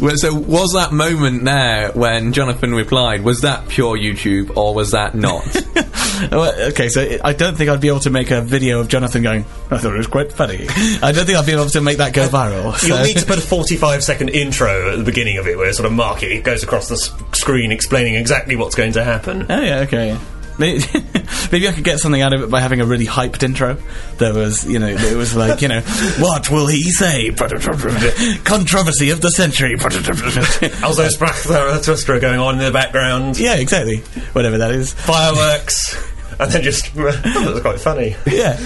Well, 0.01 0.17
so 0.17 0.35
was 0.35 0.73
that 0.75 0.93
moment 0.93 1.45
there 1.45 1.91
when 1.93 2.33
Jonathan 2.33 2.75
replied, 2.75 3.23
was 3.23 3.41
that 3.43 3.69
pure 3.69 3.97
YouTube 3.97 4.57
or 4.57 4.75
was 4.75 4.91
that 4.93 5.15
not? 5.15 5.45
Okay, 6.25 6.89
so 6.91 7.19
I 7.25 7.33
don't 7.33 7.57
think 7.57 7.69
I'd 7.69 7.81
be 7.81 7.89
able 7.89 7.99
to 8.01 8.11
make 8.11 8.31
a 8.31 8.41
video 8.41 8.79
of 8.79 8.87
Jonathan 8.87 9.23
going. 9.25 9.41
I 9.69 9.79
thought 9.79 9.95
it 9.95 9.99
was 9.99 10.07
quite 10.07 10.33
funny. 10.33 10.67
I 11.03 11.11
don't 11.11 11.27
think 11.27 11.37
I'd 11.37 11.45
be 11.45 11.53
able 11.53 11.69
to 11.71 11.81
make 11.81 11.99
that 11.99 12.13
go 12.13 12.29
viral. 12.29 12.81
You'll 12.87 13.03
need 13.03 13.17
to 13.17 13.27
put 13.27 13.39
a 13.39 13.41
45 13.41 14.03
second 14.05 14.29
intro 14.29 14.93
at 14.93 14.99
the 14.99 15.03
beginning 15.05 15.39
of 15.39 15.49
it 15.49 15.59
where 15.59 15.73
sort 15.73 15.87
of 15.87 15.93
mark 15.93 16.23
it, 16.23 16.31
it 16.31 16.45
goes 16.45 16.63
across 16.63 16.89
the 16.89 16.95
s- 16.95 17.13
screen 17.37 17.73
explaining 17.73 18.15
exactly 18.15 18.55
what's 18.55 18.77
going 18.77 18.93
to 18.93 19.03
happen. 19.03 19.47
Oh 19.51 19.61
yeah, 19.61 19.81
okay. 19.81 20.17
Yeah. 20.59 20.65
Maybe, 20.67 20.85
maybe 21.53 21.69
I 21.69 21.73
could 21.73 21.85
get 21.85 21.99
something 22.01 22.23
out 22.23 22.33
of 22.33 22.43
it 22.43 22.51
by 22.51 22.61
having 22.61 22.81
a 22.81 22.87
really 22.87 23.07
hyped 23.07 23.43
intro. 23.43 23.77
There 24.19 24.33
was, 24.35 24.67
you 24.67 24.79
know, 24.79 24.89
it 24.89 25.17
was 25.17 25.35
like, 25.35 25.61
you 25.63 25.69
know, 25.69 25.81
what 26.19 26.51
will 26.51 26.67
he 26.67 26.83
say? 26.91 27.31
Controversy 28.45 29.11
of 29.11 29.21
the 29.21 29.31
century. 29.31 29.75
Also, 29.75 31.07
Sprach 31.09 31.47
Zarathustra 31.47 32.21
going 32.21 32.39
on 32.41 32.55
in 32.59 32.65
the 32.65 32.71
background, 32.71 33.39
yeah, 33.39 33.55
exactly. 33.57 33.99
Whatever 34.33 34.59
that 34.59 34.71
is. 34.73 34.93
fireworks, 34.93 35.97
and 36.39 36.51
then 36.51 36.63
just. 36.63 36.91
Oh, 36.97 37.11
that 37.11 37.53
was 37.53 37.61
quite 37.61 37.81
funny. 37.81 38.17
Yeah. 38.27 38.57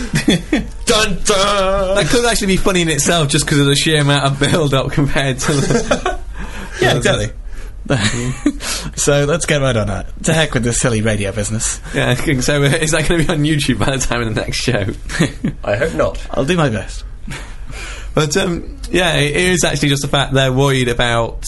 Dun 0.86 1.18
dun! 1.24 1.96
that 1.96 2.06
could 2.10 2.24
actually 2.24 2.48
be 2.48 2.56
funny 2.56 2.82
in 2.82 2.88
itself 2.88 3.28
just 3.28 3.44
because 3.44 3.58
of 3.58 3.66
the 3.66 3.76
sheer 3.76 4.00
amount 4.00 4.24
of 4.24 4.38
build 4.38 4.74
up 4.74 4.92
compared 4.92 5.38
to 5.40 5.52
the. 5.52 6.20
yeah, 6.80 6.96
exactly. 6.96 7.30
so 8.96 9.24
let's 9.24 9.46
get 9.46 9.60
right 9.60 9.76
on 9.76 9.86
that. 9.86 10.24
To 10.24 10.34
heck 10.34 10.54
with 10.54 10.62
this 10.62 10.78
silly 10.78 11.00
radio 11.00 11.32
business. 11.32 11.80
Yeah, 11.94 12.14
so 12.40 12.62
uh, 12.62 12.66
is 12.80 12.90
that 12.90 13.08
going 13.08 13.22
to 13.22 13.26
be 13.26 13.32
on 13.32 13.40
YouTube 13.40 13.78
by 13.78 13.96
the 13.96 14.04
time 14.04 14.22
of 14.22 14.34
the 14.34 14.40
next 14.40 14.58
show? 14.58 14.86
I 15.64 15.76
hope 15.76 15.94
not. 15.94 16.26
I'll 16.30 16.44
do 16.44 16.56
my 16.56 16.68
best. 16.68 17.04
But 18.14 18.36
um, 18.36 18.78
yeah, 18.90 19.16
it 19.16 19.36
is 19.36 19.64
actually 19.64 19.90
just 19.90 20.02
the 20.02 20.08
fact 20.08 20.34
they're 20.34 20.52
worried 20.52 20.88
about 20.88 21.46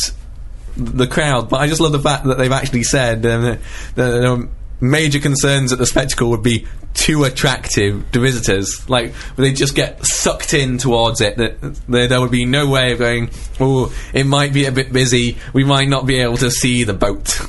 the 0.76 1.06
crowd. 1.06 1.50
But 1.50 1.60
I 1.60 1.68
just 1.68 1.80
love 1.80 1.92
the 1.92 1.98
fact 1.98 2.24
that 2.24 2.38
they've 2.38 2.52
actually 2.52 2.84
said 2.84 3.26
um, 3.26 3.42
that 3.42 3.60
there 3.94 4.26
are 4.26 4.48
major 4.80 5.18
concerns 5.18 5.70
that 5.70 5.76
the 5.76 5.86
spectacle 5.86 6.30
would 6.30 6.42
be 6.42 6.66
too 6.94 7.24
attractive 7.24 8.10
to 8.12 8.20
visitors. 8.20 8.88
Like 8.88 9.12
they 9.36 9.52
just 9.52 9.74
get 9.74 10.04
sucked 10.04 10.54
in 10.54 10.78
towards 10.78 11.20
it. 11.20 11.36
That 11.36 11.60
there, 11.88 12.08
there 12.08 12.20
would 12.20 12.30
be 12.30 12.44
no 12.44 12.68
way 12.68 12.92
of 12.92 12.98
going. 12.98 13.30
Oh, 13.58 13.94
it 14.12 14.24
might 14.24 14.52
be 14.52 14.66
a 14.66 14.72
bit 14.72 14.92
busy. 14.92 15.36
We 15.52 15.64
might 15.64 15.88
not 15.88 16.06
be 16.06 16.20
able 16.20 16.36
to 16.38 16.50
see 16.50 16.84
the 16.84 16.94
boat. 16.94 17.40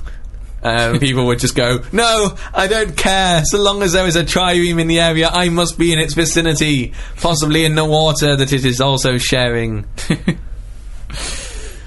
Um, 0.64 1.00
people 1.00 1.26
would 1.26 1.40
just 1.40 1.56
go, 1.56 1.84
no, 1.92 2.38
I 2.54 2.68
don't 2.68 2.96
care. 2.96 3.44
So 3.46 3.62
long 3.62 3.82
as 3.82 3.94
there 3.94 4.06
is 4.06 4.16
a 4.16 4.24
trireme 4.24 4.80
in 4.80 4.88
the 4.88 5.00
area, 5.00 5.28
I 5.28 5.50
must 5.50 5.80
be 5.80 5.92
in 5.92 6.00
its 6.00 6.14
vicinity, 6.14 6.94
possibly 7.18 7.66
in 7.66 7.76
the 7.76 7.86
water 7.86 8.36
that 8.36 8.54
it 8.54 8.64
is 8.64 8.80
also 8.80 9.18
sharing. 9.18 9.86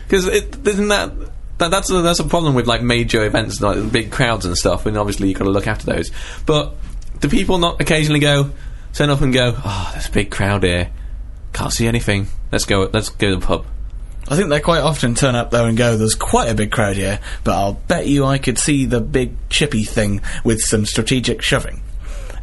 Because 0.07 0.29
isn't 0.29 0.89
that, 0.89 1.13
that 1.59 1.71
that's 1.71 1.91
a, 1.91 2.03
that's 2.03 2.19
a 2.19 2.25
problem 2.25 2.55
with 2.55 2.67
like 2.67 2.83
major 2.83 3.25
events, 3.25 3.61
like 3.61 3.93
big 3.93 4.11
crowds 4.11 4.45
and 4.45 4.57
stuff. 4.57 4.87
And 4.87 4.97
obviously 4.97 5.29
you've 5.29 5.39
got 5.39 5.45
to 5.45 5.51
look 5.51 5.67
after 5.67 5.87
those. 5.87 6.11
But 6.47 6.75
do 7.21 7.29
people 7.29 7.59
not 7.59 7.81
occasionally 7.81 8.21
go, 8.21 8.51
turn 8.93 9.11
up 9.11 9.21
and 9.21 9.33
go, 9.33 9.55
oh, 9.57 9.91
there's 9.93 10.09
a 10.09 10.13
big 10.13 10.31
crowd 10.31 10.63
here, 10.63 10.91
can't 11.53 11.73
see 11.73 11.87
anything. 11.87 12.29
Let's 12.53 12.65
go. 12.65 12.89
Let's 12.93 13.09
go 13.09 13.31
to 13.31 13.37
the 13.37 13.47
pub. 13.47 13.67
I 14.27 14.37
think 14.37 14.49
they 14.49 14.61
quite 14.61 14.81
often 14.81 15.15
turn 15.15 15.35
up 15.35 15.51
there 15.51 15.67
and 15.67 15.77
go, 15.77 15.97
there's 15.97 16.15
quite 16.15 16.49
a 16.49 16.55
big 16.55 16.71
crowd 16.73 16.97
here, 16.97 17.21
but 17.45 17.57
I'll 17.57 17.75
bet 17.75 18.07
you 18.07 18.25
I 18.25 18.39
could 18.39 18.59
see 18.59 18.87
the 18.87 19.01
big 19.01 19.35
chippy 19.51 19.85
thing 19.85 20.23
with 20.45 20.61
some 20.61 20.87
strategic 20.87 21.43
shoving. 21.43 21.83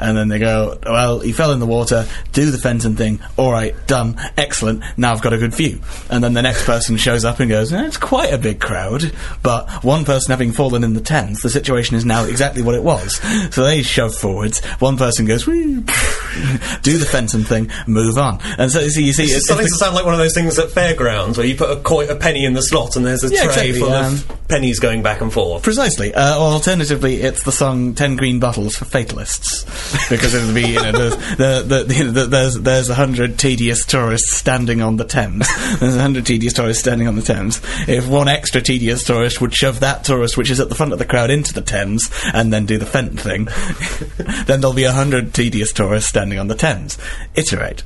And 0.02 0.18
then 0.18 0.28
they 0.28 0.40
go, 0.40 0.78
well, 0.84 1.20
he 1.20 1.32
fell 1.32 1.52
in 1.52 1.60
the 1.60 1.66
water, 1.66 2.08
do 2.34 2.50
the 2.52 2.58
Fenton 2.58 2.96
thing, 2.96 3.20
alright, 3.38 3.76
done, 3.88 4.16
excellent, 4.36 4.84
now 4.98 5.14
I've 5.14 5.22
got 5.22 5.34
a 5.34 5.38
good 5.38 5.54
view. 5.54 5.80
And 6.10 6.24
then 6.24 6.34
the 6.34 6.42
next 6.42 6.66
person 6.66 6.98
shows 6.98 7.24
up 7.24 7.40
and 7.40 7.50
goes, 7.50 7.72
eh, 7.72 7.86
it's 7.86 7.98
quite 7.98 8.34
a 8.34 8.38
big 8.38 8.60
crowd, 8.60 9.12
but 9.44 9.70
one 9.84 10.04
person 10.06 10.32
having 10.32 10.52
fallen 10.52 10.84
in 10.84 10.94
the 10.94 11.02
Thames, 11.02 11.42
the 11.42 11.50
situation 11.50 11.96
is 11.96 12.04
now 12.04 12.24
exactly 12.26 12.62
what 12.62 12.76
it 12.76 12.84
was. 12.84 13.22
So 13.54 13.64
they 13.64 13.84
shove 13.84 14.16
forwards, 14.16 14.64
one 14.80 14.98
person 14.98 15.26
goes, 15.26 15.46
do 15.46 16.98
the 16.98 17.08
Fenton 17.10 17.44
thing, 17.44 17.70
move 17.88 18.18
on. 18.18 18.40
And 18.58 18.72
so, 18.72 18.88
so 18.90 19.00
you 19.00 19.14
see, 19.14 19.24
It's 19.24 19.34
it's, 19.36 19.46
starting 19.46 19.68
to 19.68 19.76
sound 19.76 19.96
like 19.96 20.06
one 20.06 20.14
of 20.14 20.20
those 20.20 20.34
things 20.34 20.58
at 20.58 20.72
fairgrounds 20.72 21.38
where 21.38 21.46
you 21.46 21.56
put 21.56 21.70
a, 21.70 21.80
coi- 21.82 22.06
a 22.08 22.16
penny 22.16 22.46
in 22.46 22.54
the 22.54 22.62
slot 22.62 22.96
and 22.96 23.06
there's 23.06 23.24
a 23.24 23.30
Yeah, 23.30 23.44
tray 23.44 23.70
exactly, 23.70 23.80
full 23.80 23.94
um, 23.94 24.14
of 24.16 24.48
pennies 24.48 24.80
going 24.80 25.04
back 25.04 25.22
and 25.22 25.32
forth. 25.32 25.64
Precisely. 25.64 26.14
Uh, 26.14 26.38
or 26.38 26.54
alternatively, 26.54 27.22
it's 27.22 27.44
the 27.44 27.52
song 27.52 27.94
10 27.94 28.16
Green 28.16 28.40
Bottles 28.40 28.76
for 28.76 28.86
Fatalists. 28.86 29.66
Because 30.10 30.34
it'll 30.34 30.54
be, 30.54 30.70
you 30.70 30.82
know, 30.82 30.92
there's, 30.92 31.16
the, 31.38 31.84
the, 31.86 31.94
you 31.96 32.04
know, 32.06 32.12
the, 32.12 32.26
there's, 32.26 32.60
there's 32.60 32.90
a 32.90 32.96
hundred 32.96 33.38
tedious 33.40 33.86
tourists 33.86 34.36
standing 34.36 34.82
on 34.82 34.98
the 34.98 35.06
Thames. 35.06 35.48
There's 35.80 35.96
a 35.96 36.02
hundred 36.02 36.26
tedious 36.26 36.54
tourists 36.54 36.82
standing 36.82 37.08
on 37.08 37.16
the 37.16 37.22
Thames. 37.22 37.62
If 37.88 38.08
one 38.08 38.28
extra 38.28 38.62
tedious 38.62 39.04
tourist 39.04 39.42
would 39.42 39.54
shove 39.54 39.82
that 39.82 40.04
tourist, 40.04 40.38
which 40.38 40.50
is 40.50 40.60
at 40.60 40.70
the 40.70 40.76
front 40.76 40.94
of 40.94 41.00
the 41.00 41.06
crowd, 41.06 41.30
into 41.30 41.54
the 41.54 41.62
Thames, 41.62 42.10
and 42.34 42.52
then 42.52 42.66
do 42.66 42.78
the 42.78 42.86
Fenton 42.86 43.18
thing, 43.18 43.46
then 44.46 44.62
there'll 44.62 44.74
be 44.74 44.84
a 44.84 44.92
hundred 44.92 45.34
tedious 45.34 45.72
tourists 45.72 46.10
standing 46.10 46.40
on 46.40 46.48
the 46.48 46.56
Thames. 46.56 46.98
Iterate. 47.36 47.84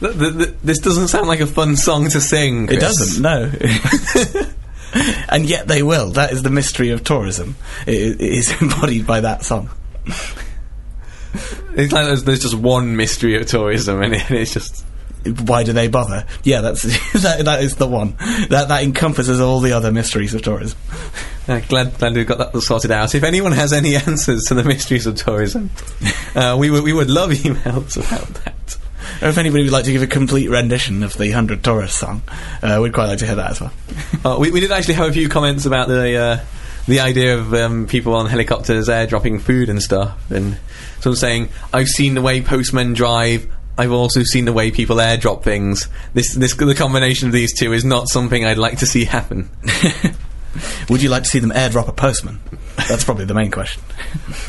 Th- 0.00 0.18
th- 0.18 0.36
th- 0.36 0.54
this 0.64 0.78
doesn't 0.80 1.08
sound 1.08 1.28
like 1.28 1.40
a 1.40 1.46
fun 1.46 1.76
song 1.76 2.08
to 2.08 2.20
sing. 2.20 2.68
It 2.68 2.80
doesn't, 2.80 3.22
no. 3.22 3.52
and 5.28 5.48
yet 5.48 5.68
they 5.68 5.82
will. 5.82 6.10
That 6.10 6.32
is 6.32 6.42
the 6.42 6.50
mystery 6.50 6.90
of 6.90 7.04
tourism. 7.04 7.56
It, 7.86 8.20
it 8.20 8.32
is 8.32 8.52
embodied 8.60 9.06
by 9.06 9.20
that 9.20 9.44
song. 9.44 9.70
It's 11.74 11.90
like 11.90 12.04
there's, 12.04 12.24
there's 12.24 12.40
just 12.40 12.54
one 12.54 12.96
mystery 12.96 13.36
of 13.36 13.46
tourism, 13.46 14.02
and 14.02 14.14
it, 14.14 14.30
it's 14.30 14.52
just. 14.52 14.84
Why 15.46 15.62
do 15.62 15.72
they 15.72 15.86
bother? 15.86 16.26
Yeah, 16.42 16.62
that's 16.62 16.82
that, 17.22 17.44
that 17.44 17.62
is 17.62 17.76
the 17.76 17.86
one. 17.86 18.16
That 18.50 18.66
that 18.68 18.82
encompasses 18.82 19.40
all 19.40 19.60
the 19.60 19.72
other 19.72 19.92
mysteries 19.92 20.34
of 20.34 20.42
tourism. 20.42 20.76
Uh, 21.46 21.60
glad, 21.60 21.96
glad 21.96 22.14
we've 22.14 22.26
got 22.26 22.38
that 22.38 22.60
sorted 22.60 22.90
out. 22.90 23.14
If 23.14 23.22
anyone 23.22 23.52
has 23.52 23.72
any 23.72 23.94
answers 23.96 24.44
to 24.46 24.54
the 24.54 24.64
mysteries 24.64 25.06
of 25.06 25.14
tourism, 25.14 25.70
uh, 26.34 26.56
we 26.58 26.70
would 26.70 26.82
we 26.82 26.92
would 26.92 27.08
love 27.08 27.30
emails 27.30 27.96
about 27.96 28.26
that. 28.44 28.76
Or 29.22 29.28
if 29.28 29.38
anybody 29.38 29.62
would 29.62 29.72
like 29.72 29.84
to 29.84 29.92
give 29.92 30.02
a 30.02 30.08
complete 30.08 30.50
rendition 30.50 31.04
of 31.04 31.16
the 31.16 31.30
Hundred 31.30 31.62
Tourists 31.62 31.98
song, 31.98 32.22
uh, 32.60 32.80
we'd 32.82 32.92
quite 32.92 33.06
like 33.06 33.18
to 33.20 33.26
hear 33.26 33.36
that 33.36 33.52
as 33.52 33.60
well. 33.60 33.72
Uh, 34.24 34.38
we, 34.40 34.50
we 34.50 34.58
did 34.58 34.72
actually 34.72 34.94
have 34.94 35.08
a 35.08 35.12
few 35.12 35.28
comments 35.28 35.64
about 35.64 35.86
the 35.86 36.16
uh, 36.16 36.44
the 36.86 37.00
idea 37.00 37.38
of 37.38 37.54
um, 37.54 37.86
people 37.86 38.14
on 38.14 38.26
helicopters 38.26 38.88
airdropping 38.88 39.40
food 39.40 39.68
and 39.68 39.82
stuff, 39.82 40.18
and 40.30 40.58
someone 41.00 41.16
saying, 41.16 41.48
"I've 41.72 41.88
seen 41.88 42.14
the 42.14 42.22
way 42.22 42.40
postmen 42.42 42.94
drive." 42.94 43.48
I've 43.78 43.92
also 43.92 44.22
seen 44.22 44.44
the 44.44 44.52
way 44.52 44.70
people 44.70 44.96
airdrop 44.96 45.42
things. 45.42 45.88
This, 46.12 46.34
this, 46.34 46.54
the 46.54 46.74
combination 46.74 47.28
of 47.28 47.32
these 47.32 47.58
two 47.58 47.72
is 47.72 47.86
not 47.86 48.08
something 48.08 48.44
I'd 48.44 48.58
like 48.58 48.80
to 48.80 48.86
see 48.86 49.06
happen. 49.06 49.48
Would 50.90 51.02
you 51.02 51.08
like 51.08 51.22
to 51.22 51.28
see 51.28 51.38
them 51.38 51.50
airdrop 51.50 51.88
a 51.88 51.92
postman? 51.92 52.38
That's 52.88 53.04
probably 53.04 53.24
the 53.24 53.34
main 53.34 53.50
question. 53.50 53.82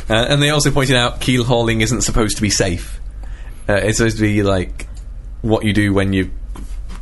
Uh, 0.09 0.25
and 0.29 0.41
they 0.41 0.49
also 0.49 0.69
pointed 0.69 0.97
out 0.97 1.21
keel 1.21 1.45
hauling 1.45 1.79
isn't 1.79 2.01
supposed 2.01 2.35
to 2.35 2.41
be 2.41 2.49
safe. 2.49 2.99
Uh, 3.69 3.75
it's 3.75 3.97
supposed 3.97 4.17
to 4.17 4.21
be 4.21 4.43
like 4.43 4.87
what 5.41 5.63
you 5.63 5.71
do 5.71 5.93
when 5.93 6.11
you 6.11 6.29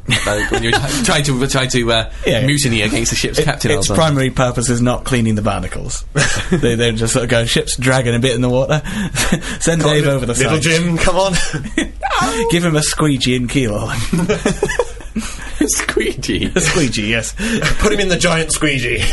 when 0.06 0.64
you 0.64 0.72
try 1.04 1.22
to 1.22 1.48
try 1.48 1.68
to 1.68 1.92
uh, 1.92 2.12
Yeah. 2.26 2.46
mutiny 2.46 2.82
against 2.82 3.12
the 3.12 3.16
ship's 3.18 3.40
captain. 3.44 3.72
its 3.72 3.88
primary 3.88 4.30
purpose 4.30 4.70
is 4.70 4.82
not 4.82 5.04
cleaning 5.06 5.36
the 5.36 5.42
barnacles. 5.42 6.04
they, 6.52 6.76
they're 6.76 6.92
just 6.92 7.14
sort 7.14 7.24
of 7.24 7.30
going, 7.30 7.46
ship's 7.46 7.78
dragging 7.78 8.16
a 8.16 8.20
bit 8.20 8.36
in 8.36 8.42
the 8.42 8.50
water. 8.50 8.82
Send 9.60 9.82
Dave 9.82 10.08
over 10.08 10.26
the 10.26 10.34
Little 10.34 10.54
side. 10.54 10.62
Jim, 10.62 10.98
come 10.98 11.16
on. 11.18 11.34
Give 12.52 12.66
him 12.66 12.76
a 12.76 12.84
squeegee 12.84 13.36
and 13.36 13.50
keel. 13.50 13.90
squeegee. 15.68 16.46
a 16.56 16.60
squeegee, 16.60 17.08
yes. 17.10 17.34
Put 17.80 17.94
him 17.94 18.00
in 18.00 18.10
the 18.10 18.18
giant 18.18 18.52
squeegee. 18.52 19.04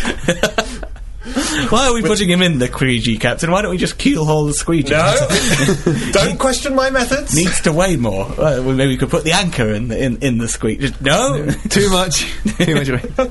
Why 1.71 1.89
are 1.89 1.95
we 1.95 2.03
putting 2.03 2.29
him 2.29 2.43
in 2.43 2.59
the 2.59 2.67
squeegee, 2.67 3.19
Captain? 3.19 3.51
Why 3.51 3.63
don't 3.63 3.71
we 3.71 3.79
just 3.79 3.99
keelhaul 3.99 4.47
the 4.47 4.55
squeegee? 4.55 4.91
No, 4.91 6.13
don't 6.13 6.39
question 6.39 6.75
my 6.75 6.91
methods. 6.91 7.35
Needs 7.35 7.61
to 7.63 7.73
weigh 7.73 7.97
more. 7.97 8.33
Well, 8.37 8.63
maybe 8.63 8.89
we 8.89 8.97
could 8.97 9.11
put 9.11 9.25
the 9.25 9.33
anchor 9.33 9.73
in 9.73 9.89
the, 9.89 10.03
in, 10.03 10.19
in 10.19 10.39
the 10.39 10.49
squeegee. 10.49 10.93
No, 11.01 11.47
Too 11.69 11.91
much. 11.91 12.27
Too 12.59 12.75
much 12.75 12.89
weight. 12.91 13.31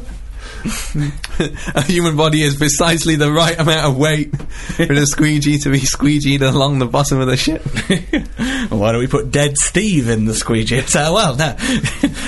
A 1.76 1.82
human 1.84 2.16
body 2.16 2.42
is 2.42 2.56
precisely 2.56 3.16
the 3.16 3.32
right 3.32 3.60
amount 3.60 3.86
of 3.86 3.98
weight 3.98 4.36
for 4.42 4.92
a 4.92 5.06
squeegee 5.06 5.58
to 5.60 5.70
be 5.70 5.80
squeegeed 5.80 6.42
along 6.42 6.80
the 6.80 6.86
bottom 6.86 7.20
of 7.20 7.28
the 7.28 7.38
ship. 7.38 7.62
Why 8.72 8.92
don't 8.92 9.00
we 9.00 9.08
put 9.08 9.32
dead 9.32 9.58
Steve 9.58 10.10
in 10.10 10.26
the 10.26 10.34
squeegee? 10.34 10.82
So, 10.82 11.14
well, 11.14 11.36
no. 11.36 11.56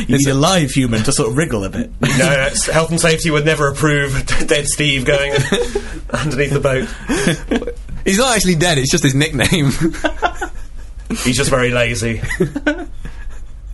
you 0.08 0.18
need 0.18 0.28
a 0.28 0.34
live 0.34 0.72
human 0.72 1.04
to 1.04 1.12
sort 1.12 1.30
of 1.30 1.38
wriggle 1.38 1.64
a 1.64 1.70
bit. 1.70 1.92
no, 2.02 2.08
that's, 2.08 2.68
health 2.68 2.92
and 2.92 3.00
safety 3.00 3.32
would 3.32 3.46
never 3.46 3.68
approve 3.68 4.26
dead 4.48 4.68
Steve 4.68 5.06
going 5.06 5.32
underneath 6.10 6.52
the 6.52 6.60
boat. 6.62 7.76
He's 8.06 8.18
not 8.18 8.36
actually 8.36 8.56
dead, 8.56 8.78
it's 8.78 8.92
just 8.92 9.04
his 9.04 9.16
nickname. 9.16 9.72
He's 11.24 11.38
just 11.38 11.50
very 11.50 11.72
lazy. 11.72 12.22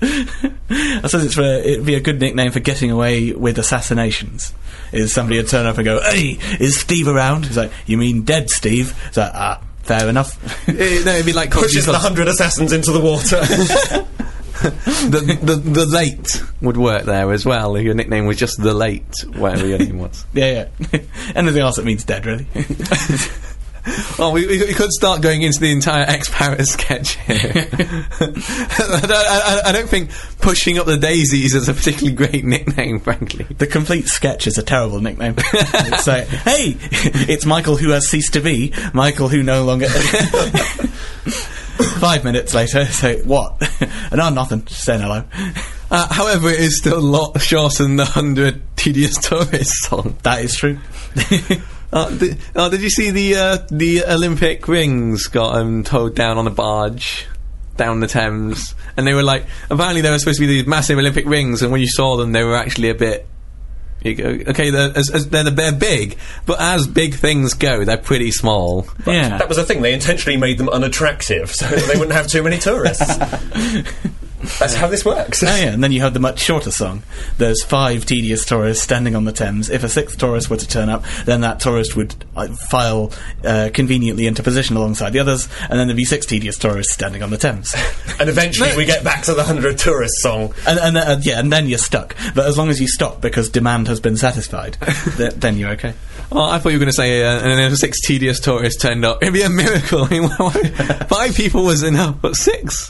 I 0.01 1.07
suppose 1.07 1.25
it's 1.25 1.35
for, 1.35 1.41
it'd 1.41 1.85
be 1.85 1.95
a 1.95 1.99
good 1.99 2.19
nickname 2.19 2.51
for 2.51 2.59
getting 2.59 2.91
away 2.91 3.31
with 3.31 3.57
assassinations. 3.57 4.53
Is 4.91 5.13
somebody 5.13 5.37
would 5.37 5.47
turn 5.47 5.65
up 5.65 5.77
and 5.77 5.85
go, 5.85 6.01
"Hey, 6.01 6.37
is 6.59 6.79
Steve 6.79 7.07
around?" 7.07 7.45
He's 7.45 7.57
like, 7.57 7.71
"You 7.85 7.97
mean 7.97 8.21
dead 8.21 8.49
Steve?" 8.49 8.93
It's 9.07 9.17
like, 9.17 9.31
"Ah, 9.33 9.61
fair 9.83 10.07
enough." 10.07 10.37
Eh, 10.69 11.03
no, 11.05 11.13
it'd 11.13 11.25
be 11.25 11.33
like 11.33 11.51
Pushes 11.51 11.85
the 11.85 11.97
hundred 11.97 12.27
assassins 12.27 12.73
into 12.73 12.91
the 12.91 12.99
water. 12.99 13.39
the, 14.61 15.39
the, 15.41 15.55
the 15.55 15.85
late 15.85 16.41
would 16.61 16.77
work 16.77 17.03
there 17.03 17.31
as 17.31 17.45
well. 17.45 17.77
Your 17.77 17.93
nickname 17.93 18.25
was 18.25 18.37
just 18.37 18.61
the 18.61 18.73
late, 18.73 19.23
whatever 19.35 19.67
your 19.67 19.77
name 19.77 19.99
was. 19.99 20.25
yeah, 20.33 20.67
yeah. 20.91 20.99
Anything 21.35 21.61
else 21.61 21.75
that 21.75 21.85
means 21.85 22.03
dead, 22.03 22.25
really. 22.25 22.47
Oh, 24.17 24.31
we, 24.31 24.47
we, 24.47 24.59
we 24.59 24.73
could 24.73 24.91
start 24.91 25.21
going 25.21 25.41
into 25.41 25.59
the 25.59 25.71
entire 25.71 26.03
Ex 26.03 26.29
Parrot 26.29 26.65
sketch 26.65 27.17
here. 27.17 27.35
I, 27.53 28.99
don't, 29.01 29.11
I, 29.11 29.61
I 29.65 29.71
don't 29.73 29.89
think 29.89 30.09
pushing 30.39 30.79
up 30.79 30.85
the 30.85 30.97
daisies 30.97 31.53
is 31.53 31.67
a 31.67 31.73
particularly 31.73 32.15
great 32.15 32.45
nickname, 32.45 32.99
frankly. 32.99 33.45
the 33.57 33.67
complete 33.67 34.07
sketch 34.07 34.47
is 34.47 34.57
a 34.57 34.63
terrible 34.63 35.01
nickname. 35.01 35.35
it's 35.37 36.07
like, 36.07 36.27
hey, 36.27 36.77
it's 36.81 37.45
Michael 37.45 37.75
who 37.75 37.89
has 37.89 38.07
ceased 38.07 38.33
to 38.33 38.41
be. 38.41 38.73
Michael 38.93 39.27
who 39.27 39.43
no 39.43 39.65
longer. 39.65 39.87
Five 41.99 42.23
minutes 42.23 42.53
later, 42.53 42.85
say 42.85 43.21
what? 43.21 43.61
And 43.81 44.17
no, 44.17 44.29
nothing. 44.29 44.63
Just 44.65 44.83
saying 44.83 45.01
hello. 45.01 45.25
Uh, 45.91 46.13
however, 46.13 46.49
it 46.49 46.59
is 46.59 46.77
still 46.77 46.97
a 46.97 46.99
lot 46.99 47.39
shorter 47.41 47.83
than 47.83 47.97
the 47.97 48.03
100 48.03 48.61
Tedious 48.77 49.17
Tourist 49.17 49.73
song. 49.83 50.15
That 50.23 50.43
is 50.43 50.55
true. 50.55 50.79
Uh, 51.93 52.09
did, 52.17 52.37
uh, 52.55 52.69
did 52.69 52.81
you 52.81 52.89
see 52.89 53.11
the 53.11 53.35
uh, 53.35 53.57
the 53.69 54.03
Olympic 54.05 54.67
rings 54.67 55.27
got 55.27 55.55
um, 55.57 55.83
towed 55.83 56.15
down 56.15 56.37
on 56.37 56.47
a 56.47 56.51
barge 56.51 57.25
down 57.77 57.99
the 57.99 58.07
Thames? 58.07 58.75
And 58.97 59.05
they 59.05 59.13
were 59.13 59.23
like, 59.23 59.45
apparently 59.69 60.01
they 60.01 60.09
were 60.09 60.19
supposed 60.19 60.39
to 60.39 60.47
be 60.47 60.47
these 60.47 60.67
massive 60.67 60.97
Olympic 60.97 61.25
rings, 61.25 61.61
and 61.61 61.71
when 61.71 61.81
you 61.81 61.87
saw 61.87 62.17
them, 62.17 62.31
they 62.31 62.43
were 62.43 62.55
actually 62.55 62.89
a 62.89 62.95
bit. 62.95 63.27
you 64.03 64.15
go, 64.15 64.29
Okay, 64.51 64.69
they're, 64.69 64.97
as, 64.97 65.09
as, 65.09 65.29
they're, 65.29 65.43
they're 65.49 65.71
big, 65.71 66.17
but 66.45 66.59
as 66.59 66.87
big 66.87 67.15
things 67.15 67.53
go, 67.53 67.83
they're 67.85 67.97
pretty 67.97 68.31
small. 68.31 68.87
yeah. 69.05 69.37
that 69.37 69.47
was 69.47 69.57
the 69.57 69.63
thing. 69.63 69.81
They 69.81 69.93
intentionally 69.93 70.37
made 70.37 70.57
them 70.57 70.69
unattractive 70.69 71.51
so 71.51 71.67
they 71.67 71.95
wouldn't 71.95 72.13
have 72.13 72.27
too 72.27 72.43
many 72.43 72.57
tourists. 72.57 73.09
That's 74.59 74.75
how 74.75 74.87
this 74.87 75.03
works. 75.05 75.43
Oh 75.43 75.47
yeah, 75.55 75.73
and 75.73 75.83
then 75.83 75.91
you 75.91 76.01
have 76.01 76.13
the 76.13 76.19
much 76.19 76.39
shorter 76.39 76.71
song. 76.71 77.03
There's 77.37 77.63
five 77.63 78.05
tedious 78.05 78.45
tourists 78.45 78.83
standing 78.83 79.15
on 79.15 79.25
the 79.25 79.31
Thames. 79.31 79.69
If 79.69 79.83
a 79.83 79.89
sixth 79.89 80.17
tourist 80.17 80.49
were 80.49 80.57
to 80.57 80.67
turn 80.67 80.89
up, 80.89 81.03
then 81.25 81.41
that 81.41 81.59
tourist 81.59 81.95
would 81.95 82.13
uh, 82.35 82.47
file 82.47 83.11
uh, 83.43 83.69
conveniently 83.73 84.27
into 84.27 84.43
position 84.43 84.75
alongside 84.75 85.11
the 85.11 85.19
others, 85.19 85.47
and 85.69 85.79
then 85.79 85.87
there'd 85.87 85.97
be 85.97 86.05
six 86.05 86.25
tedious 86.25 86.57
tourists 86.57 86.93
standing 86.93 87.23
on 87.23 87.29
the 87.29 87.37
Thames. 87.37 87.73
And 88.17 88.29
eventually 88.29 88.69
we 88.77 88.85
get 88.85 89.03
back 89.03 89.23
to 89.23 89.33
the 89.33 89.43
hundred 89.43 89.77
tourist 89.77 90.21
song. 90.21 90.53
and 90.65 90.79
and 90.79 90.97
uh, 90.97 91.17
yeah, 91.21 91.37
and 91.37 91.51
then 91.51 91.67
you're 91.67 91.77
stuck. 91.77 92.15
But 92.33 92.45
as 92.45 92.57
long 92.57 92.69
as 92.69 92.79
you 92.79 92.87
stop 92.87 93.19
because 93.19 93.49
demand 93.49 93.87
has 93.89 93.99
been 93.99 94.15
satisfied, 94.15 94.77
th- 95.17 95.33
then 95.33 95.57
you're 95.57 95.71
okay. 95.71 95.93
Oh, 96.31 96.41
I 96.43 96.57
thought 96.57 96.69
you 96.69 96.75
were 96.75 96.85
going 96.85 96.91
to 96.91 96.93
say, 96.93 97.23
uh, 97.23 97.39
and 97.39 97.59
then 97.59 97.75
six 97.75 97.99
tedious 98.01 98.39
tourists 98.39 98.81
turned 98.81 99.03
up. 99.03 99.21
It'd 99.21 99.33
be 99.33 99.41
a 99.41 99.49
miracle. 99.49 100.05
Five 100.05 101.35
people 101.35 101.65
was 101.65 101.83
enough, 101.83 102.21
but 102.21 102.35
six. 102.35 102.89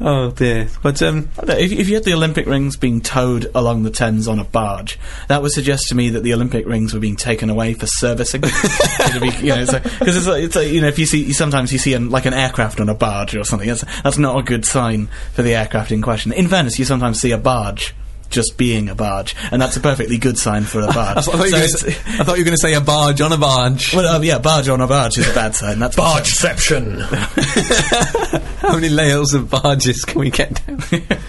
Oh 0.00 0.30
dear. 0.30 0.68
But 0.82 1.00
um, 1.02 1.28
I 1.36 1.44
don't 1.44 1.48
know, 1.48 1.62
If, 1.62 1.72
if 1.72 1.88
you 1.88 1.94
had 1.94 2.04
the 2.04 2.14
Olympic 2.14 2.46
rings 2.46 2.76
being 2.76 3.00
towed 3.00 3.50
along 3.54 3.82
the 3.82 3.90
Thames 3.90 4.28
on 4.28 4.38
a 4.38 4.44
barge, 4.44 4.98
that 5.28 5.42
would 5.42 5.52
suggest 5.52 5.88
to 5.88 5.94
me 5.94 6.10
that 6.10 6.22
the 6.22 6.34
Olympic 6.34 6.66
rings 6.66 6.94
were 6.94 7.00
being 7.00 7.16
taken 7.16 7.50
away 7.50 7.74
for 7.74 7.86
servicing. 7.86 8.42
It'd 8.44 9.42
you 9.42 9.48
know, 9.48 9.66
because 9.66 10.16
it's, 10.16 10.26
like, 10.26 10.44
it's 10.44 10.56
like, 10.56 10.68
you 10.68 10.80
know, 10.80 10.88
if 10.88 10.98
you 10.98 11.06
see 11.06 11.32
sometimes 11.32 11.72
you 11.72 11.78
see 11.78 11.94
an, 11.94 12.10
like 12.10 12.26
an 12.26 12.34
aircraft 12.34 12.80
on 12.80 12.88
a 12.88 12.94
barge 12.94 13.36
or 13.36 13.44
something, 13.44 13.68
that's 13.68 13.84
that's 14.02 14.18
not 14.18 14.38
a 14.38 14.42
good 14.42 14.64
sign 14.64 15.08
for 15.32 15.42
the 15.42 15.54
aircraft 15.54 15.92
in 15.92 16.02
question. 16.02 16.32
In 16.32 16.48
fairness, 16.48 16.78
you 16.78 16.84
sometimes 16.84 17.20
see 17.20 17.32
a 17.32 17.38
barge. 17.38 17.94
Just 18.30 18.56
being 18.56 18.88
a 18.88 18.94
barge, 18.94 19.34
and 19.50 19.60
that's 19.60 19.76
a 19.76 19.80
perfectly 19.80 20.16
good 20.16 20.38
sign 20.38 20.62
for 20.62 20.80
a 20.80 20.86
barge. 20.92 21.18
I, 21.18 21.20
thought 21.20 21.34
you 21.34 21.40
were 21.40 21.48
So 21.48 21.56
gonna 21.56 21.68
say, 21.68 21.88
I 21.90 22.24
thought 22.24 22.38
you 22.38 22.42
were 22.42 22.44
going 22.44 22.56
to 22.56 22.58
say 22.58 22.74
a 22.74 22.80
barge 22.80 23.20
on 23.20 23.32
a 23.32 23.36
barge. 23.36 23.92
well, 23.92 24.06
uh, 24.06 24.20
yeah, 24.22 24.38
barge 24.38 24.68
on 24.68 24.80
a 24.80 24.86
barge 24.86 25.18
is 25.18 25.28
a 25.28 25.34
bad 25.34 25.54
sign. 25.54 25.80
That's 25.80 25.96
for. 25.96 26.02
Bargeception. 26.02 27.00
How 28.60 28.74
many 28.74 28.88
layers 28.88 29.34
of 29.34 29.50
barges 29.50 30.04
can 30.04 30.20
we 30.20 30.30
get 30.30 30.64
down? 30.64 30.80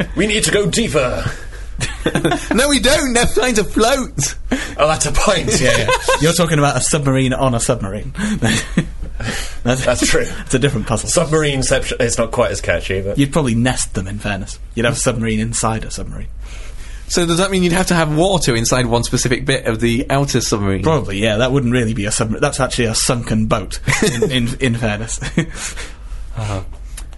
we 0.16 0.28
need 0.28 0.44
to 0.44 0.52
go 0.52 0.70
deeper. 0.70 1.26
no, 2.54 2.70
we 2.70 2.80
don't. 2.80 3.14
They're 3.14 3.26
trying 3.26 3.56
to 3.56 3.64
float. 3.64 4.36
Oh, 4.78 4.88
that's 4.88 5.08
a 5.08 5.12
point. 5.12 5.60
Yeah, 5.60 5.76
yeah. 5.78 5.90
You're 6.22 6.34
talking 6.34 6.60
about 6.60 6.78
a 6.78 6.82
submarine 6.82 7.34
on 7.34 7.56
a 7.56 7.60
submarine. 7.60 8.14
that's, 9.64 9.86
That's 9.86 10.08
true. 10.08 10.26
It's 10.28 10.54
a 10.54 10.60
different 10.60 10.86
puzzle. 10.88 11.10
Submarineception. 11.10 11.94
It's 12.00 12.18
not 12.18 12.32
quite 12.32 12.52
as 12.52 12.62
catchy, 12.62 13.02
but 13.02 13.18
You'd 13.18 13.32
probably 13.34 13.56
nest 13.56 13.94
them, 13.96 14.08
in 14.08 14.20
fairness. 14.20 14.60
You'd 14.76 14.86
have 14.86 14.96
a 14.96 15.00
submarine 15.00 15.40
inside 15.40 15.84
a 15.84 15.92
submarine. 15.92 16.28
So 17.12 17.26
does 17.26 17.40
that 17.40 17.52
mean 17.52 17.62
you'd 17.62 17.74
have 17.74 17.88
to 17.88 17.94
have 17.94 18.16
water 18.16 18.56
inside 18.56 18.86
one 18.86 19.04
specific 19.04 19.44
bit 19.44 19.66
of 19.66 19.82
the 19.82 20.06
outer 20.10 20.40
submarine? 20.40 20.82
Probably, 20.82 21.18
yeah. 21.18 21.36
That 21.38 21.52
wouldn't 21.52 21.74
really 21.74 21.94
be 21.94 22.06
a 22.06 22.12
submarine. 22.12 22.40
That's 22.40 22.62
actually 22.62 22.86
a 22.86 22.96
sunken 22.96 23.48
boat, 23.48 23.82
in, 24.02 24.32
in, 24.32 24.48
in 24.62 24.76
fairness. 24.76 25.20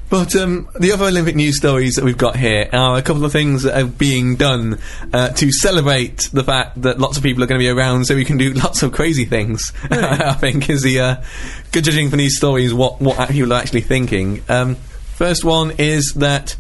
But 0.10 0.36
um, 0.36 0.68
the 0.80 0.94
other 0.94 1.06
Olympic 1.06 1.36
news 1.36 1.58
stories 1.58 1.94
that 1.96 2.04
we've 2.04 2.18
got 2.18 2.36
here 2.36 2.68
are 2.74 2.98
a 2.98 3.04
couple 3.04 3.24
of 3.24 3.32
things 3.32 3.64
that 3.64 3.80
are 3.80 3.86
being 3.86 4.36
done 4.36 4.80
uh, 5.14 5.30
to 5.30 5.52
celebrate 5.52 6.28
the 6.34 6.44
fact 6.44 6.82
that 6.82 7.00
lots 7.00 7.18
of 7.18 7.24
people 7.24 7.44
are 7.44 7.48
going 7.48 7.60
to 7.60 7.64
be 7.64 7.70
around, 7.70 8.06
so 8.06 8.16
we 8.16 8.26
can 8.26 8.38
do 8.38 8.52
lots 8.54 8.82
of 8.82 8.94
crazy 8.94 9.26
things. 9.26 9.74
I 9.92 10.34
think 10.34 10.72
is 10.72 10.82
the 10.82 11.00
uh, 11.02 11.24
good 11.72 11.84
judging 11.84 12.10
from 12.10 12.18
these 12.18 12.36
stories 12.36 12.74
what 12.74 13.00
what 13.00 13.30
people 13.30 13.54
are 13.54 13.60
actually 13.60 13.82
thinking. 13.82 14.44
Um, 14.50 14.76
first 14.76 15.44
one 15.44 15.74
is 15.78 16.14
that 16.14 16.56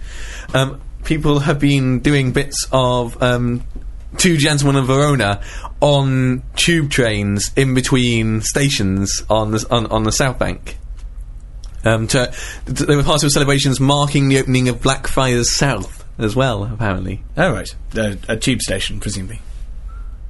um, 0.53 0.79
people 1.03 1.39
have 1.39 1.59
been 1.59 1.99
doing 1.99 2.31
bits 2.31 2.67
of. 2.71 3.21
Um, 3.21 3.63
Two 4.15 4.37
gentlemen 4.37 4.75
of 4.75 4.85
Verona 4.85 5.41
on 5.81 6.43
tube 6.55 6.91
trains 6.91 7.51
in 7.55 7.73
between 7.73 8.41
stations 8.41 9.23
on 9.27 9.49
the 9.49 9.65
on, 9.71 9.87
on 9.87 10.03
the 10.03 10.11
South 10.11 10.37
Bank. 10.37 10.77
Um, 11.83 12.05
to, 12.07 12.31
to, 12.65 12.85
they 12.85 12.95
were 12.95 13.01
part 13.01 13.23
of 13.23 13.31
celebrations 13.31 13.79
marking 13.79 14.29
the 14.29 14.37
opening 14.37 14.69
of 14.69 14.81
Blackfriars 14.81 15.55
South 15.55 16.05
as 16.17 16.35
well, 16.35 16.63
apparently. 16.63 17.23
oh, 17.37 17.51
right. 17.51 17.75
Uh, 17.97 18.15
a 18.27 18.37
tube 18.37 18.61
station, 18.61 18.99
presumably. 18.99 19.41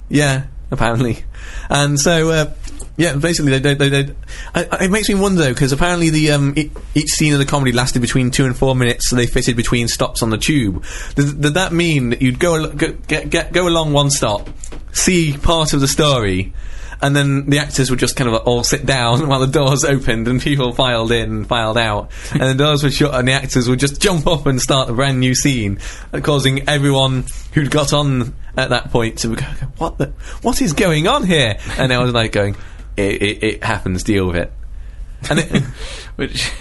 Yeah, 0.09 0.45
apparently. 0.71 1.23
And 1.69 1.99
so, 1.99 2.29
uh, 2.29 2.53
yeah, 2.95 3.15
basically, 3.15 3.57
they, 3.57 3.73
they, 3.73 3.89
they, 3.89 4.13
I, 4.53 4.85
it 4.85 4.91
makes 4.91 5.09
me 5.09 5.15
wonder 5.15 5.49
because 5.49 5.71
apparently 5.71 6.11
the 6.11 6.31
um, 6.31 6.53
e- 6.55 6.69
each 6.93 7.09
scene 7.09 7.33
of 7.33 7.39
the 7.39 7.45
comedy 7.45 7.71
lasted 7.71 8.01
between 8.01 8.29
two 8.29 8.45
and 8.45 8.55
four 8.55 8.75
minutes, 8.75 9.09
so 9.09 9.15
they 9.15 9.25
fitted 9.25 9.55
between 9.55 9.87
stops 9.87 10.21
on 10.21 10.29
the 10.29 10.37
tube. 10.37 10.85
Did, 11.15 11.41
did 11.41 11.53
that 11.55 11.73
mean 11.73 12.11
that 12.11 12.21
you'd 12.21 12.37
go, 12.37 12.71
go 12.71 12.91
get, 12.91 13.31
get 13.31 13.51
go 13.51 13.67
along 13.67 13.93
one 13.93 14.11
stop, 14.11 14.47
see 14.91 15.35
part 15.35 15.73
of 15.73 15.81
the 15.81 15.87
story? 15.87 16.53
And 17.01 17.15
then 17.15 17.49
the 17.49 17.57
actors 17.57 17.89
would 17.89 17.99
just 17.99 18.15
kind 18.15 18.29
of 18.29 18.43
all 18.47 18.63
sit 18.63 18.85
down 18.85 19.27
while 19.27 19.39
the 19.39 19.47
doors 19.47 19.83
opened 19.83 20.27
and 20.27 20.39
people 20.39 20.71
filed 20.71 21.11
in, 21.11 21.31
and 21.31 21.47
filed 21.47 21.79
out, 21.79 22.11
and 22.31 22.41
the 22.41 22.53
doors 22.53 22.83
were 22.83 22.91
shut, 22.91 23.15
and 23.15 23.27
the 23.27 23.33
actors 23.33 23.67
would 23.67 23.79
just 23.79 23.99
jump 23.99 24.27
up 24.27 24.45
and 24.45 24.61
start 24.61 24.91
a 24.91 24.93
brand 24.93 25.19
new 25.19 25.33
scene, 25.33 25.79
uh, 26.13 26.19
causing 26.19 26.69
everyone 26.69 27.25
who'd 27.53 27.71
got 27.71 27.91
on 27.91 28.35
at 28.55 28.69
that 28.69 28.91
point 28.91 29.17
to 29.19 29.35
go, 29.35 29.45
"What 29.79 29.97
the? 29.97 30.13
What 30.43 30.61
is 30.61 30.73
going 30.73 31.07
on 31.07 31.23
here?" 31.23 31.57
And 31.79 31.91
I 31.91 31.97
was 31.97 32.13
like, 32.13 32.31
"Going, 32.31 32.55
it, 32.97 33.21
it, 33.21 33.43
it 33.43 33.63
happens. 33.63 34.03
Deal 34.03 34.27
with 34.27 34.35
it." 34.35 34.53
And 35.29 35.39
it, 35.39 35.63
Which 36.15 36.51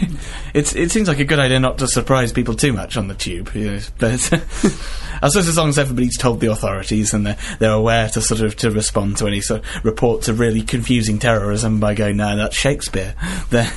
it's 0.54 0.74
it 0.74 0.90
seems 0.90 1.08
like 1.08 1.18
a 1.18 1.24
good 1.24 1.38
idea 1.38 1.60
not 1.60 1.78
to 1.78 1.88
surprise 1.88 2.32
people 2.32 2.54
too 2.54 2.72
much 2.72 2.96
on 2.96 3.08
the 3.08 3.14
tube. 3.14 3.50
You 3.54 3.72
know, 3.72 3.80
but 3.98 4.12
I 4.12 4.16
suppose 5.28 5.48
as 5.48 5.56
long 5.58 5.68
as 5.68 5.78
everybody's 5.78 6.16
told 6.16 6.40
the 6.40 6.50
authorities 6.50 7.12
and 7.12 7.26
they're, 7.26 7.38
they're 7.58 7.72
aware 7.72 8.08
to 8.10 8.22
sort 8.22 8.40
of 8.40 8.56
to 8.56 8.70
respond 8.70 9.18
to 9.18 9.26
any 9.26 9.42
sort 9.42 9.60
of 9.60 9.84
reports 9.84 10.28
of 10.28 10.40
really 10.40 10.62
confusing 10.62 11.18
terrorism 11.18 11.80
by 11.80 11.94
going, 11.94 12.16
no, 12.16 12.34
that's 12.36 12.56
Shakespeare. 12.56 13.14
Then 13.50 13.70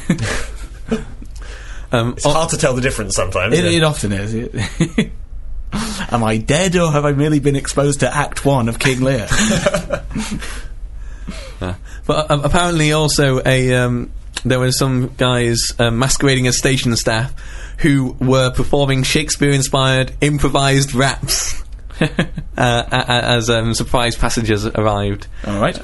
um, 1.91 2.13
it's 2.13 2.25
hard 2.25 2.49
to 2.51 2.57
tell 2.57 2.73
the 2.73 2.81
difference 2.81 3.15
sometimes. 3.15 3.57
it, 3.57 3.65
yeah. 3.65 3.71
it 3.71 3.83
often 3.83 4.11
is. 4.13 4.33
Am 6.09 6.23
I 6.23 6.37
dead 6.37 6.75
or 6.77 6.91
have 6.91 7.03
I 7.03 7.11
merely 7.11 7.39
been 7.39 7.55
exposed 7.55 7.99
to 8.01 8.15
Act 8.15 8.45
One 8.45 8.69
of 8.69 8.79
King 8.79 9.01
Lear? 9.01 9.27
Uh, 11.61 11.73
but 12.05 12.29
uh, 12.31 12.41
apparently, 12.43 12.91
also 12.91 13.41
a 13.45 13.73
um, 13.75 14.11
there 14.43 14.59
were 14.59 14.71
some 14.71 15.07
guys 15.15 15.73
uh, 15.79 15.89
masquerading 15.91 16.47
as 16.47 16.57
station 16.57 16.95
staff 16.95 17.33
who 17.79 18.15
were 18.19 18.51
performing 18.51 19.03
Shakespeare-inspired 19.03 20.13
improvised 20.21 20.93
raps 20.93 21.63
uh, 22.01 22.13
as 22.57 23.49
um, 23.49 23.73
surprise 23.73 24.15
passengers 24.15 24.65
arrived. 24.65 25.27
All 25.45 25.59
right, 25.59 25.77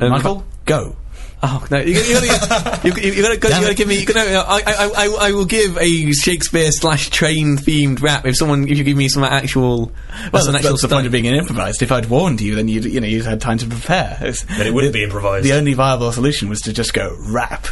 Um, 0.00 0.10
Michael, 0.10 0.44
go. 0.64 0.96
Oh 1.42 1.64
no! 1.70 1.78
You, 1.78 1.94
you, 1.94 2.12
gotta, 2.14 2.80
you, 2.86 2.92
you, 2.96 3.12
you, 3.12 3.22
gotta, 3.22 3.38
go- 3.38 3.48
you 3.48 3.54
gotta 3.62 3.74
give 3.74 3.88
me. 3.88 3.98
You 3.98 4.04
gotta, 4.04 4.44
I, 4.46 4.60
I, 4.66 4.90
I, 5.06 5.16
I 5.28 5.32
will 5.32 5.46
give 5.46 5.78
a 5.78 6.12
Shakespeare 6.12 6.70
slash 6.70 7.08
train 7.08 7.56
themed 7.56 8.02
rap 8.02 8.26
if 8.26 8.36
someone 8.36 8.68
if 8.68 8.76
you 8.76 8.84
give 8.84 8.96
me 8.98 9.08
some 9.08 9.24
actual. 9.24 9.86
Well, 9.86 9.92
Well, 10.34 10.46
an 10.48 10.52
that's 10.52 10.66
actual 10.66 10.76
the 10.76 10.88
point 10.94 11.06
of 11.06 11.12
being 11.12 11.26
an 11.28 11.34
improvised. 11.34 11.80
If 11.80 11.92
I'd 11.92 12.10
warned 12.10 12.42
you, 12.42 12.56
then 12.56 12.68
you'd 12.68 12.84
you 12.84 13.00
know 13.00 13.06
you'd 13.06 13.24
had 13.24 13.40
time 13.40 13.56
to 13.56 13.66
prepare. 13.66 14.18
It's- 14.20 14.42
Then 14.44 14.66
it 14.66 14.74
wouldn't 14.74 14.92
the- 14.92 14.98
be 14.98 15.04
improvised. 15.04 15.46
The 15.46 15.54
only 15.54 15.72
viable 15.72 16.12
solution 16.12 16.50
was 16.50 16.60
to 16.62 16.74
just 16.74 16.92
go 16.92 17.16
rap, 17.30 17.66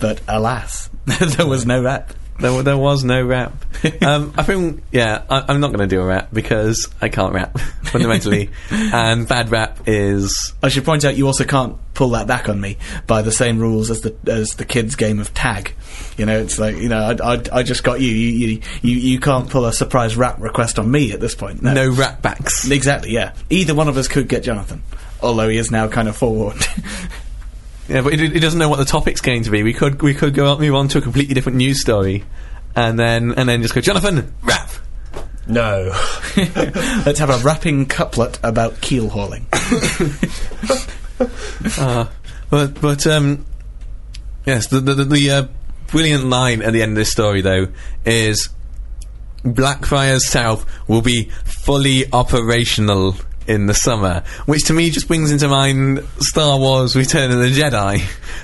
but 0.00 0.22
alas, 0.26 0.88
there 1.04 1.46
was 1.46 1.66
no 1.66 1.82
rap. 1.82 2.14
There, 2.38 2.62
there 2.62 2.76
was 2.76 3.04
no 3.04 3.24
rap. 3.24 3.52
um, 4.02 4.34
I 4.36 4.42
think, 4.42 4.82
yeah, 4.92 5.24
I, 5.28 5.44
I'm 5.48 5.60
not 5.60 5.68
going 5.68 5.80
to 5.80 5.86
do 5.86 6.00
a 6.00 6.04
rap 6.04 6.28
because 6.32 6.88
I 7.00 7.08
can't 7.08 7.32
rap 7.32 7.58
fundamentally, 7.84 8.50
and 8.70 9.26
bad 9.26 9.50
rap 9.50 9.80
is 9.86 10.52
I 10.62 10.68
should 10.68 10.84
point 10.84 11.04
out 11.04 11.16
you 11.16 11.26
also 11.26 11.44
can't 11.44 11.76
pull 11.94 12.10
that 12.10 12.26
back 12.26 12.48
on 12.48 12.60
me 12.60 12.76
by 13.06 13.22
the 13.22 13.32
same 13.32 13.58
rules 13.58 13.90
as 13.90 14.02
the 14.02 14.14
as 14.26 14.50
the 14.50 14.64
kids' 14.64 14.96
game 14.96 15.18
of 15.18 15.32
tag. 15.34 15.74
You 16.16 16.26
know, 16.26 16.38
it's 16.38 16.58
like 16.58 16.76
you 16.76 16.88
know, 16.88 16.98
I, 16.98 17.34
I, 17.34 17.42
I 17.52 17.62
just 17.62 17.82
got 17.84 18.00
you. 18.00 18.10
You, 18.10 18.28
you. 18.48 18.60
you 18.82 18.96
you 18.96 19.20
can't 19.20 19.48
pull 19.48 19.64
a 19.64 19.72
surprise 19.72 20.16
rap 20.16 20.40
request 20.40 20.78
on 20.78 20.90
me 20.90 21.12
at 21.12 21.20
this 21.20 21.34
point. 21.34 21.62
No. 21.62 21.72
no 21.72 21.90
rap 21.90 22.22
backs. 22.22 22.70
exactly. 22.70 23.12
Yeah, 23.12 23.32
either 23.50 23.74
one 23.74 23.88
of 23.88 23.96
us 23.96 24.08
could 24.08 24.28
get 24.28 24.42
Jonathan, 24.42 24.82
although 25.22 25.48
he 25.48 25.56
is 25.56 25.70
now 25.70 25.88
kind 25.88 26.08
of 26.08 26.16
forewarned. 26.16 26.66
Yeah, 27.88 28.02
but 28.02 28.14
it, 28.14 28.36
it 28.36 28.40
doesn't 28.40 28.58
know 28.58 28.68
what 28.68 28.78
the 28.78 28.84
topic's 28.84 29.20
going 29.20 29.44
to 29.44 29.50
be. 29.50 29.62
We 29.62 29.72
could 29.72 30.02
we 30.02 30.14
could 30.14 30.34
go 30.34 30.46
up, 30.46 30.58
move 30.58 30.74
on 30.74 30.88
to 30.88 30.98
a 30.98 31.00
completely 31.00 31.34
different 31.34 31.58
news 31.58 31.80
story, 31.80 32.24
and 32.74 32.98
then 32.98 33.32
and 33.32 33.48
then 33.48 33.62
just 33.62 33.74
go, 33.74 33.80
Jonathan, 33.80 34.34
rap. 34.42 34.70
No. 35.46 35.92
Let's 36.36 37.20
have 37.20 37.30
a 37.30 37.38
rapping 37.38 37.86
couplet 37.86 38.38
about 38.42 38.80
keel 38.80 39.08
hauling. 39.08 39.46
Uh, 41.78 42.06
but 42.50 42.78
but 42.80 43.06
um, 43.06 43.46
yes, 44.44 44.66
the 44.68 44.80
the, 44.80 44.94
the, 44.94 45.04
the 45.04 45.30
uh, 45.30 45.46
brilliant 45.86 46.26
line 46.26 46.60
at 46.60 46.74
the 46.74 46.82
end 46.82 46.92
of 46.92 46.96
this 46.96 47.10
story 47.10 47.40
though 47.40 47.68
is 48.04 48.50
Blackfriars 49.42 50.26
South 50.26 50.66
will 50.88 51.00
be 51.00 51.30
fully 51.44 52.04
operational 52.12 53.16
in 53.48 53.66
the 53.66 53.74
summer, 53.74 54.22
which 54.46 54.64
to 54.64 54.72
me 54.72 54.90
just 54.90 55.08
brings 55.08 55.30
into 55.30 55.48
mind 55.48 56.04
Star 56.18 56.58
Wars: 56.58 56.96
Return 56.96 57.30
of 57.30 57.38
the 57.38 57.50
Jedi, 57.50 58.00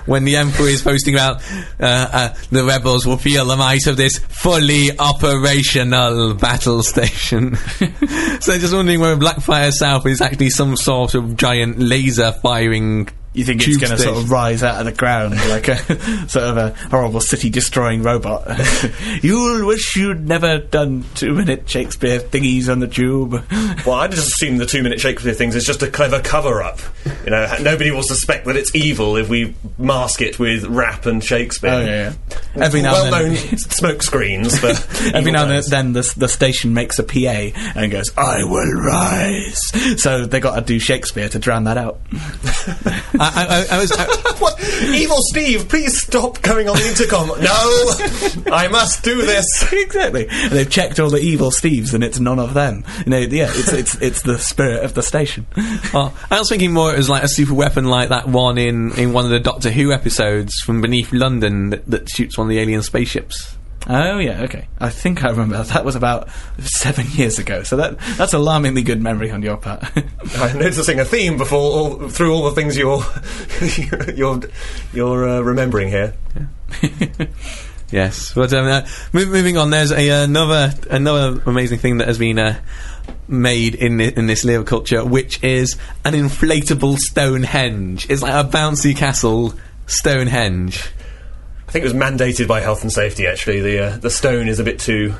when 0.06 0.24
the 0.24 0.36
Emperor 0.36 0.68
is 0.68 0.82
posting 0.82 1.14
about 1.14 1.42
uh, 1.80 2.08
uh, 2.12 2.34
the 2.50 2.64
rebels 2.64 3.06
will 3.06 3.16
feel 3.16 3.44
the 3.44 3.56
might 3.56 3.86
of 3.86 3.96
this 3.96 4.18
fully 4.18 4.96
operational 4.98 6.34
battle 6.34 6.82
station. 6.82 7.56
so 8.40 8.58
just 8.58 8.74
wondering 8.74 9.00
whether 9.00 9.16
Blackfriars 9.16 9.78
South 9.78 10.06
is 10.06 10.20
actually 10.20 10.50
some 10.50 10.76
sort 10.76 11.14
of 11.14 11.36
giant 11.36 11.78
laser 11.78 12.32
firing. 12.32 13.08
You 13.34 13.44
think 13.44 13.66
it's 13.66 13.78
going 13.78 13.92
to 13.92 13.98
sort 13.98 14.18
of 14.18 14.30
rise 14.30 14.62
out 14.62 14.78
of 14.78 14.84
the 14.84 14.92
ground 14.92 15.36
like 15.48 15.66
a 15.68 15.76
sort 16.28 16.44
of 16.44 16.56
a 16.58 16.70
horrible 16.90 17.20
city-destroying 17.20 18.02
robot? 18.02 18.46
You'll 19.22 19.66
wish 19.66 19.96
you'd 19.96 20.28
never 20.28 20.58
done 20.58 21.04
two-minute 21.14 21.66
Shakespeare 21.68 22.20
thingies 22.20 22.70
on 22.70 22.80
the 22.80 22.88
tube. 22.88 23.42
Well, 23.86 23.96
I 23.96 24.06
just 24.06 24.28
assume 24.28 24.58
the 24.58 24.66
two-minute 24.66 25.00
Shakespeare 25.00 25.32
things 25.32 25.56
is 25.56 25.64
just 25.64 25.82
a 25.82 25.90
clever 25.90 26.20
cover-up. 26.20 26.78
You 27.24 27.30
know, 27.30 27.56
nobody 27.62 27.90
will 27.90 28.02
suspect 28.02 28.44
that 28.46 28.54
it's 28.54 28.72
evil 28.74 29.16
if 29.16 29.28
we 29.28 29.54
mask 29.78 30.20
it 30.20 30.38
with 30.38 30.64
rap 30.66 31.06
and 31.06 31.24
Shakespeare. 31.24 31.70
Oh 31.70 31.80
yeah, 31.80 31.86
yeah. 32.30 32.31
Every 32.54 32.82
now 32.82 33.02
and 33.02 33.10
well-known 33.10 33.34
then, 33.34 33.58
smoke 33.58 34.02
screens, 34.02 34.60
but 34.60 34.76
every 35.14 35.32
now 35.32 35.48
and 35.48 35.64
then, 35.64 35.92
the, 35.92 36.14
the 36.16 36.28
station 36.28 36.74
makes 36.74 36.98
a 36.98 37.02
PA 37.02 37.58
and 37.74 37.90
goes, 37.90 38.10
"I 38.16 38.44
will 38.44 38.72
rise." 38.72 39.58
So 40.00 40.26
they 40.26 40.40
got 40.40 40.56
to 40.56 40.60
do 40.60 40.78
Shakespeare 40.78 41.28
to 41.30 41.38
drown 41.38 41.64
that 41.64 41.78
out. 41.78 42.00
I, 42.12 43.06
I, 43.20 43.46
I, 43.48 43.76
I 43.76 43.78
was. 43.78 43.92
I, 43.92 44.04
what? 44.38 44.60
Evil 44.82 45.18
Steve, 45.30 45.68
please 45.68 46.00
stop 46.00 46.42
going 46.42 46.68
on 46.68 46.76
the 46.76 46.88
intercom. 46.88 47.28
No, 47.28 48.52
I 48.54 48.68
must 48.68 49.02
do 49.02 49.22
this. 49.22 49.72
exactly. 49.72 50.28
And 50.28 50.52
they've 50.52 50.68
checked 50.68 51.00
all 51.00 51.10
the 51.10 51.20
evil 51.20 51.50
Steves, 51.50 51.94
and 51.94 52.04
it's 52.04 52.20
none 52.20 52.38
of 52.38 52.54
them. 52.54 52.84
You 53.06 53.10
know, 53.10 53.18
yeah, 53.18 53.50
it's 53.50 53.72
it's 53.72 53.94
it's 53.96 54.22
the 54.22 54.38
spirit 54.38 54.84
of 54.84 54.94
the 54.94 55.02
station. 55.02 55.46
Well, 55.92 56.14
I 56.30 56.38
was 56.38 56.48
thinking 56.48 56.72
more 56.72 56.92
it 56.92 56.98
was 56.98 57.08
like 57.08 57.22
a 57.22 57.28
super 57.28 57.54
weapon 57.54 57.86
like 57.86 58.10
that 58.10 58.28
one 58.28 58.58
in, 58.58 58.92
in 58.98 59.12
one 59.12 59.24
of 59.24 59.30
the 59.30 59.40
Doctor 59.40 59.70
Who 59.70 59.92
episodes 59.92 60.54
from 60.60 60.80
Beneath 60.80 61.12
London 61.12 61.70
that, 61.70 61.86
that 61.86 62.08
shoots 62.08 62.31
one 62.38 62.46
of 62.46 62.50
the 62.50 62.58
alien 62.58 62.82
spaceships. 62.82 63.56
Oh 63.88 64.18
yeah, 64.18 64.42
okay. 64.42 64.68
I 64.78 64.90
think 64.90 65.24
I 65.24 65.30
remember 65.30 65.60
that 65.60 65.84
was 65.84 65.96
about 65.96 66.28
seven 66.60 67.06
years 67.10 67.38
ago. 67.40 67.64
So 67.64 67.76
that 67.76 67.98
that's 68.16 68.32
alarmingly 68.32 68.82
good 68.82 69.02
memory 69.02 69.30
on 69.30 69.42
your 69.42 69.56
part. 69.56 69.84
I'm 70.36 70.58
noticing 70.58 71.00
a 71.00 71.04
theme 71.04 71.36
before 71.36 71.58
all, 71.58 72.08
through 72.08 72.32
all 72.32 72.44
the 72.44 72.52
things 72.52 72.76
you're 72.76 73.02
you're 74.14 74.40
you're 74.92 75.28
uh, 75.28 75.40
remembering 75.40 75.88
here. 75.88 76.14
Yes, 77.92 78.32
but 78.32 78.54
um, 78.54 78.66
uh, 78.66 78.86
move, 79.12 79.28
moving 79.28 79.58
on, 79.58 79.68
there's 79.68 79.92
a, 79.92 80.24
another 80.24 80.72
another 80.88 81.42
amazing 81.44 81.78
thing 81.78 81.98
that 81.98 82.08
has 82.08 82.16
been 82.16 82.38
uh, 82.38 82.58
made 83.28 83.74
in 83.74 83.98
thi- 83.98 84.14
in 84.16 84.26
this 84.26 84.44
lyric 84.44 84.66
culture, 84.66 85.04
which 85.04 85.44
is 85.44 85.76
an 86.02 86.14
inflatable 86.14 86.96
Stonehenge. 86.96 88.08
It's 88.08 88.22
like 88.22 88.32
a 88.32 88.48
bouncy 88.48 88.96
castle 88.96 89.52
Stonehenge. 89.86 90.90
I 91.72 91.76
think 91.80 91.86
it 91.86 91.94
was 91.94 91.94
mandated 91.94 92.48
by 92.48 92.60
health 92.60 92.82
and 92.82 92.92
safety. 92.92 93.26
Actually, 93.26 93.62
the 93.62 93.78
uh, 93.78 93.96
the 93.96 94.10
stone 94.10 94.46
is 94.46 94.58
a 94.58 94.62
bit 94.62 94.78
too 94.78 95.14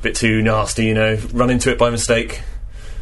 bit 0.00 0.14
too 0.14 0.40
nasty. 0.42 0.84
You 0.84 0.94
know, 0.94 1.18
run 1.32 1.50
into 1.50 1.72
it 1.72 1.78
by 1.78 1.90
mistake. 1.90 2.40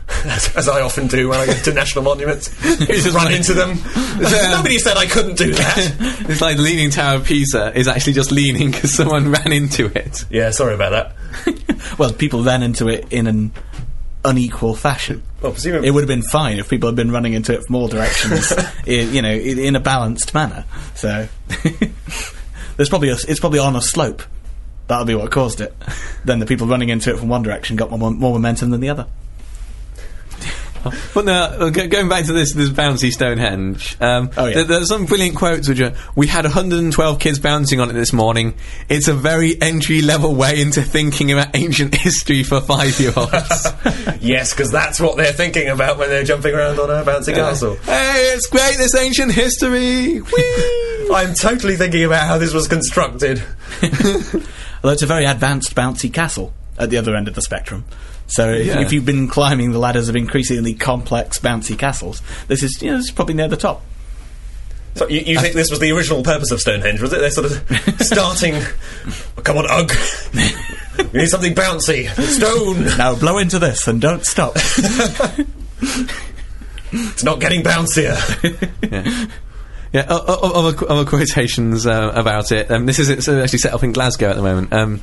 As, 0.25 0.57
as 0.57 0.69
I 0.69 0.81
often 0.81 1.09
do 1.09 1.29
when 1.29 1.39
I 1.41 1.45
go 1.47 1.53
to 1.53 1.75
national 1.75 2.05
monuments, 2.05 2.49
just 2.63 3.15
run 3.15 3.33
into 3.35 3.53
them. 3.53 3.77
Nobody 4.19 4.79
said 4.79 4.97
I 4.97 5.05
couldn't 5.05 5.37
do 5.37 5.53
that. 5.53 6.25
It's 6.31 6.41
like 6.41 6.57
the 6.57 6.63
Leaning 6.63 6.91
Tower 6.91 7.17
of 7.17 7.25
Pisa 7.27 7.77
is 7.79 7.87
actually 7.87 8.15
just 8.15 8.31
leaning 8.33 8.71
because 8.71 8.95
someone 8.95 9.31
ran 9.31 9.53
into 9.53 9.87
it. 9.87 10.25
yeah, 10.31 10.51
sorry 10.51 10.75
about 10.75 10.91
that. 11.45 11.99
well, 11.99 12.13
people 12.15 12.45
ran 12.45 12.63
into 12.63 12.89
it 12.89 13.13
in 13.13 13.27
an 13.27 13.53
unequal 14.25 14.75
fashion. 14.77 15.23
Well, 15.43 15.53
presumably, 15.53 15.89
It 15.89 15.91
would 15.91 16.03
have 16.03 16.09
been 16.09 16.23
fine 16.23 16.59
if 16.59 16.71
people 16.71 16.89
had 16.89 16.97
been 16.97 17.11
running 17.11 17.33
into 17.35 17.53
it 17.53 17.65
from 17.65 17.75
all 17.75 17.89
directions, 17.89 18.53
in, 18.87 19.13
you 19.13 19.23
know, 19.23 19.33
in, 19.33 19.59
in 19.59 19.75
a 19.77 19.81
balanced 19.81 20.33
manner. 20.35 20.65
So 20.95 21.29
there's 22.77 22.89
probably 22.89 23.11
a, 23.11 23.17
it's 23.29 23.41
probably 23.41 23.59
on 23.59 23.77
a 23.77 23.81
slope. 23.81 24.23
That'll 24.89 25.05
be 25.05 25.15
what 25.15 25.31
caused 25.31 25.61
it. 25.61 25.75
Then 26.25 26.41
the 26.41 26.47
people 26.47 26.67
running 26.67 26.89
into 26.89 27.11
it 27.15 27.19
from 27.21 27.29
one 27.29 27.43
direction 27.43 27.77
got 27.77 27.89
more, 27.89 28.11
more 28.11 28.33
momentum 28.33 28.71
than 28.71 28.81
the 28.81 28.89
other. 28.89 29.07
But 31.15 31.25
no, 31.25 31.33
uh, 31.33 31.71
going 31.71 32.09
back 32.09 32.27
to 32.27 32.33
this 32.33 32.53
this 32.55 32.69
bouncy 32.71 33.13
Stonehenge. 33.13 33.97
Um, 34.01 34.31
Oh, 34.37 34.47
yeah. 34.47 34.55
there, 34.57 34.65
there's 34.65 34.89
some 34.89 35.07
brilliant 35.07 35.37
quotes 35.37 35.69
which 35.69 35.81
are: 35.81 35.95
"We 36.15 36.27
had 36.27 36.45
112 36.45 37.19
kids 37.19 37.39
bouncing 37.39 37.81
on 37.81 37.91
it 37.91 37.95
this 37.95 38.13
morning. 38.13 38.55
It's 38.89 39.09
a 39.09 39.15
very 39.15 39.61
entry 39.61 40.03
level 40.03 40.35
way 40.35 40.61
into 40.61 40.83
thinking 40.83 41.33
about 41.33 41.55
ancient 41.55 41.95
history 42.07 42.43
for 42.43 42.61
five 42.61 42.99
year 43.01 43.13
olds. 43.17 43.67
yes, 44.21 44.53
because 44.53 44.71
that's 44.71 45.01
what 45.01 45.17
they're 45.17 45.33
thinking 45.33 45.69
about 45.69 45.99
when 45.99 46.09
they're 46.09 46.25
jumping 46.25 46.55
around 46.55 46.79
on 46.79 46.91
a 46.91 47.05
bouncy 47.05 47.35
castle. 47.35 47.77
hey, 47.85 48.33
it's 48.35 48.47
great 48.49 48.77
this 48.77 48.95
ancient 48.95 49.33
history. 49.33 50.19
Whee! 50.21 51.11
I'm 51.15 51.35
totally 51.35 51.77
thinking 51.77 52.05
about 52.05 52.27
how 52.27 52.39
this 52.39 52.53
was 52.53 52.67
constructed. 52.69 53.43
Although 53.83 54.93
it's 54.93 55.03
a 55.03 55.07
very 55.07 55.25
advanced 55.25 55.75
bouncy 55.75 56.13
castle 56.13 56.53
at 56.79 56.91
the 56.91 56.99
other 56.99 57.15
end 57.17 57.29
of 57.29 57.35
the 57.35 57.43
spectrum. 57.43 57.85
So 58.29 58.51
if, 58.53 58.67
Yeah. 58.67 58.81
if 58.81 58.93
you've 58.93 59.05
been 59.07 59.29
climbing 59.29 59.73
the 59.73 59.79
ladders 59.79 60.09
of 60.09 60.17
increasingly 60.17 60.75
complex 60.75 61.39
bouncy 61.39 61.79
castles, 61.79 62.23
this 62.49 62.63
is 62.63 62.81
you 62.83 62.91
know, 62.91 62.97
this 62.97 63.07
is 63.07 63.13
probably 63.13 63.35
near 63.35 63.49
the 63.49 63.57
top. 63.57 63.83
So 64.97 65.07
you, 65.09 65.21
you 65.21 65.39
think 65.39 65.55
this 65.55 65.71
was 65.71 65.79
the 65.79 65.93
original 65.93 66.23
purpose 66.23 66.51
of 66.51 66.61
Stonehenge? 66.61 67.01
Was 67.03 67.13
it? 67.13 67.19
They're 67.21 67.31
sort 67.31 67.47
of 67.53 68.01
starting. 68.01 68.61
come 69.45 69.59
on, 69.59 69.67
ugh! 69.69 69.93
we 71.13 71.21
need 71.21 71.29
something 71.29 71.55
bouncy. 71.55 72.09
Stone. 72.23 72.97
Now 72.97 73.15
blow 73.15 73.37
into 73.39 73.59
this 73.59 73.87
and 73.89 74.01
don't 74.01 74.25
stop. 74.25 74.57
It's 76.93 77.25
not 77.25 77.41
getting 77.41 77.63
bouncier. 77.63 78.17
Yeah, 79.93 80.07
o- 80.09 80.25
o- 80.27 80.67
other, 80.69 80.91
other 80.91 81.05
quotations 81.05 81.87
uh, 81.87 82.13
about 82.15 82.53
it. 82.53 82.71
Um, 82.71 82.87
this 82.87 82.99
is 82.99 83.09
it's 83.09 83.29
actually 83.29 83.59
set 83.59 83.73
up 83.75 83.83
in 83.83 83.93
Glasgow 83.93 84.31
at 84.31 84.37
the 84.37 84.43
moment. 84.43 84.73
Um, 84.73 85.01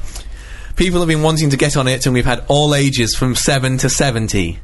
people 0.76 1.00
have 1.00 1.08
been 1.08 1.22
wanting 1.22 1.50
to 1.52 1.58
get 1.58 1.78
on 1.78 1.88
it, 1.88 2.06
and 2.06 2.14
we've 2.14 2.26
had 2.26 2.44
all 2.48 2.76
ages 2.76 3.16
from 3.16 3.36
seven 3.36 3.78
to 3.80 3.90
seventy. 3.90 4.60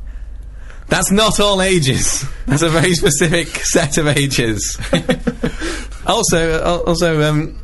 That's 0.88 1.12
not 1.12 1.40
all 1.40 1.62
ages. 1.62 2.26
That's 2.48 2.64
a 2.64 2.70
very 2.70 2.94
specific 2.96 3.48
set 3.48 3.98
of 3.98 4.08
ages. 4.08 4.78
also, 6.08 6.64
uh, 6.64 6.84
also, 6.88 7.22
um, 7.22 7.60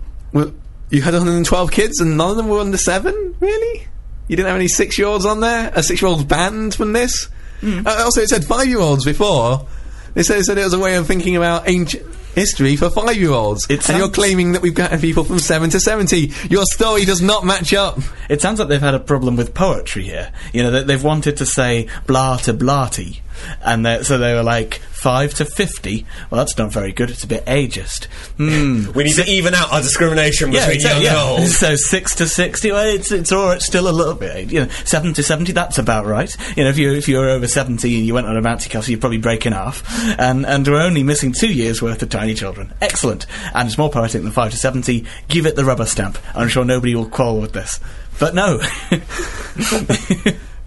you 0.92 1.02
had 1.02 1.14
112 1.14 1.72
kids, 1.72 2.00
and 2.00 2.18
none 2.18 2.32
of 2.32 2.38
them 2.38 2.48
were 2.48 2.60
under 2.60 2.78
seven. 2.78 3.36
Really? 3.40 3.88
You 4.28 4.36
didn't 4.36 4.48
have 4.48 4.56
any 4.56 4.68
six-year-olds 4.68 5.26
on 5.26 5.40
there? 5.40 5.72
A 5.74 5.82
six-year-old 5.82 6.28
banned 6.28 6.76
from 6.76 6.94
this? 6.94 7.30
Uh, 7.64 8.04
also, 8.04 8.22
it 8.22 8.30
said 8.30 8.46
five-year-olds 8.46 9.06
before. 9.06 9.68
They 10.14 10.22
said, 10.22 10.44
said 10.46 10.58
it 10.60 10.64
was 10.64 10.74
a 10.74 10.80
way 10.80 10.96
of 10.96 11.08
thinking 11.08 11.36
about 11.36 11.68
ancient 11.68 12.06
history 12.36 12.76
for 12.76 12.90
five-year-olds. 12.90 13.68
It 13.70 13.90
and 13.90 13.98
you're 13.98 14.10
claiming 14.10 14.52
that 14.52 14.62
we've 14.62 14.74
got 14.74 15.00
people 15.00 15.24
from 15.24 15.40
seven 15.40 15.70
to 15.72 15.80
seventy. 15.80 16.32
Your 16.50 16.66
story 16.66 17.06
does 17.06 17.22
not 17.22 17.46
match 17.46 17.74
up. 17.74 18.00
It 18.30 18.42
sounds 18.42 18.60
like 18.60 18.68
they've 18.68 18.80
had 18.80 18.94
a 18.94 19.00
problem 19.00 19.36
with 19.36 19.54
poetry 19.54 20.04
here. 20.04 20.32
You 20.54 20.64
know, 20.64 20.72
they, 20.72 20.84
they've 20.84 21.04
wanted 21.04 21.38
to 21.38 21.46
say 21.46 21.88
blah 22.06 22.38
to 22.38 22.54
blarty, 22.54 23.22
and 23.64 23.86
they- 23.86 24.04
so 24.04 24.18
they 24.18 24.34
were 24.34 24.44
like 24.44 24.76
five 24.92 25.34
to 25.36 25.46
fifty. 25.46 26.06
Well, 26.30 26.40
that's 26.40 26.58
not 26.58 26.72
very 26.72 26.92
good. 26.92 27.10
It's 27.12 27.24
a 27.24 27.28
bit 27.28 27.46
ageist. 27.46 28.06
Hmm. 28.38 28.92
We 28.94 29.04
need 29.04 29.16
to 29.16 29.26
even 29.30 29.54
out 29.54 29.72
our 29.72 29.82
discrimination 29.82 30.52
Yeah, 30.52 30.62
between 30.62 30.76
exactly, 30.78 31.04
young 31.06 31.14
yeah. 31.16 31.32
and 31.34 31.40
old. 31.42 31.50
So 31.50 31.76
six 31.76 32.16
to 32.16 32.28
sixty, 32.28 32.72
well, 32.72 32.88
it's 32.88 33.12
it's 33.12 33.32
all 33.32 33.48
right, 33.48 33.62
still 33.62 33.88
a 33.88 33.92
little 33.92 34.16
bit. 34.16 34.52
You 34.52 34.62
know, 34.62 34.68
seven 34.84 35.14
to 35.14 35.24
seventy, 35.24 35.52
that's 35.52 35.78
about 35.78 36.06
right. 36.06 36.36
You 36.58 36.64
know, 36.64 36.70
if 36.70 36.78
you 36.78 36.94
if 36.94 37.08
you're 37.08 37.30
over 37.30 37.48
seventy 37.48 37.98
and 37.98 38.06
you 38.06 38.14
went 38.14 38.28
on 38.28 38.36
a 38.38 38.42
bouncy 38.42 38.70
castle, 38.70 38.92
you'd 38.92 39.02
probably 39.02 39.20
break 39.20 39.46
in 39.46 39.54
half. 39.54 39.84
And 40.20 40.46
and 40.46 40.68
we're 40.68 40.82
only 40.82 41.04
missing 41.04 41.32
two 41.34 41.54
years 41.54 41.82
worth 41.82 42.02
of 42.02 42.10
tiny 42.10 42.34
children. 42.34 42.74
Excellent, 42.82 43.26
and 43.54 43.68
it's 43.68 43.78
more 43.78 43.90
poetic 43.90 44.24
than 44.24 44.32
five 44.32 44.52
to 44.52 44.58
seventy. 44.58 45.06
Give 45.28 45.46
it 45.46 45.56
the 45.56 45.66
rubber 45.66 45.86
stamp. 45.86 46.18
I'm 46.34 46.48
sure 46.48 46.66
nobody 46.66 46.96
will 46.96 47.10
quarrel 47.10 47.40
with 47.42 47.54
this. 47.54 47.80
But 48.20 48.34
no, 48.34 48.60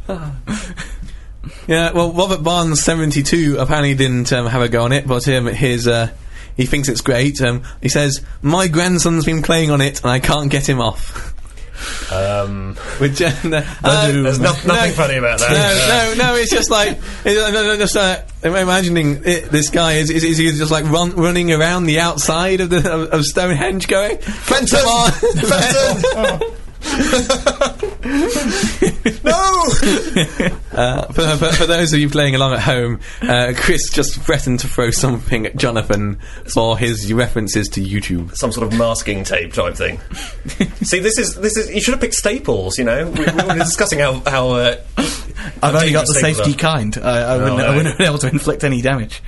Yeah, 1.67 1.93
well, 1.93 2.13
Robert 2.13 2.43
Barnes, 2.43 2.83
72, 2.83 3.57
apparently 3.59 3.95
didn't 3.95 4.33
um, 4.33 4.47
have 4.47 4.63
a 4.63 4.69
go 4.69 4.83
on 4.85 4.93
it, 4.93 5.07
but 5.07 5.27
um, 5.29 5.47
his, 5.47 5.87
uh, 5.87 6.11
he 6.57 6.67
thinks 6.67 6.89
it's 6.89 7.01
great. 7.01 7.41
Um, 7.41 7.63
he 7.81 7.89
says, 7.89 8.21
My 8.43 8.69
grandson's 8.69 9.25
been 9.25 9.43
playing 9.43 9.71
on 9.71 9.81
it 9.81 10.03
and 10.03 10.11
I 10.11 10.19
can't 10.21 10.51
get 10.51 10.69
him 10.69 10.81
off. 10.81 11.35
Um, 12.13 12.75
Which, 12.99 13.23
uh, 13.23 13.31
no, 13.45 13.65
uh, 13.85 14.13
there's 14.13 14.41
no, 14.41 14.53
nothing 14.67 14.93
funny 14.93 15.17
about 15.17 15.39
that. 15.39 16.15
no, 16.17 16.25
no, 16.25 16.33
no, 16.33 16.37
it's 16.37 16.51
just 16.51 16.71
like, 16.71 16.99
it's, 17.25 17.41
uh, 17.41 17.51
no, 17.53 17.65
no, 17.65 17.77
just, 17.77 17.97
uh, 17.97 18.23
I'm 18.43 18.57
imagining 18.57 19.23
it, 19.25 19.51
this 19.51 19.71
guy 19.71 19.95
is, 19.95 20.11
is, 20.11 20.25
is 20.25 20.39
he 20.39 20.51
just 20.51 20.73
like 20.73 20.85
run, 20.87 21.13
running 21.13 21.53
around 21.53 21.85
the 21.85 22.01
outside 22.01 22.61
of, 22.61 22.71
the, 22.71 22.79
of, 22.79 23.13
of 23.13 23.25
Stonehenge 23.25 23.87
going, 23.87 24.19
Fenton! 24.19 24.81
Come 24.81 24.89
on! 24.89 25.11
Fenton! 25.13 26.59
No! 29.25 29.65
Uh, 30.79 31.07
for, 31.13 31.27
for, 31.39 31.53
for 31.55 31.67
those 31.67 31.93
of 31.93 31.99
you 31.99 32.09
playing 32.09 32.37
along 32.37 32.53
at 32.53 32.61
home, 32.61 33.01
uh, 33.23 33.53
Chris 33.57 33.91
just 33.91 34.15
threatened 34.21 34.61
to 34.61 34.69
throw 34.69 34.93
something 34.93 35.45
at 35.45 35.57
Jonathan 35.57 36.21
for 36.55 36.79
his 36.79 37.13
references 37.13 37.69
to 37.69 37.81
YouTube. 37.81 38.37
Some 38.37 38.53
sort 38.53 38.73
of 38.73 38.79
masking 38.79 39.25
tape 39.25 39.53
type 39.53 39.75
thing. 39.75 39.99
See, 40.83 41.01
this 41.01 41.19
is 41.19 41.35
this 41.35 41.57
is. 41.57 41.75
You 41.75 41.81
should 41.81 41.95
have 41.95 42.01
picked 42.01 42.15
staples. 42.15 42.79
You 42.79 42.85
know, 42.85 43.11
we, 43.11 43.25
we 43.25 43.43
were 43.45 43.55
discussing 43.55 43.99
how 43.99 44.21
how. 44.21 44.51
Uh, 44.51 44.77
I've 45.63 45.75
only 45.75 45.91
got 45.91 46.07
the 46.07 46.15
safety 46.15 46.53
are. 46.53 46.57
kind. 46.57 46.97
I, 46.99 47.35
I, 47.35 47.37
wouldn't, 47.39 47.61
I 47.61 47.63
no. 47.63 47.69
wouldn't 47.71 47.87
have 47.89 47.99
been 47.99 48.07
able 48.07 48.19
to 48.19 48.29
inflict 48.29 48.63
any 48.63 48.81
damage. 48.81 49.21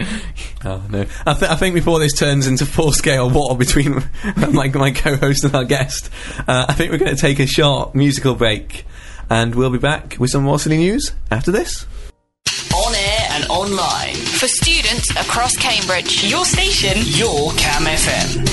Oh 0.63 0.83
no! 0.91 1.07
I, 1.27 1.33
th- 1.33 1.51
I 1.51 1.57
think 1.57 1.75
before 1.75 1.99
this 2.01 2.13
turns 2.13 2.47
into 2.47 2.67
full-scale 2.67 3.31
war 3.35 3.57
between 3.57 3.95
my, 4.53 4.69
my 4.69 4.91
co-host 4.91 5.45
and 5.45 5.55
our 5.55 5.65
guest, 5.65 6.11
uh, 6.47 6.67
I 6.69 6.75
think 6.75 6.93
we're 6.93 6.99
going 6.99 7.15
to 7.15 7.21
take 7.21 7.39
a 7.39 7.47
short 7.47 7.95
musical 7.95 8.35
break, 8.35 8.85
and 9.31 9.55
we'll 9.55 9.71
be 9.71 9.79
back 9.79 10.17
with 10.19 10.31
some 10.31 10.43
more 10.43 10.59
silly 10.59 10.77
news 10.77 11.13
after 11.31 11.51
this. 11.51 11.87
On 12.75 12.95
air 12.95 13.27
and 13.31 13.47
online. 13.47 14.15
For 14.15 14.49
students 14.49 15.11
across 15.13 15.57
Cambridge. 15.57 16.25
Your 16.25 16.45
station, 16.45 16.99
your 17.05 17.53
Cam 17.53 17.85
FM. 17.85 18.47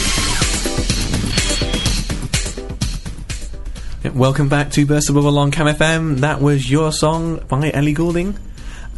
Welcome 4.15 4.47
back 4.47 4.71
to 4.71 4.85
Burst 4.85 5.07
the 5.07 5.13
Bubble 5.13 5.37
on 5.37 5.51
Cam 5.51 5.67
FM. 5.67 6.19
That 6.19 6.39
was 6.41 6.71
your 6.71 6.93
song 6.93 7.43
by 7.49 7.69
Ellie 7.71 7.93
Goulding. 7.93 8.37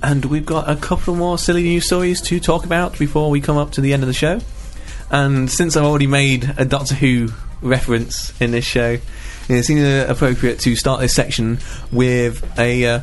And 0.02 0.26
we've 0.26 0.46
got 0.46 0.70
a 0.70 0.76
couple 0.76 1.16
more 1.16 1.38
silly 1.38 1.64
news 1.64 1.86
stories 1.86 2.22
to 2.22 2.40
talk 2.40 2.66
about 2.66 2.98
before 2.98 3.30
we 3.30 3.42
come 3.42 3.58
up 3.58 3.72
to 3.72 3.82
the 3.82 3.94
end 3.94 4.04
of 4.04 4.08
the 4.08 4.14
show. 4.14 4.40
And 5.12 5.50
since 5.52 5.76
I've 5.76 5.84
already 5.84 6.08
made 6.08 6.54
a 6.58 6.66
Doctor 6.66 6.96
Who 6.96 7.30
reference 7.62 8.40
in 8.40 8.52
this 8.52 8.66
show, 8.66 8.98
it 9.50 9.64
seems 9.64 10.10
appropriate 10.10 10.60
to 10.60 10.76
start 10.76 11.02
this 11.02 11.14
section 11.14 11.60
with 11.92 12.58
a 12.58 12.86
uh, 12.86 13.02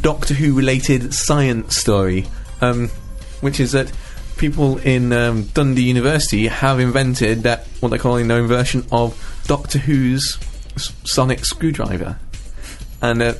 Doctor 0.00 0.32
Who 0.32 0.54
related 0.54 1.12
science 1.12 1.76
story, 1.76 2.26
um, 2.60 2.88
which 3.40 3.60
is 3.60 3.72
that 3.72 3.92
people 4.36 4.78
in 4.78 5.12
um, 5.12 5.44
Dundee 5.44 5.82
University 5.82 6.46
have 6.46 6.80
invented 6.80 7.42
that 7.42 7.66
what 7.80 7.90
they're 7.90 7.98
calling 7.98 8.28
their 8.28 8.38
own 8.38 8.46
version 8.46 8.86
of 8.90 9.42
Doctor 9.46 9.78
Who's 9.78 10.38
sonic 10.76 11.44
screwdriver, 11.44 12.18
and 13.02 13.20
uh, 13.20 13.34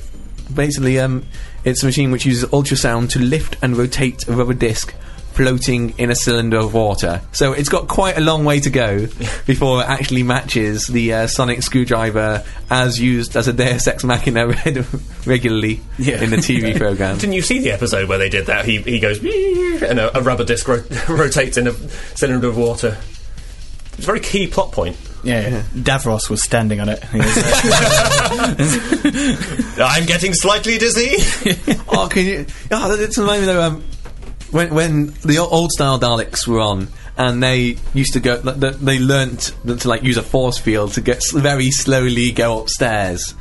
basically 0.53 0.99
um, 0.99 1.25
it's 1.63 1.83
a 1.83 1.85
machine 1.85 2.11
which 2.11 2.25
uses 2.25 2.49
ultrasound 2.49 3.09
to 3.11 3.19
lift 3.19 3.55
and 3.61 3.75
rotate 3.77 4.27
a 4.27 4.33
rubber 4.33 4.53
disc 4.53 4.93
floating 5.33 5.95
in 5.97 6.11
a 6.11 6.15
cylinder 6.15 6.57
of 6.57 6.75
water. 6.75 7.19
So 7.31 7.53
it's 7.53 7.67
got 7.69 7.87
quite 7.87 8.17
a 8.19 8.21
long 8.21 8.45
way 8.45 8.59
to 8.59 8.69
go 8.69 8.99
before 9.47 9.81
it 9.81 9.89
actually 9.89 10.21
matches 10.21 10.85
the 10.85 11.11
uh, 11.13 11.27
sonic 11.27 11.63
screwdriver 11.63 12.43
as 12.69 13.01
used 13.01 13.35
as 13.35 13.47
a 13.47 13.53
Deus 13.53 13.87
Ex 13.87 14.03
Machina 14.03 14.45
reg- 14.65 14.85
regularly 15.25 15.81
Yeah. 15.97 16.21
in 16.21 16.29
the 16.29 16.37
TV 16.37 16.77
program. 16.77 17.17
Didn't 17.17 17.33
you 17.33 17.41
see 17.41 17.57
the 17.59 17.71
episode 17.71 18.07
where 18.09 18.19
they 18.19 18.29
did 18.29 18.45
that? 18.45 18.65
He 18.65 18.77
he 18.83 18.99
goes 18.99 19.17
and 19.23 19.97
a, 19.99 20.15
a 20.15 20.21
rubber 20.21 20.43
disc 20.43 20.67
ro- 20.67 20.83
rotates 21.09 21.57
in 21.57 21.65
a 21.67 21.73
cylinder 22.15 22.47
of 22.47 22.55
water. 22.57 22.95
It's 23.93 24.03
a 24.03 24.05
very 24.05 24.19
key 24.19 24.45
plot 24.45 24.71
point. 24.71 24.97
Yeah, 25.23 25.61
Davros 25.73 26.29
was 26.29 26.43
standing 26.43 26.81
on 26.81 26.89
it. 26.89 27.01
He 27.05 27.17
was, 27.17 27.37
I'm 29.79 30.05
getting 30.05 30.33
slightly 30.33 30.77
dizzy. 30.77 31.15
oh, 31.87 32.09
can 32.11 32.25
you? 32.25 32.45
Oh, 32.71 32.93
it's 32.99 33.17
remind 33.17 33.41
me 33.41 33.45
though. 33.47 33.61
Um, 33.61 33.83
when 34.51 34.73
when 34.73 35.13
the 35.23 35.39
old 35.39 35.71
style 35.71 35.99
Daleks 35.99 36.45
were 36.45 36.59
on, 36.59 36.89
and 37.17 37.41
they 37.41 37.77
used 37.93 38.13
to 38.13 38.19
go, 38.19 38.41
th- 38.41 38.59
th- 38.59 38.75
they 38.75 38.99
learnt 38.99 39.53
to 39.65 39.87
like 39.87 40.03
use 40.03 40.17
a 40.17 40.23
force 40.23 40.57
field 40.57 40.93
to 40.93 41.01
get 41.01 41.23
very 41.33 41.71
slowly 41.71 42.31
go 42.31 42.61
upstairs. 42.61 43.33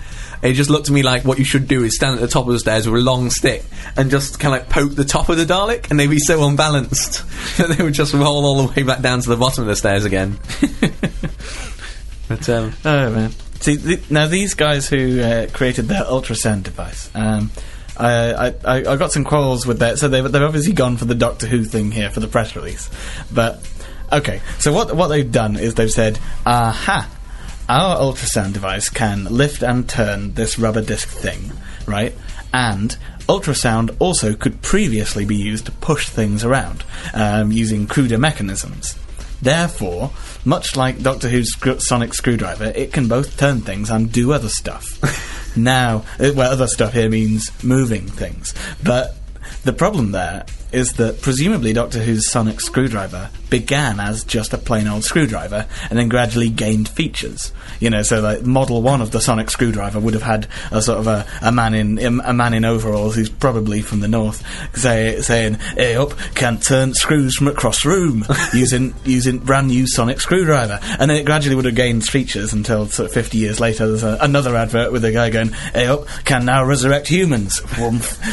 It 0.43 0.55
just 0.55 0.71
looked 0.71 0.87
to 0.87 0.93
me 0.93 1.03
like 1.03 1.25
what 1.25 1.39
you 1.39 1.45
should 1.45 1.69
do 1.69 1.85
is 1.85 1.95
stand 1.95 2.17
at 2.17 2.21
the 2.21 2.27
top 2.27 2.47
of 2.47 2.53
the 2.53 2.59
stairs 2.59 2.89
with 2.89 3.01
a 3.01 3.05
long 3.05 3.31
stick 3.31 3.65
and 3.97 4.11
just 4.11 4.41
kind 4.41 4.55
of 4.55 4.63
like 4.63 4.71
poke 4.71 4.95
the 4.97 5.05
top 5.05 5.29
of 5.29 5.37
the 5.37 5.45
Dalek, 5.45 5.91
and 5.91 6.01
they'd 6.01 6.11
be 6.11 6.19
so 6.19 6.45
unbalanced 6.47 7.25
that 7.59 7.77
they 7.77 7.83
would 7.83 7.95
just 7.95 8.13
roll 8.13 8.45
all 8.45 8.67
the 8.67 8.73
way 8.73 8.83
back 8.83 9.03
down 9.03 9.21
to 9.21 9.29
the 9.29 9.37
bottom 9.37 9.63
of 9.63 9.69
the 9.69 9.77
stairs 9.77 10.05
again. 10.05 10.39
But 12.33 12.49
um, 12.49 12.73
oh 12.87 13.11
man! 13.11 13.31
See, 13.61 13.77
th- 13.77 14.11
now 14.11 14.27
these 14.27 14.55
guys 14.55 14.89
who 14.89 15.21
uh, 15.21 15.49
created 15.53 15.89
their 15.89 16.03
ultrasound 16.03 16.63
device, 16.63 17.11
um, 17.15 17.51
I, 17.97 18.55
I, 18.65 18.77
I 18.79 18.97
got 18.97 19.13
some 19.13 19.25
quarrels 19.25 19.67
with 19.67 19.81
that. 19.81 19.99
So 19.99 20.09
they've 20.09 20.25
they've 20.25 20.43
obviously 20.43 20.73
gone 20.73 20.97
for 20.97 21.05
the 21.05 21.15
Doctor 21.15 21.47
Who 21.47 21.63
thing 21.65 21.91
here 21.91 22.09
for 22.09 22.21
the 22.21 22.29
press 22.29 22.57
release, 22.57 22.89
but 23.31 23.69
okay. 24.11 24.41
So 24.61 24.73
what 24.73 24.97
what 24.97 25.09
they've 25.09 25.31
done 25.31 25.57
is 25.57 25.75
they've 25.75 25.93
said, 25.93 26.19
aha. 26.47 27.11
Our 27.69 27.97
ultrasound 27.97 28.55
device 28.55 28.89
can 28.89 29.25
lift 29.25 29.63
and 29.63 29.89
turn 29.89 30.35
this 30.35 30.59
rubber 30.59 30.83
disc 30.83 31.09
thing, 31.09 31.53
right? 31.87 32.15
And 32.53 32.97
ultrasound 33.29 33.95
also 33.99 34.35
could 34.35 34.63
previously 34.63 35.25
be 35.25 35.37
used 35.37 35.67
to 35.67 35.73
push 35.73 36.09
things 36.09 36.45
around 36.45 36.85
um, 37.15 37.53
using 37.53 37.87
cruder 37.87 38.19
mechanisms. 38.19 38.99
Therefore, 39.41 40.11
much 40.45 40.77
like 40.77 41.03
Doctor 41.03 41.29
Who's 41.29 41.53
screw- 41.53 41.81
sonic 41.81 42.15
screwdriver, 42.15 42.73
it 42.75 42.93
can 42.93 43.09
both 43.09 43.37
turn 43.37 43.61
things 43.61 43.91
and 43.91 44.11
do 44.13 44.33
other 44.33 44.49
stuff. 44.49 45.57
now, 45.57 46.05
uh, 46.19 46.33
well, 46.35 46.53
other 46.53 46.67
stuff 46.67 46.93
here 46.93 47.09
means 47.09 47.51
moving 47.63 48.07
things. 48.07 48.55
But 48.83 49.17
the 49.65 49.73
problem 49.73 50.13
there 50.13 50.45
is 50.73 50.95
that 50.95 51.21
presumably 51.21 51.73
Doctor 51.73 52.01
Who's 52.01 52.31
sonic 52.31 52.61
screwdriver 52.61 53.31
began 53.53 54.01
as 54.01 54.25
just 54.25 54.55
a 54.55 54.59
plain 54.59 54.89
old 54.89 55.05
screwdriver 55.05 55.67
and 55.91 55.99
then 55.99 56.09
gradually 56.09 56.49
gained 56.49 56.89
features. 56.89 57.53
You 57.81 57.91
know, 57.91 58.03
so 58.03 58.21
like 58.21 58.47
model 58.47 58.81
one 58.81 59.03
of 59.03 59.11
the 59.11 59.21
sonic 59.21 59.51
screwdriver 59.51 60.01
would 60.01 60.15
have 60.15 60.23
had 60.23 60.49
a 60.71 60.81
sort 60.81 61.01
of 61.01 61.07
a, 61.07 61.27
a 61.43 61.53
man 61.53 61.75
in 61.75 62.03
um, 62.05 62.23
a 62.25 62.33
man 62.33 62.55
in 62.55 62.65
overalls 62.65 63.15
who's 63.15 63.29
probably 63.29 63.83
from 63.83 64.01
the 64.01 64.09
north 64.09 64.43
say, 64.75 65.21
saying, 65.21 65.55
"Hey 65.77 65.97
up, 65.97 66.17
can't 66.35 66.63
turn 66.63 66.95
screws 66.95 67.37
from 67.37 67.49
across 67.49 67.85
room 67.85 68.25
using 68.55 68.95
using 69.05 69.39
brand 69.39 69.67
new 69.67 69.87
sonic 69.87 70.21
screwdriver." 70.21 70.79
And 70.99 71.11
then 71.11 71.19
it 71.19 71.27
gradually 71.27 71.57
would 71.57 71.67
have 71.67 71.75
gained 71.75 72.05
features 72.05 72.55
until 72.55 72.87
sort 72.87 73.09
of 73.09 73.15
50 73.15 73.37
years 73.37 73.61
later 73.61 73.87
there's 73.87 74.03
a, 74.03 74.17
another 74.23 74.57
advert 74.57 74.93
with 74.93 75.05
a 75.05 75.13
guy 75.13 75.29
going, 75.29 75.51
"Hey 75.51 75.87
up, 75.87 76.07
can 76.25 76.47
now 76.47 76.65
resurrect 76.65 77.09
humans." 77.09 77.61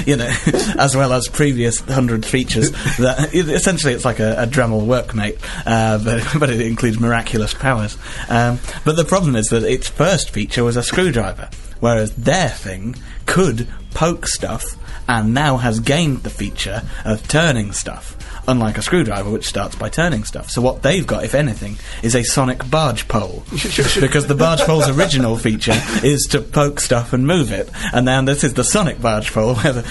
You 0.05 0.15
know, 0.15 0.33
as 0.77 0.95
well 0.95 1.11
as 1.11 1.27
previous 1.27 1.81
100 1.81 2.25
features 2.30 2.71
that 2.97 3.30
essentially 3.34 3.93
it's 3.93 4.05
like 4.05 4.19
a, 4.19 4.43
a 4.43 4.47
Dremel 4.47 4.86
workmate, 4.86 5.39
uh, 5.65 5.97
but, 6.03 6.39
but 6.39 6.49
it 6.49 6.61
includes 6.61 6.99
miraculous 6.99 7.53
powers. 7.53 7.97
Um, 8.30 8.59
but 8.86 8.95
the 8.95 9.05
problem 9.05 9.36
is 9.36 9.47
that 9.47 9.63
its 9.63 9.88
first 9.89 10.30
feature 10.30 10.63
was 10.63 10.77
a 10.77 10.84
screwdriver, 10.84 11.49
whereas 11.80 12.13
their 12.15 12.49
thing 12.49 12.95
could 13.25 13.67
poke 13.93 14.27
stuff 14.27 14.75
and 15.07 15.33
now 15.33 15.57
has 15.57 15.79
gained 15.79 16.23
the 16.23 16.29
feature 16.29 16.83
of 17.05 17.27
turning 17.27 17.71
stuff. 17.71 18.15
Unlike 18.47 18.77
a 18.79 18.81
screwdriver, 18.81 19.29
which 19.29 19.47
starts 19.47 19.75
by 19.75 19.89
turning 19.89 20.23
stuff. 20.23 20.49
So, 20.49 20.59
what 20.61 20.81
they've 20.81 21.05
got, 21.05 21.23
if 21.23 21.35
anything, 21.35 21.77
is 22.01 22.15
a 22.15 22.23
sonic 22.23 22.67
barge 22.67 23.07
pole. 23.07 23.43
because 23.51 24.25
the 24.25 24.33
barge 24.35 24.61
pole's 24.61 24.89
original 24.89 25.37
feature 25.37 25.79
is 26.03 26.25
to 26.31 26.41
poke 26.41 26.79
stuff 26.79 27.13
and 27.13 27.27
move 27.27 27.51
it. 27.51 27.69
And 27.93 28.05
now 28.05 28.23
this 28.23 28.43
is 28.43 28.55
the 28.55 28.63
sonic 28.63 28.99
barge 29.01 29.31
pole, 29.33 29.53
where 29.59 29.73
the 29.73 29.81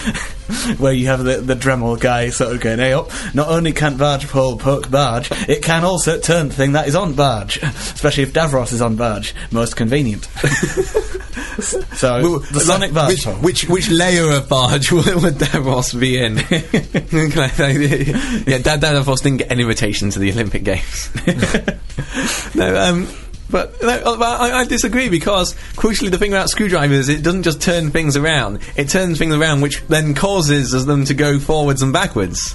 where 0.78 0.92
you 0.92 1.06
have 1.06 1.22
the, 1.22 1.36
the 1.36 1.54
Dremel 1.54 2.00
guy 2.00 2.30
sort 2.30 2.52
of 2.52 2.60
going, 2.60 2.78
hey 2.78 2.94
up, 2.94 3.10
not 3.32 3.48
only 3.48 3.72
can 3.72 3.96
barge 3.96 4.26
pole 4.26 4.56
poke 4.56 4.90
barge, 4.90 5.30
it 5.48 5.62
can 5.62 5.84
also 5.84 6.18
turn 6.18 6.48
the 6.48 6.54
thing 6.54 6.72
that 6.72 6.88
is 6.88 6.96
on 6.96 7.12
barge. 7.14 7.58
Especially 7.62 8.24
if 8.24 8.32
Davros 8.32 8.72
is 8.72 8.82
on 8.82 8.96
barge. 8.96 9.34
Most 9.52 9.76
convenient. 9.76 10.24
so, 11.60 12.22
Well, 12.22 12.38
the 12.40 12.60
Sonic 12.60 12.92
barge 12.92 13.10
which, 13.10 13.24
pole. 13.24 13.34
which 13.34 13.64
which 13.68 13.87
layer 13.90 14.30
of 14.30 14.48
barge 14.48 14.92
would, 14.92 15.06
would 15.06 15.34
Davros 15.34 15.98
be 15.98 16.18
in? 16.18 16.36
yeah, 18.46 18.58
Dad 18.58 18.80
Davros 18.80 19.22
didn't 19.22 19.38
get 19.38 19.52
an 19.52 19.60
invitation 19.60 20.10
to 20.10 20.18
the 20.18 20.32
Olympic 20.32 20.64
Games. 20.64 21.10
no, 22.54 22.76
um, 22.76 23.08
but 23.50 23.80
no, 23.82 23.88
uh, 23.88 24.16
I, 24.20 24.60
I 24.60 24.64
disagree 24.64 25.08
because 25.08 25.54
crucially, 25.74 26.10
the 26.10 26.18
thing 26.18 26.32
about 26.32 26.50
screwdrivers, 26.50 27.08
it 27.08 27.22
doesn't 27.22 27.44
just 27.44 27.62
turn 27.62 27.90
things 27.90 28.16
around; 28.16 28.60
it 28.76 28.88
turns 28.88 29.18
things 29.18 29.34
around, 29.34 29.62
which 29.62 29.82
then 29.88 30.14
causes 30.14 30.84
them 30.84 31.04
to 31.06 31.14
go 31.14 31.38
forwards 31.38 31.82
and 31.82 31.92
backwards. 31.92 32.54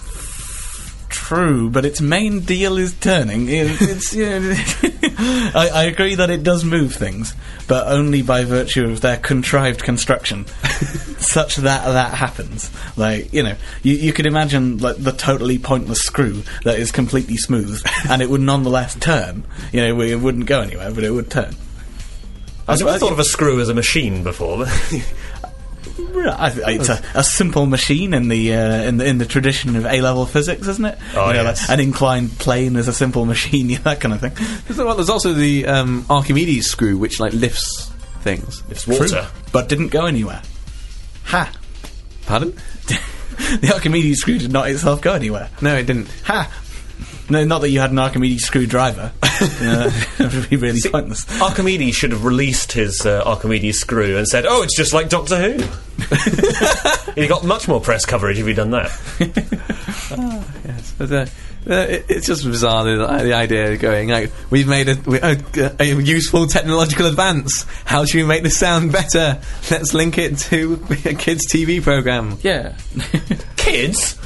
True, 1.14 1.70
but 1.70 1.86
its 1.86 2.01
main 2.01 2.39
deal 2.39 2.78
is 2.80 2.91
turning. 2.95 3.47
It- 3.47 3.80
it's, 3.82 4.16
you 4.16 4.26
know, 4.26 4.39
I, 5.55 5.70
I 5.72 5.84
agree 5.84 6.16
that 6.16 6.32
it 6.32 6.41
does 6.41 6.66
move 6.66 6.95
things, 6.95 7.36
but 7.68 7.86
only 7.88 8.24
by 8.24 8.43
virtue 8.45 8.86
of 8.86 9.01
their 9.01 9.18
contrived 9.18 9.84
construction, 9.84 10.47
such 11.20 11.57
that 11.57 11.86
that 11.86 12.16
happens. 12.16 12.72
Like 12.97 13.32
you 13.32 13.43
know, 13.43 13.55
you, 13.84 13.93
you 13.93 14.11
could 14.11 14.26
imagine 14.26 14.80
like 14.80 14.97
the 14.97 15.11
totally 15.11 15.59
pointless 15.59 15.99
screw 16.01 16.41
that 16.64 16.80
is 16.80 16.91
completely 16.91 17.38
smooth, 17.38 17.82
and 18.09 18.22
it 18.24 18.30
would 18.30 18.41
nonetheless 18.41 18.95
turn. 18.95 19.43
You 19.72 19.82
know, 19.82 20.01
it 20.01 20.16
wouldn't 20.20 20.47
go 20.47 20.61
anywhere, 20.61 20.91
but 20.91 21.03
it 21.03 21.11
would 21.11 21.30
turn. 21.30 21.55
I've 22.68 22.80
never 22.80 22.97
thought 22.97 23.11
of 23.11 23.20
a 23.20 23.24
screw 23.26 23.61
as 23.61 23.70
a 23.70 23.74
machine 23.76 24.24
before. 24.24 24.66
I, 25.86 26.53
I, 26.65 26.71
it's 26.73 26.89
a, 26.89 27.01
a 27.13 27.23
simple 27.23 27.65
machine 27.65 28.13
in 28.13 28.27
the, 28.27 28.53
uh, 28.53 28.84
in 28.84 28.97
the 28.97 29.05
in 29.05 29.17
the 29.17 29.25
tradition 29.25 29.75
of 29.75 29.86
A 29.86 30.01
level 30.01 30.25
physics, 30.25 30.67
isn't 30.67 30.86
it? 30.86 30.97
Oh, 31.15 31.27
You 31.27 31.34
know, 31.34 31.43
yes. 31.43 31.67
like 31.69 31.77
an 31.77 31.84
inclined 31.84 32.31
plane 32.39 32.75
is 32.75 32.88
a 32.88 32.93
simple 32.93 33.25
machine, 33.25 33.69
yeah, 33.71 33.79
that 33.79 33.99
kind 34.01 34.13
of 34.13 34.21
thing. 34.21 34.31
There's, 34.67 34.77
well, 34.77 34.95
there's 34.95 35.09
also 35.09 35.34
the 35.34 35.65
um, 35.67 36.05
Archimedes 36.09 36.67
screw, 36.67 36.97
which 36.97 37.19
like 37.19 37.34
lifts 37.34 37.91
things. 38.21 38.63
it's 38.69 38.88
water. 38.88 39.07
True, 39.07 39.21
but 39.51 39.69
didn't 39.69 39.89
go 39.89 40.05
anywhere. 40.05 40.41
Ha! 41.25 41.51
Pardon? 42.25 42.51
the 42.88 43.71
Archimedes 43.73 44.19
screw 44.19 44.38
did 44.38 44.51
not 44.51 44.69
itself 44.69 45.01
go 45.01 45.13
anywhere. 45.13 45.49
No, 45.61 45.75
it 45.75 45.86
didn't. 45.86 46.07
Ha! 46.25 46.51
No, 47.29 47.43
not 47.45 47.61
that 47.61 47.69
you 47.69 47.79
had 47.79 47.91
an 47.91 47.99
Archimedes 47.99 48.45
screwdriver. 48.45 49.11
that 49.47 50.31
would 50.33 50.49
be 50.49 50.55
really 50.55 50.79
pointless. 50.89 51.25
Archimedes 51.41 51.95
should 51.95 52.11
have 52.11 52.25
released 52.25 52.71
his 52.73 53.05
uh, 53.05 53.23
Archimedes 53.25 53.79
screw 53.79 54.17
and 54.17 54.27
said, 54.27 54.45
"Oh, 54.47 54.63
it's 54.63 54.75
just 54.75 54.93
like 54.93 55.09
Doctor 55.09 55.37
Who." 55.37 55.63
he 57.21 57.27
got 57.27 57.43
much 57.43 57.67
more 57.67 57.79
press 57.79 58.05
coverage 58.05 58.39
if 58.39 58.45
he'd 58.47 58.55
done 58.55 58.71
that. 58.71 58.91
Yes, 60.65 60.93
but, 60.97 61.11
uh, 61.11 61.25
uh, 61.69 61.73
it, 61.87 62.05
it's 62.09 62.27
just 62.27 62.43
bizarre 62.43 62.83
the, 62.83 62.97
the 63.23 63.33
idea 63.33 63.73
of 63.73 63.79
going 63.79 64.09
like 64.09 64.31
we've 64.51 64.67
made 64.67 64.89
a, 64.89 64.95
we- 65.05 65.19
a, 65.19 65.37
a 65.79 65.85
useful 65.85 66.45
technological 66.45 67.05
advance. 67.07 67.65
How 67.85 68.05
should 68.05 68.17
we 68.17 68.23
make 68.27 68.43
this 68.43 68.57
sound 68.57 68.91
better? 68.91 69.39
Let's 69.71 69.93
link 69.93 70.17
it 70.17 70.37
to 70.39 70.73
a 71.05 71.13
kids' 71.15 71.47
TV 71.51 71.81
program. 71.81 72.37
Yeah. 72.43 72.75
Kids. 73.55 74.19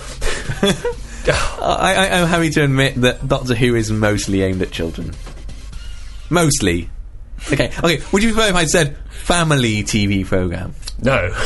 I, 1.62 1.96
I, 2.10 2.20
I'm 2.22 2.28
happy 2.28 2.50
to 2.52 2.64
admit 2.64 2.96
that 3.02 3.28
Doctor 3.28 3.56
Who 3.56 3.76
is 3.76 3.92
mostly 3.92 4.42
aimed 4.44 4.62
at 4.62 4.72
children. 4.72 5.12
Mostly. 6.30 6.90
Okay, 7.52 7.72
okay. 7.84 8.02
Would 8.12 8.24
you 8.24 8.34
prefer 8.34 8.50
if 8.50 8.56
I 8.56 8.66
said 8.66 8.98
family 9.10 9.84
TV 9.84 10.26
program? 10.26 10.74
No. 11.02 11.34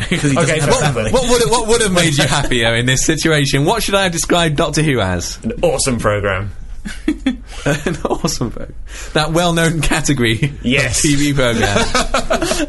Okay, 0.00 0.58
a 0.58 0.66
what- 0.66 1.12
What 1.12 1.28
would 1.28 1.50
what 1.50 1.68
would 1.68 1.82
have 1.82 1.92
made 1.92 2.16
you 2.16 2.24
happier 2.26 2.74
in 2.76 2.86
this 2.86 3.04
situation? 3.04 3.66
What 3.66 3.82
should 3.82 3.94
I 3.94 4.04
have 4.04 4.12
described 4.12 4.56
Doctor 4.56 4.82
Who 4.82 5.00
as? 5.00 5.38
An 5.44 5.52
awesome 5.62 5.98
program. 5.98 6.50
An 7.64 7.96
awesome 8.04 8.50
program. 8.50 8.74
That 9.12 9.30
well-known 9.32 9.80
category 9.82 10.52
Yes. 10.62 11.04
of 11.04 11.10
TV 11.10 11.34
program. 11.34 11.78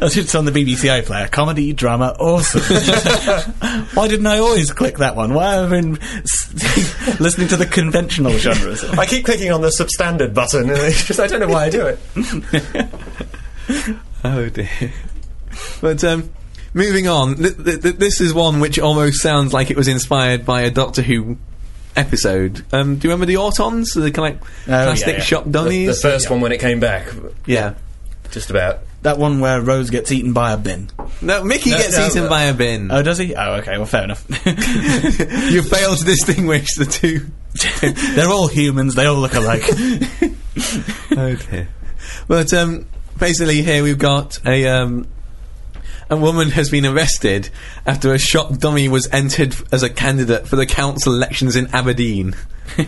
It's 0.16 0.34
on 0.34 0.44
the 0.44 0.52
BBC 0.52 0.88
iPlayer. 1.02 1.30
Comedy, 1.30 1.72
drama, 1.72 2.14
awesome. 2.20 2.60
Why 3.94 4.06
didn't 4.08 4.26
I 4.26 4.38
always 4.38 4.72
click 4.72 4.98
that 4.98 5.16
one? 5.16 5.34
Why 5.34 5.54
have 5.54 5.72
I 5.72 5.80
been 5.80 5.92
listening 7.18 7.48
to 7.48 7.56
the 7.56 7.66
conventional 7.66 8.32
genres? 8.38 8.84
I 8.84 9.06
keep 9.06 9.24
clicking 9.24 9.50
on 9.50 9.60
the 9.62 9.68
substandard 9.68 10.32
button, 10.34 10.68
and 10.70 10.78
it's 10.78 11.04
just 11.04 11.18
I 11.20 11.26
don't 11.26 11.40
know 11.40 11.48
why 11.48 11.64
I 11.64 11.70
do 11.70 11.86
it. 11.86 11.98
Oh 14.24 14.48
dear. 14.48 14.68
But 15.80 16.02
um, 16.04 16.30
moving 16.72 17.08
on, 17.08 17.36
th- 17.36 17.56
th- 17.56 17.82
th- 17.82 17.96
this 17.96 18.20
is 18.20 18.32
one 18.34 18.60
which 18.60 18.78
almost 18.78 19.20
sounds 19.22 19.52
like 19.52 19.70
it 19.70 19.76
was 19.76 19.88
inspired 19.88 20.44
by 20.46 20.62
a 20.62 20.70
Doctor 20.70 21.02
Who 21.02 21.36
episode. 21.96 22.64
Um, 22.72 22.96
do 22.96 23.06
you 23.06 23.12
remember 23.12 23.26
the 23.26 23.34
Autons, 23.34 23.94
the 23.94 24.10
kind 24.10 24.36
of 24.36 24.40
like 24.40 24.50
yeah, 24.66 24.84
plastic 24.84 25.18
yeah. 25.18 25.22
shop 25.22 25.50
dummies? 25.50 26.02
the 26.02 26.08
first 26.08 26.30
one 26.30 26.40
when 26.40 26.52
it 26.52 26.60
came 26.60 26.80
back, 26.80 27.08
yeah. 27.46 27.74
just 28.30 28.50
about. 28.50 28.80
That 29.02 29.18
one 29.18 29.40
where 29.40 29.60
Rose 29.60 29.90
gets 29.90 30.10
eaten 30.10 30.32
by 30.32 30.52
a 30.52 30.56
bin. 30.56 30.88
No, 31.20 31.44
Mickey 31.44 31.72
No, 31.72 31.76
gets 31.76 31.98
no, 31.98 32.06
eaten 32.06 32.24
uh, 32.24 32.28
by 32.30 32.44
a 32.44 32.54
bin. 32.54 32.90
Oh, 32.90 33.02
does 33.02 33.18
he? 33.18 33.34
Oh, 33.34 33.56
okay. 33.56 33.76
Well, 33.76 33.86
fair 33.86 34.04
enough. 34.04 34.24
you 34.46 35.60
fail 35.60 35.94
to 35.94 36.04
distinguish 36.04 36.74
the 36.76 36.86
two. 36.86 37.26
They're 38.14 38.30
all 38.30 38.48
humans. 38.48 38.94
They 38.94 39.04
all 39.04 39.16
look 39.16 39.34
alike. 39.34 39.62
okay. 41.12 41.66
But 42.26 42.54
um, 42.54 42.86
basically, 43.18 43.60
here 43.60 43.82
we've 43.82 43.98
got 43.98 44.40
a 44.46 44.66
um, 44.68 45.06
a 46.10 46.16
woman 46.16 46.50
has 46.50 46.70
been 46.70 46.86
arrested 46.86 47.50
after 47.86 48.12
a 48.12 48.18
shop 48.18 48.58
dummy 48.58 48.88
was 48.88 49.08
entered 49.12 49.54
as 49.72 49.82
a 49.82 49.90
candidate 49.90 50.46
for 50.46 50.56
the 50.56 50.66
council 50.66 51.14
elections 51.14 51.56
in 51.56 51.66
Aberdeen. 51.74 52.34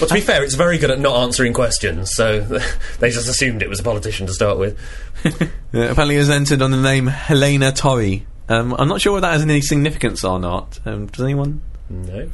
Well, 0.00 0.08
to 0.08 0.14
be 0.14 0.20
fair, 0.20 0.42
it's 0.44 0.54
very 0.54 0.78
good 0.78 0.90
at 0.92 1.00
not 1.00 1.16
answering 1.24 1.52
questions, 1.52 2.14
so 2.14 2.40
they 3.00 3.10
just 3.10 3.28
assumed 3.28 3.60
it 3.60 3.68
was 3.68 3.80
a 3.80 3.82
politician 3.82 4.26
to 4.28 4.32
start 4.32 4.58
with. 4.58 4.78
Uh, 5.74 5.90
apparently, 5.90 6.14
it 6.14 6.20
was 6.20 6.30
entered 6.30 6.62
on 6.62 6.70
the 6.70 6.80
name 6.80 7.08
Helena 7.08 7.72
Torrey. 7.72 8.24
Um, 8.48 8.72
I'm 8.78 8.86
not 8.86 9.00
sure 9.00 9.12
whether 9.14 9.26
that 9.26 9.32
has 9.32 9.42
any 9.42 9.60
significance 9.60 10.22
or 10.22 10.38
not. 10.38 10.78
Um, 10.86 11.06
does 11.06 11.24
anyone? 11.24 11.62
No. 11.90 12.30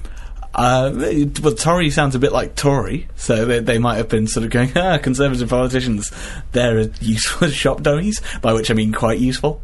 Uh, 0.55 0.93
it- 0.97 1.41
well, 1.41 1.55
Tory 1.55 1.89
sounds 1.89 2.15
a 2.15 2.19
bit 2.19 2.33
like 2.33 2.55
Tory, 2.55 3.09
so 3.17 3.47
they, 3.47 3.61
they 3.61 3.79
might 3.79 3.97
have 3.97 4.11
been 4.11 4.27
sort 4.27 4.45
of 4.45 4.51
going, 4.51 4.73
ah, 4.77 4.99
conservative 4.99 5.49
politicians, 5.49 6.13
they're 6.53 6.81
useful 7.01 7.49
shop 7.49 7.83
dummies, 7.83 8.21
by 8.43 8.53
which 8.53 8.71
I 8.71 8.75
mean 8.75 8.93
quite 8.93 9.19
useful, 9.19 9.63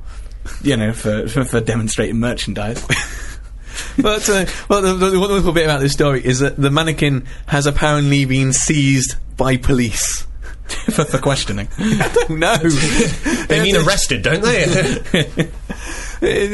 you 0.63 0.77
know, 0.77 0.93
for, 0.93 1.29
for, 1.29 1.45
for 1.45 1.61
demonstrating 1.61 2.17
merchandise. 2.19 2.81
but 3.99 4.29
uh, 4.29 4.47
well, 4.69 4.83
the, 4.83 4.95
the, 4.95 5.11
the 5.11 5.21
wonderful 5.21 5.53
bit 5.53 5.65
about 5.65 5.81
this 5.81 5.93
story 5.93 6.25
is 6.25 6.41
that 6.41 6.57
the 6.57 6.71
mannequin 6.71 7.27
has 7.47 7.67
apparently 7.67 8.25
been 8.25 8.53
seized 8.53 9.17
by 9.37 9.57
police. 9.57 10.27
for, 10.67 11.05
for 11.05 11.19
questioning. 11.19 11.69
no, 12.29 12.57
They 12.57 13.63
mean 13.63 13.77
arrested, 13.77 14.23
don't 14.23 14.43
they? 14.43 14.65
It- 14.65 15.37
it- 16.23 16.53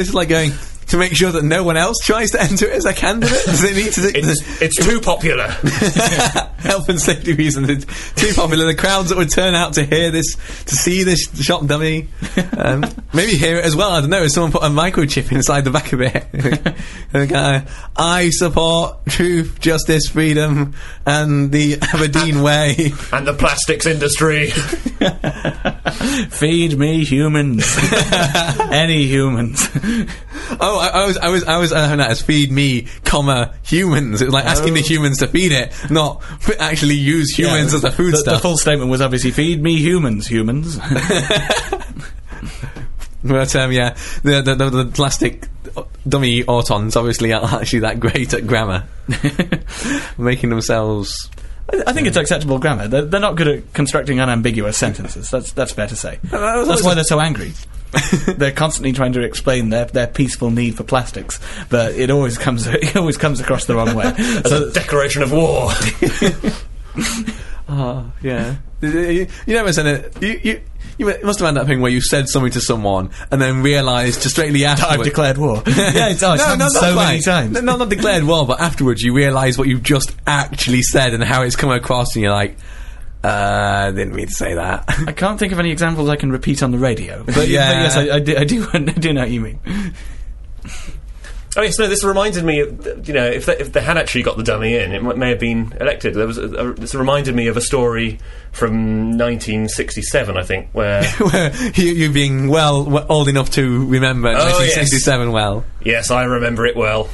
it's 0.00 0.14
like 0.14 0.28
going 0.28 0.52
to 0.90 0.98
make 0.98 1.16
sure 1.16 1.32
that 1.32 1.44
no 1.44 1.62
one 1.62 1.76
else 1.76 1.98
tries 2.04 2.30
to 2.32 2.42
enter 2.42 2.66
it 2.66 2.72
as 2.72 2.84
a 2.84 2.92
candidate. 2.92 3.44
Does 3.44 3.64
it 3.64 3.76
need 3.76 3.92
to? 3.92 4.18
it's, 4.18 4.62
it's 4.62 4.84
too 4.84 5.00
popular. 5.00 5.46
health 6.60 6.88
and 6.88 7.00
safety 7.00 7.32
reasons. 7.32 7.68
It's 7.68 8.12
too 8.14 8.34
popular. 8.34 8.66
The 8.66 8.74
crowds 8.74 9.08
that 9.08 9.18
would 9.18 9.30
turn 9.30 9.54
out 9.54 9.74
to 9.74 9.84
hear 9.84 10.10
this, 10.10 10.34
to 10.66 10.74
see 10.74 11.02
this 11.02 11.20
shop 11.40 11.66
dummy, 11.66 12.08
um, 12.56 12.84
maybe 13.14 13.32
hear 13.36 13.56
it 13.56 13.64
as 13.64 13.74
well. 13.74 13.92
I 13.92 14.00
don't 14.00 14.10
know. 14.10 14.22
If 14.22 14.32
someone 14.32 14.52
put 14.52 14.62
a 14.62 14.66
microchip 14.68 15.32
inside 15.32 15.64
the 15.64 15.70
back 15.70 15.92
of 15.92 16.00
it, 16.02 16.26
go, 17.28 17.62
I 17.96 18.30
support 18.30 19.06
truth, 19.06 19.60
justice, 19.60 20.08
freedom, 20.08 20.74
and 21.06 21.50
the 21.50 21.78
Aberdeen 21.80 22.42
way. 22.42 22.92
and 23.12 23.26
the 23.26 23.34
plastics 23.34 23.86
industry. 23.86 24.50
Feed 26.30 26.78
me 26.78 27.04
humans. 27.04 27.64
Any 28.70 29.06
humans. 29.06 29.68
Oh, 30.58 30.78
I, 30.78 31.02
I 31.02 31.06
was, 31.06 31.18
I 31.18 31.28
was, 31.28 31.44
I 31.44 31.58
was 31.58 31.72
uh, 31.72 31.96
that 31.96 32.10
as 32.10 32.22
feed 32.22 32.50
me, 32.50 32.86
comma 33.04 33.54
humans. 33.62 34.22
It 34.22 34.26
was 34.26 34.34
like 34.34 34.46
asking 34.46 34.74
the 34.74 34.80
humans 34.80 35.18
to 35.18 35.28
feed 35.28 35.52
it, 35.52 35.72
not 35.90 36.22
actually 36.58 36.96
use 36.96 37.30
humans 37.30 37.74
as 37.74 37.84
a 37.84 37.88
the, 37.88 37.92
foodstuff. 37.92 38.34
The 38.34 38.40
full 38.40 38.56
statement 38.56 38.90
was 38.90 39.00
obviously, 39.00 39.30
feed 39.30 39.62
me 39.62 39.76
humans, 39.76 40.26
humans. 40.26 40.78
But 43.22 43.54
um, 43.56 43.72
yeah, 43.72 43.96
the, 44.22 44.42
the, 44.42 44.54
the, 44.54 44.70
the 44.70 44.84
plastic 44.86 45.46
dummy 46.08 46.42
autons 46.44 46.96
obviously 46.96 47.32
aren't 47.32 47.52
actually 47.60 47.80
that 47.80 48.00
great 48.00 48.32
at 48.32 48.46
grammar, 48.46 48.86
making 50.18 50.50
themselves. 50.50 51.30
I 51.70 51.82
I 51.88 51.92
think 51.92 52.06
it's 52.06 52.16
acceptable 52.16 52.58
grammar. 52.58 52.88
They're, 52.88 53.02
they're 53.04 53.20
not 53.20 53.36
good 53.36 53.48
at 53.48 53.72
constructing 53.74 54.20
unambiguous 54.20 54.76
sentences. 54.76 55.30
That's 55.30 55.52
that's 55.52 55.72
fair 55.72 55.86
to 55.86 55.96
say. 55.96 56.18
That's 56.22 56.82
why 56.82 56.94
they're 56.94 57.04
so 57.04 57.20
angry. 57.20 57.52
they're 58.36 58.52
constantly 58.52 58.92
trying 58.92 59.12
to 59.14 59.20
explain 59.22 59.70
their, 59.70 59.86
their 59.86 60.06
peaceful 60.06 60.50
need 60.50 60.76
for 60.76 60.84
plastics, 60.84 61.40
but 61.68 61.94
it 61.94 62.10
always 62.10 62.38
comes 62.38 62.66
it 62.68 62.96
always 62.96 63.16
comes 63.16 63.40
across 63.40 63.64
the 63.64 63.74
wrong 63.74 63.94
way. 63.94 64.04
As 64.16 64.50
so 64.50 64.68
a 64.68 64.72
declaration 64.72 65.22
of 65.22 65.32
war. 65.32 65.70
Oh 67.68 68.10
yeah, 68.22 68.56
you, 68.80 69.26
you 69.46 69.54
never 69.54 69.72
said 69.72 69.86
it. 69.86 70.22
You, 70.22 70.40
you 70.42 70.60
You 70.98 71.06
must 71.24 71.38
have 71.38 71.46
had 71.46 71.56
that 71.56 71.66
thing 71.66 71.80
where 71.80 71.90
you 71.90 72.00
said 72.00 72.28
something 72.28 72.50
to 72.52 72.60
someone 72.60 73.10
and 73.30 73.40
then 73.40 73.62
realised 73.62 74.22
just 74.22 74.34
straightly 74.34 74.66
I've 74.66 74.80
afterwards. 74.80 75.08
declared 75.08 75.38
war. 75.38 75.62
yeah, 75.66 76.08
it's, 76.08 76.22
oh, 76.22 76.34
it's 76.34 76.42
happened 76.42 76.58
not 76.60 76.72
so 76.72 76.92
quite. 76.94 77.06
many 77.06 77.20
times. 77.22 77.52
No, 77.52 77.60
no, 77.60 77.76
not 77.76 77.88
declared 77.88 78.24
war, 78.24 78.44
but 78.46 78.60
afterwards 78.60 79.02
you 79.02 79.14
realise 79.14 79.56
what 79.56 79.68
you've 79.68 79.84
just 79.84 80.14
actually 80.26 80.82
said 80.82 81.14
and 81.14 81.22
how 81.22 81.42
it's 81.42 81.56
come 81.56 81.70
across, 81.70 82.16
and 82.16 82.22
you're 82.24 82.32
like, 82.32 82.56
uh, 83.24 83.88
I 83.88 83.90
didn't 83.90 84.14
mean 84.14 84.28
to 84.28 84.34
say 84.34 84.54
that. 84.54 84.84
I 85.06 85.12
can't 85.12 85.38
think 85.38 85.52
of 85.52 85.58
any 85.58 85.70
examples 85.70 86.08
I 86.08 86.16
can 86.16 86.32
repeat 86.32 86.62
on 86.62 86.70
the 86.70 86.78
radio. 86.78 87.22
But, 87.26 87.48
Yeah. 87.48 87.72
but 87.72 87.82
yes, 87.82 87.96
I, 87.96 88.16
I, 88.16 88.18
do, 88.20 88.36
I 88.36 88.44
do. 88.44 88.66
I 88.72 88.78
do 88.78 89.12
know 89.12 89.20
what 89.22 89.30
you 89.30 89.40
mean. 89.40 89.60
Oh 91.56 91.62
yes, 91.62 91.78
no. 91.80 91.88
This 91.88 92.04
reminded 92.04 92.44
me. 92.44 92.60
Of, 92.60 93.08
you 93.08 93.12
know, 93.14 93.26
if 93.26 93.46
they, 93.46 93.56
if 93.58 93.72
they 93.72 93.80
had 93.80 93.98
actually 93.98 94.22
got 94.22 94.36
the 94.36 94.44
dummy 94.44 94.76
in, 94.76 94.92
it 94.92 95.02
may 95.16 95.30
have 95.30 95.40
been 95.40 95.72
elected. 95.80 96.14
There 96.14 96.26
was. 96.26 96.38
A, 96.38 96.44
a, 96.44 96.72
this 96.74 96.94
reminded 96.94 97.34
me 97.34 97.48
of 97.48 97.56
a 97.56 97.60
story 97.60 98.20
from 98.52 99.18
1967, 99.18 100.36
I 100.36 100.42
think, 100.44 100.68
where 100.72 101.02
Where 101.18 101.52
you, 101.74 101.86
you 101.92 102.12
being 102.12 102.48
well, 102.48 102.84
well 102.84 103.04
old 103.08 103.28
enough 103.28 103.50
to 103.50 103.84
remember 103.86 104.28
Oh, 104.28 104.34
1967 104.34 105.32
well. 105.32 105.64
yes, 105.84 106.12
I 106.12 106.22
remember 106.22 106.66
it 106.66 106.76
well. 106.76 107.08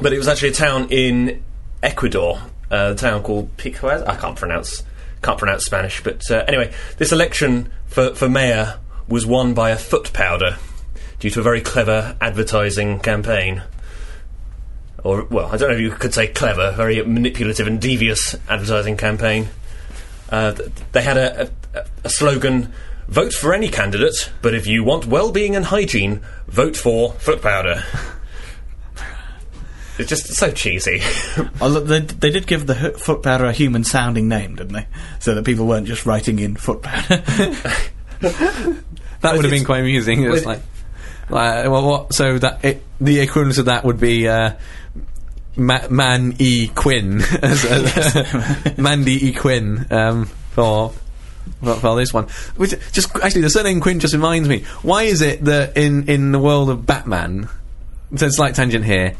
But 0.00 0.14
it 0.14 0.18
was 0.18 0.26
actually 0.28 0.50
a 0.50 0.54
town 0.54 0.88
in 0.90 1.42
Ecuador, 1.82 2.40
uh, 2.70 2.92
a 2.92 2.94
town 2.94 3.22
called 3.22 3.54
Picoaz. 3.58 4.08
I 4.08 4.16
can't 4.16 4.36
pronounce 4.36 4.82
can't 5.22 5.38
pronounce 5.38 5.64
Spanish, 5.64 6.02
but 6.02 6.22
uh, 6.30 6.44
anyway, 6.48 6.72
this 6.98 7.12
election 7.12 7.70
for 7.86 8.14
for 8.14 8.28
mayor 8.28 8.78
was 9.08 9.26
won 9.26 9.54
by 9.54 9.70
a 9.70 9.76
foot 9.76 10.12
powder 10.12 10.56
due 11.18 11.30
to 11.30 11.40
a 11.40 11.42
very 11.42 11.60
clever 11.60 12.16
advertising 12.20 13.00
campaign. 13.00 13.62
Or, 15.02 15.24
well, 15.24 15.46
I 15.46 15.56
don't 15.56 15.70
know 15.70 15.74
if 15.74 15.80
you 15.80 15.90
could 15.90 16.14
say 16.14 16.28
clever, 16.28 16.72
very 16.72 17.02
manipulative 17.02 17.66
and 17.66 17.80
devious 17.80 18.34
advertising 18.48 18.96
campaign. 18.96 19.48
Uh, 20.30 20.54
they 20.92 21.02
had 21.02 21.16
a, 21.16 21.50
a, 21.74 21.84
a 22.04 22.08
slogan 22.08 22.72
vote 23.08 23.32
for 23.32 23.52
any 23.52 23.68
candidate, 23.68 24.30
but 24.42 24.54
if 24.54 24.66
you 24.66 24.84
want 24.84 25.06
well 25.06 25.32
being 25.32 25.56
and 25.56 25.66
hygiene, 25.66 26.20
vote 26.46 26.76
for 26.76 27.12
foot 27.14 27.42
powder. 27.42 27.82
it's 30.00 30.08
just 30.08 30.26
so 30.34 30.50
cheesy. 30.50 31.02
Oh, 31.60 31.68
look, 31.68 31.86
they, 31.86 32.00
they 32.00 32.30
did 32.30 32.46
give 32.46 32.66
the 32.66 32.74
hu- 32.74 32.92
foot 32.92 33.22
powder 33.22 33.44
a 33.44 33.52
human 33.52 33.84
sounding 33.84 34.28
name, 34.28 34.56
didn't 34.56 34.72
they? 34.72 34.86
So 35.18 35.34
that 35.34 35.44
people 35.44 35.66
weren't 35.66 35.86
just 35.86 36.06
writing 36.06 36.38
in 36.38 36.56
foot 36.56 36.82
powder. 36.82 37.22
That 39.20 39.34
would 39.34 39.44
have 39.44 39.50
been 39.50 39.64
quite 39.64 39.80
amusing. 39.80 40.22
It 40.22 40.30
was 40.30 40.46
like, 40.46 40.60
like, 41.28 41.68
well, 41.68 41.86
what? 41.86 42.14
So 42.14 42.38
that 42.38 42.64
it, 42.64 42.82
the 43.00 43.20
equivalent 43.20 43.58
of 43.58 43.66
that 43.66 43.84
would 43.84 44.00
be 44.00 44.26
uh, 44.26 44.54
Ma- 45.56 45.88
Man 45.90 46.34
E 46.38 46.68
Quinn, 46.68 47.20
as, 47.42 47.64
as, 47.64 48.78
Mandy 48.78 49.28
E 49.28 49.32
Quinn 49.32 49.86
um, 49.90 50.26
for. 50.26 50.92
For, 51.62 51.74
for 51.74 51.96
this 51.96 52.14
one, 52.14 52.28
which 52.56 52.74
just 52.92 53.14
actually 53.16 53.42
the 53.42 53.50
surname 53.50 53.80
Quinn 53.80 53.98
just 53.98 54.14
reminds 54.14 54.48
me. 54.48 54.60
Why 54.82 55.02
is 55.02 55.20
it 55.20 55.44
that 55.46 55.76
in 55.76 56.08
in 56.08 56.32
the 56.32 56.38
world 56.38 56.70
of 56.70 56.86
Batman, 56.86 57.48
so 58.14 58.26
it's 58.26 58.36
slight 58.36 58.54
tangent 58.54 58.84
here. 58.84 59.16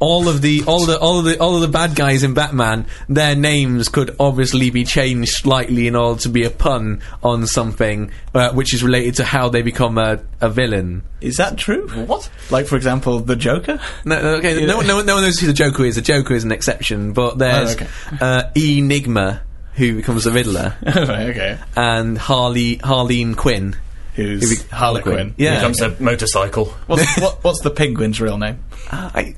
All 0.00 0.28
of 0.28 0.42
the 0.42 0.62
all 0.64 0.82
of 0.82 0.86
the 0.86 0.98
all 1.00 1.18
of 1.18 1.24
the 1.24 1.38
all 1.40 1.56
of 1.56 1.60
the 1.60 1.66
bad 1.68 1.96
guys 1.96 2.22
in 2.22 2.32
Batman, 2.32 2.86
their 3.08 3.34
names 3.34 3.88
could 3.88 4.14
obviously 4.20 4.70
be 4.70 4.84
changed 4.84 5.32
slightly 5.32 5.88
in 5.88 5.96
order 5.96 6.20
to 6.20 6.28
be 6.28 6.44
a 6.44 6.50
pun 6.50 7.02
on 7.22 7.48
something 7.48 8.12
uh, 8.32 8.52
which 8.52 8.72
is 8.74 8.84
related 8.84 9.16
to 9.16 9.24
how 9.24 9.48
they 9.48 9.62
become 9.62 9.98
a, 9.98 10.20
a 10.40 10.48
villain. 10.48 11.02
Is 11.20 11.36
that 11.38 11.56
true? 11.58 11.88
what? 12.06 12.30
Like, 12.50 12.66
for 12.66 12.76
example, 12.76 13.18
the 13.18 13.34
Joker? 13.34 13.80
No, 14.04 14.22
no, 14.22 14.28
okay, 14.36 14.64
no, 14.64 14.76
one- 14.76 14.86
no, 14.86 14.96
one- 14.96 15.06
no 15.06 15.14
one 15.16 15.24
knows 15.24 15.40
who 15.40 15.48
the 15.48 15.52
Joker 15.52 15.84
is. 15.84 15.96
The 15.96 16.00
Joker 16.02 16.34
is 16.34 16.44
an 16.44 16.52
exception, 16.52 17.12
but 17.12 17.38
there's 17.38 17.70
Oh, 17.70 17.72
okay. 17.72 17.88
uh, 18.20 18.42
Enigma, 18.54 19.42
who 19.74 19.96
becomes 19.96 20.22
the 20.22 20.30
Riddler, 20.30 20.76
right, 20.86 21.30
okay. 21.30 21.58
and 21.76 22.16
Harley 22.16 22.76
Harleen 22.78 23.36
Quinn. 23.36 23.74
Who's 24.14 24.62
Who 24.62 24.76
Harlequin? 24.76 25.34
Yeah. 25.38 25.56
Becomes 25.56 25.80
a 25.80 26.00
motorcycle. 26.00 26.66
What's, 26.86 27.20
what, 27.20 27.42
what's 27.42 27.60
the 27.62 27.70
penguin's 27.70 28.20
real 28.20 28.38
name? 28.38 28.62
Uh, 28.90 29.10
I 29.14 29.34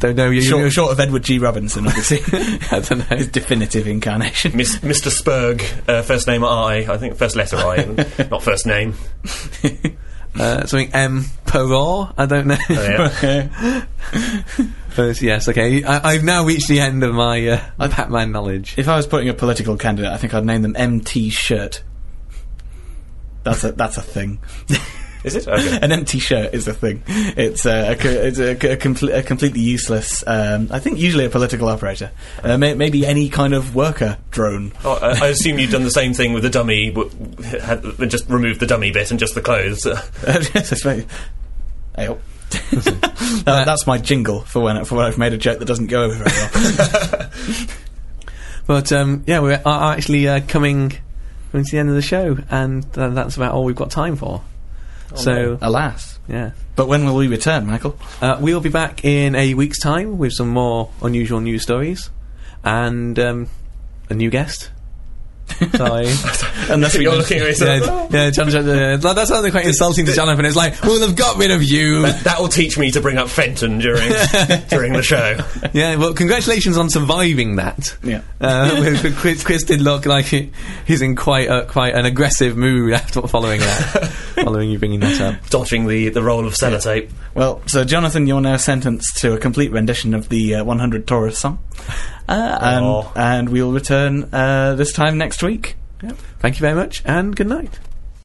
don't 0.00 0.16
know. 0.16 0.30
You, 0.30 0.40
Short, 0.40 0.62
you, 0.64 0.70
short 0.70 0.92
of 0.92 0.98
Edward 0.98 1.22
G. 1.22 1.38
Robinson, 1.38 1.86
obviously. 1.86 2.20
I 2.72 2.80
don't 2.80 2.98
know. 3.10 3.16
His 3.16 3.28
definitive 3.28 3.86
incarnation. 3.86 4.56
Miss, 4.56 4.78
Mr. 4.78 5.10
Spurg, 5.10 5.62
uh, 5.88 6.02
first 6.02 6.26
name 6.26 6.42
I, 6.42 6.86
I 6.88 6.96
think 6.96 7.16
first 7.16 7.36
letter 7.36 7.56
I, 7.56 7.84
not 8.30 8.42
first 8.42 8.66
name. 8.66 8.94
Uh, 10.34 10.64
something 10.66 10.90
M. 10.94 11.24
Perrault? 11.44 12.14
I 12.16 12.26
don't 12.26 12.46
know. 12.46 12.56
Oh, 12.70 13.18
yeah. 13.22 13.84
But 14.96 15.22
yes, 15.22 15.48
okay. 15.48 15.84
I, 15.84 16.14
I've 16.14 16.24
now 16.24 16.44
reached 16.44 16.66
the 16.68 16.80
end 16.80 17.04
of 17.04 17.14
my 17.14 17.46
uh, 17.46 17.60
Batman 17.78 18.32
knowledge. 18.32 18.74
if 18.76 18.88
I 18.88 18.96
was 18.96 19.06
putting 19.06 19.28
a 19.28 19.34
political 19.34 19.76
candidate, 19.76 20.10
I 20.10 20.16
think 20.16 20.34
I'd 20.34 20.44
name 20.44 20.62
them 20.62 20.74
MT 20.76 21.30
Shirt. 21.30 21.84
That's 23.44 23.62
a 23.62 23.72
that's 23.72 23.96
a 23.98 24.02
thing. 24.02 24.40
Is 25.22 25.36
it? 25.36 25.46
Okay. 25.46 25.78
An 25.82 25.92
empty 25.92 26.18
shirt 26.18 26.54
is 26.54 26.66
a 26.66 26.72
thing. 26.72 27.02
It's, 27.06 27.66
uh, 27.66 27.94
a, 27.98 28.26
it's 28.26 28.38
a, 28.38 28.52
a, 28.52 28.76
comple- 28.76 29.14
a 29.14 29.22
completely 29.22 29.60
useless. 29.60 30.24
Um, 30.26 30.68
I 30.70 30.78
think 30.78 30.98
usually 30.98 31.26
a 31.26 31.30
political 31.30 31.68
operator. 31.68 32.10
Uh, 32.42 32.56
may- 32.56 32.74
maybe 32.74 33.04
any 33.04 33.28
kind 33.28 33.52
of 33.52 33.74
worker 33.74 34.16
drone. 34.30 34.72
Oh, 34.84 34.94
I, 34.94 35.26
I 35.26 35.28
assume 35.28 35.58
you've 35.58 35.72
done 35.72 35.84
the 35.84 35.90
same 35.90 36.14
thing 36.14 36.32
with 36.32 36.42
the 36.42 36.48
dummy, 36.50 36.90
w- 36.90 37.10
had, 37.60 37.82
just 38.08 38.28
removed 38.30 38.60
the 38.60 38.66
dummy 38.66 38.92
bit 38.92 39.10
and 39.10 39.20
just 39.20 39.34
the 39.34 39.42
clothes. 39.42 39.84
Yes, 40.26 40.72
I 40.72 40.76
suppose. 40.76 41.04
Hey, 41.96 42.08
oh. 42.08 42.18
Uh, 43.46 43.64
that's 43.64 43.86
my 43.86 43.96
jingle 43.98 44.40
for 44.40 44.60
when 44.60 44.84
for 44.84 44.96
when 44.96 45.06
I've 45.06 45.18
made 45.18 45.32
a 45.32 45.38
joke 45.38 45.60
that 45.60 45.66
doesn't 45.66 45.86
go 45.86 46.02
over 46.04 46.24
very 46.24 46.76
well. 46.78 47.30
But 48.66 48.92
um, 48.92 49.24
yeah, 49.26 49.40
we 49.40 49.52
are 49.54 49.92
actually 49.94 50.28
uh, 50.28 50.40
coming, 50.46 50.90
coming 51.50 51.64
to 51.64 51.70
the 51.70 51.78
end 51.78 51.88
of 51.88 51.94
the 51.94 52.02
show, 52.02 52.38
and 52.50 52.86
uh, 52.96 53.08
that's 53.10 53.36
about 53.36 53.52
all 53.52 53.64
we've 53.64 53.74
got 53.76 53.90
time 53.90 54.16
for. 54.16 54.42
So 55.16 55.58
Alas. 55.60 56.18
yeah, 56.28 56.50
But 56.76 56.88
when 56.88 57.04
will 57.04 57.16
we 57.16 57.28
return, 57.28 57.66
Michael? 57.66 57.96
uh, 58.20 58.38
we'll 58.40 58.60
be 58.60 58.68
back 58.70 59.04
in 59.04 59.34
a 59.34 59.54
week's 59.54 59.80
time 59.80 60.18
with 60.18 60.32
some 60.32 60.48
more 60.48 60.90
unusual 61.02 61.40
news 61.40 61.62
stories 61.62 62.10
and 62.64 63.18
um, 63.18 63.48
a 64.08 64.14
new 64.14 64.30
guest. 64.30 64.70
Sorry. 65.76 66.06
Unless 66.70 66.96
we 66.96 67.02
You're 67.04 67.12
don't- 67.12 67.18
looking 67.20 67.38
at 67.38 67.44
me. 67.46 67.54
so- 67.54 67.66
yeah, 67.66 68.06
yeah, 68.10 68.30
John, 68.30 68.50
John, 68.50 68.68
uh, 68.68 68.96
that 68.98 69.28
sounded 69.28 69.50
quite 69.52 69.66
insulting 69.66 70.06
to 70.06 70.12
Jonathan. 70.12 70.44
It's 70.44 70.56
like, 70.56 70.80
we'll 70.82 71.00
have 71.06 71.16
got 71.16 71.36
rid 71.36 71.50
of 71.50 71.62
you. 71.62 72.02
That 72.02 72.36
will 72.38 72.48
teach 72.48 72.78
me 72.78 72.90
to 72.92 73.00
bring 73.00 73.18
up 73.18 73.28
Fenton 73.28 73.78
during 73.78 74.08
during 74.68 74.92
the 74.92 75.02
show. 75.02 75.38
yeah, 75.72 75.96
well, 75.96 76.14
congratulations 76.14 76.76
on 76.76 76.90
surviving 76.90 77.56
that. 77.56 77.96
Yeah. 78.02 78.22
Uh, 78.40 78.96
Chris, 79.16 79.44
Chris 79.44 79.64
did 79.64 79.80
look 79.80 80.06
like 80.06 80.26
he, 80.26 80.50
he's 80.86 81.02
in 81.02 81.16
quite 81.16 81.48
a, 81.48 81.64
quite 81.66 81.94
an 81.94 82.04
aggressive 82.06 82.56
mood 82.56 82.92
after 82.92 83.22
following 83.28 83.60
that, 83.60 84.08
following 84.44 84.70
you 84.70 84.78
bringing 84.78 85.00
that 85.00 85.20
up. 85.20 85.46
Dodging 85.50 85.86
the, 85.86 86.08
the 86.10 86.22
roll 86.22 86.46
of 86.46 86.54
sellotape. 86.54 87.10
Well, 87.34 87.62
so 87.66 87.84
Jonathan, 87.84 88.26
you're 88.26 88.40
now 88.40 88.56
sentenced 88.56 89.18
to 89.18 89.34
a 89.34 89.38
complete 89.38 89.70
rendition 89.72 90.14
of 90.14 90.28
the 90.28 90.56
uh, 90.56 90.64
100 90.64 91.06
Taurus 91.06 91.38
song. 91.38 91.58
Uh, 92.30 92.58
and, 92.62 92.84
Oh. 92.84 93.12
and 93.16 93.48
we'll 93.48 93.72
return 93.72 94.28
uh, 94.32 94.74
this 94.76 94.92
time 94.92 95.18
next 95.18 95.42
week. 95.42 95.76
Thank 96.38 96.56
you 96.56 96.60
very 96.60 96.74
much, 96.76 97.02
and 97.04 97.34
good 97.36 97.48
night. 97.48 97.78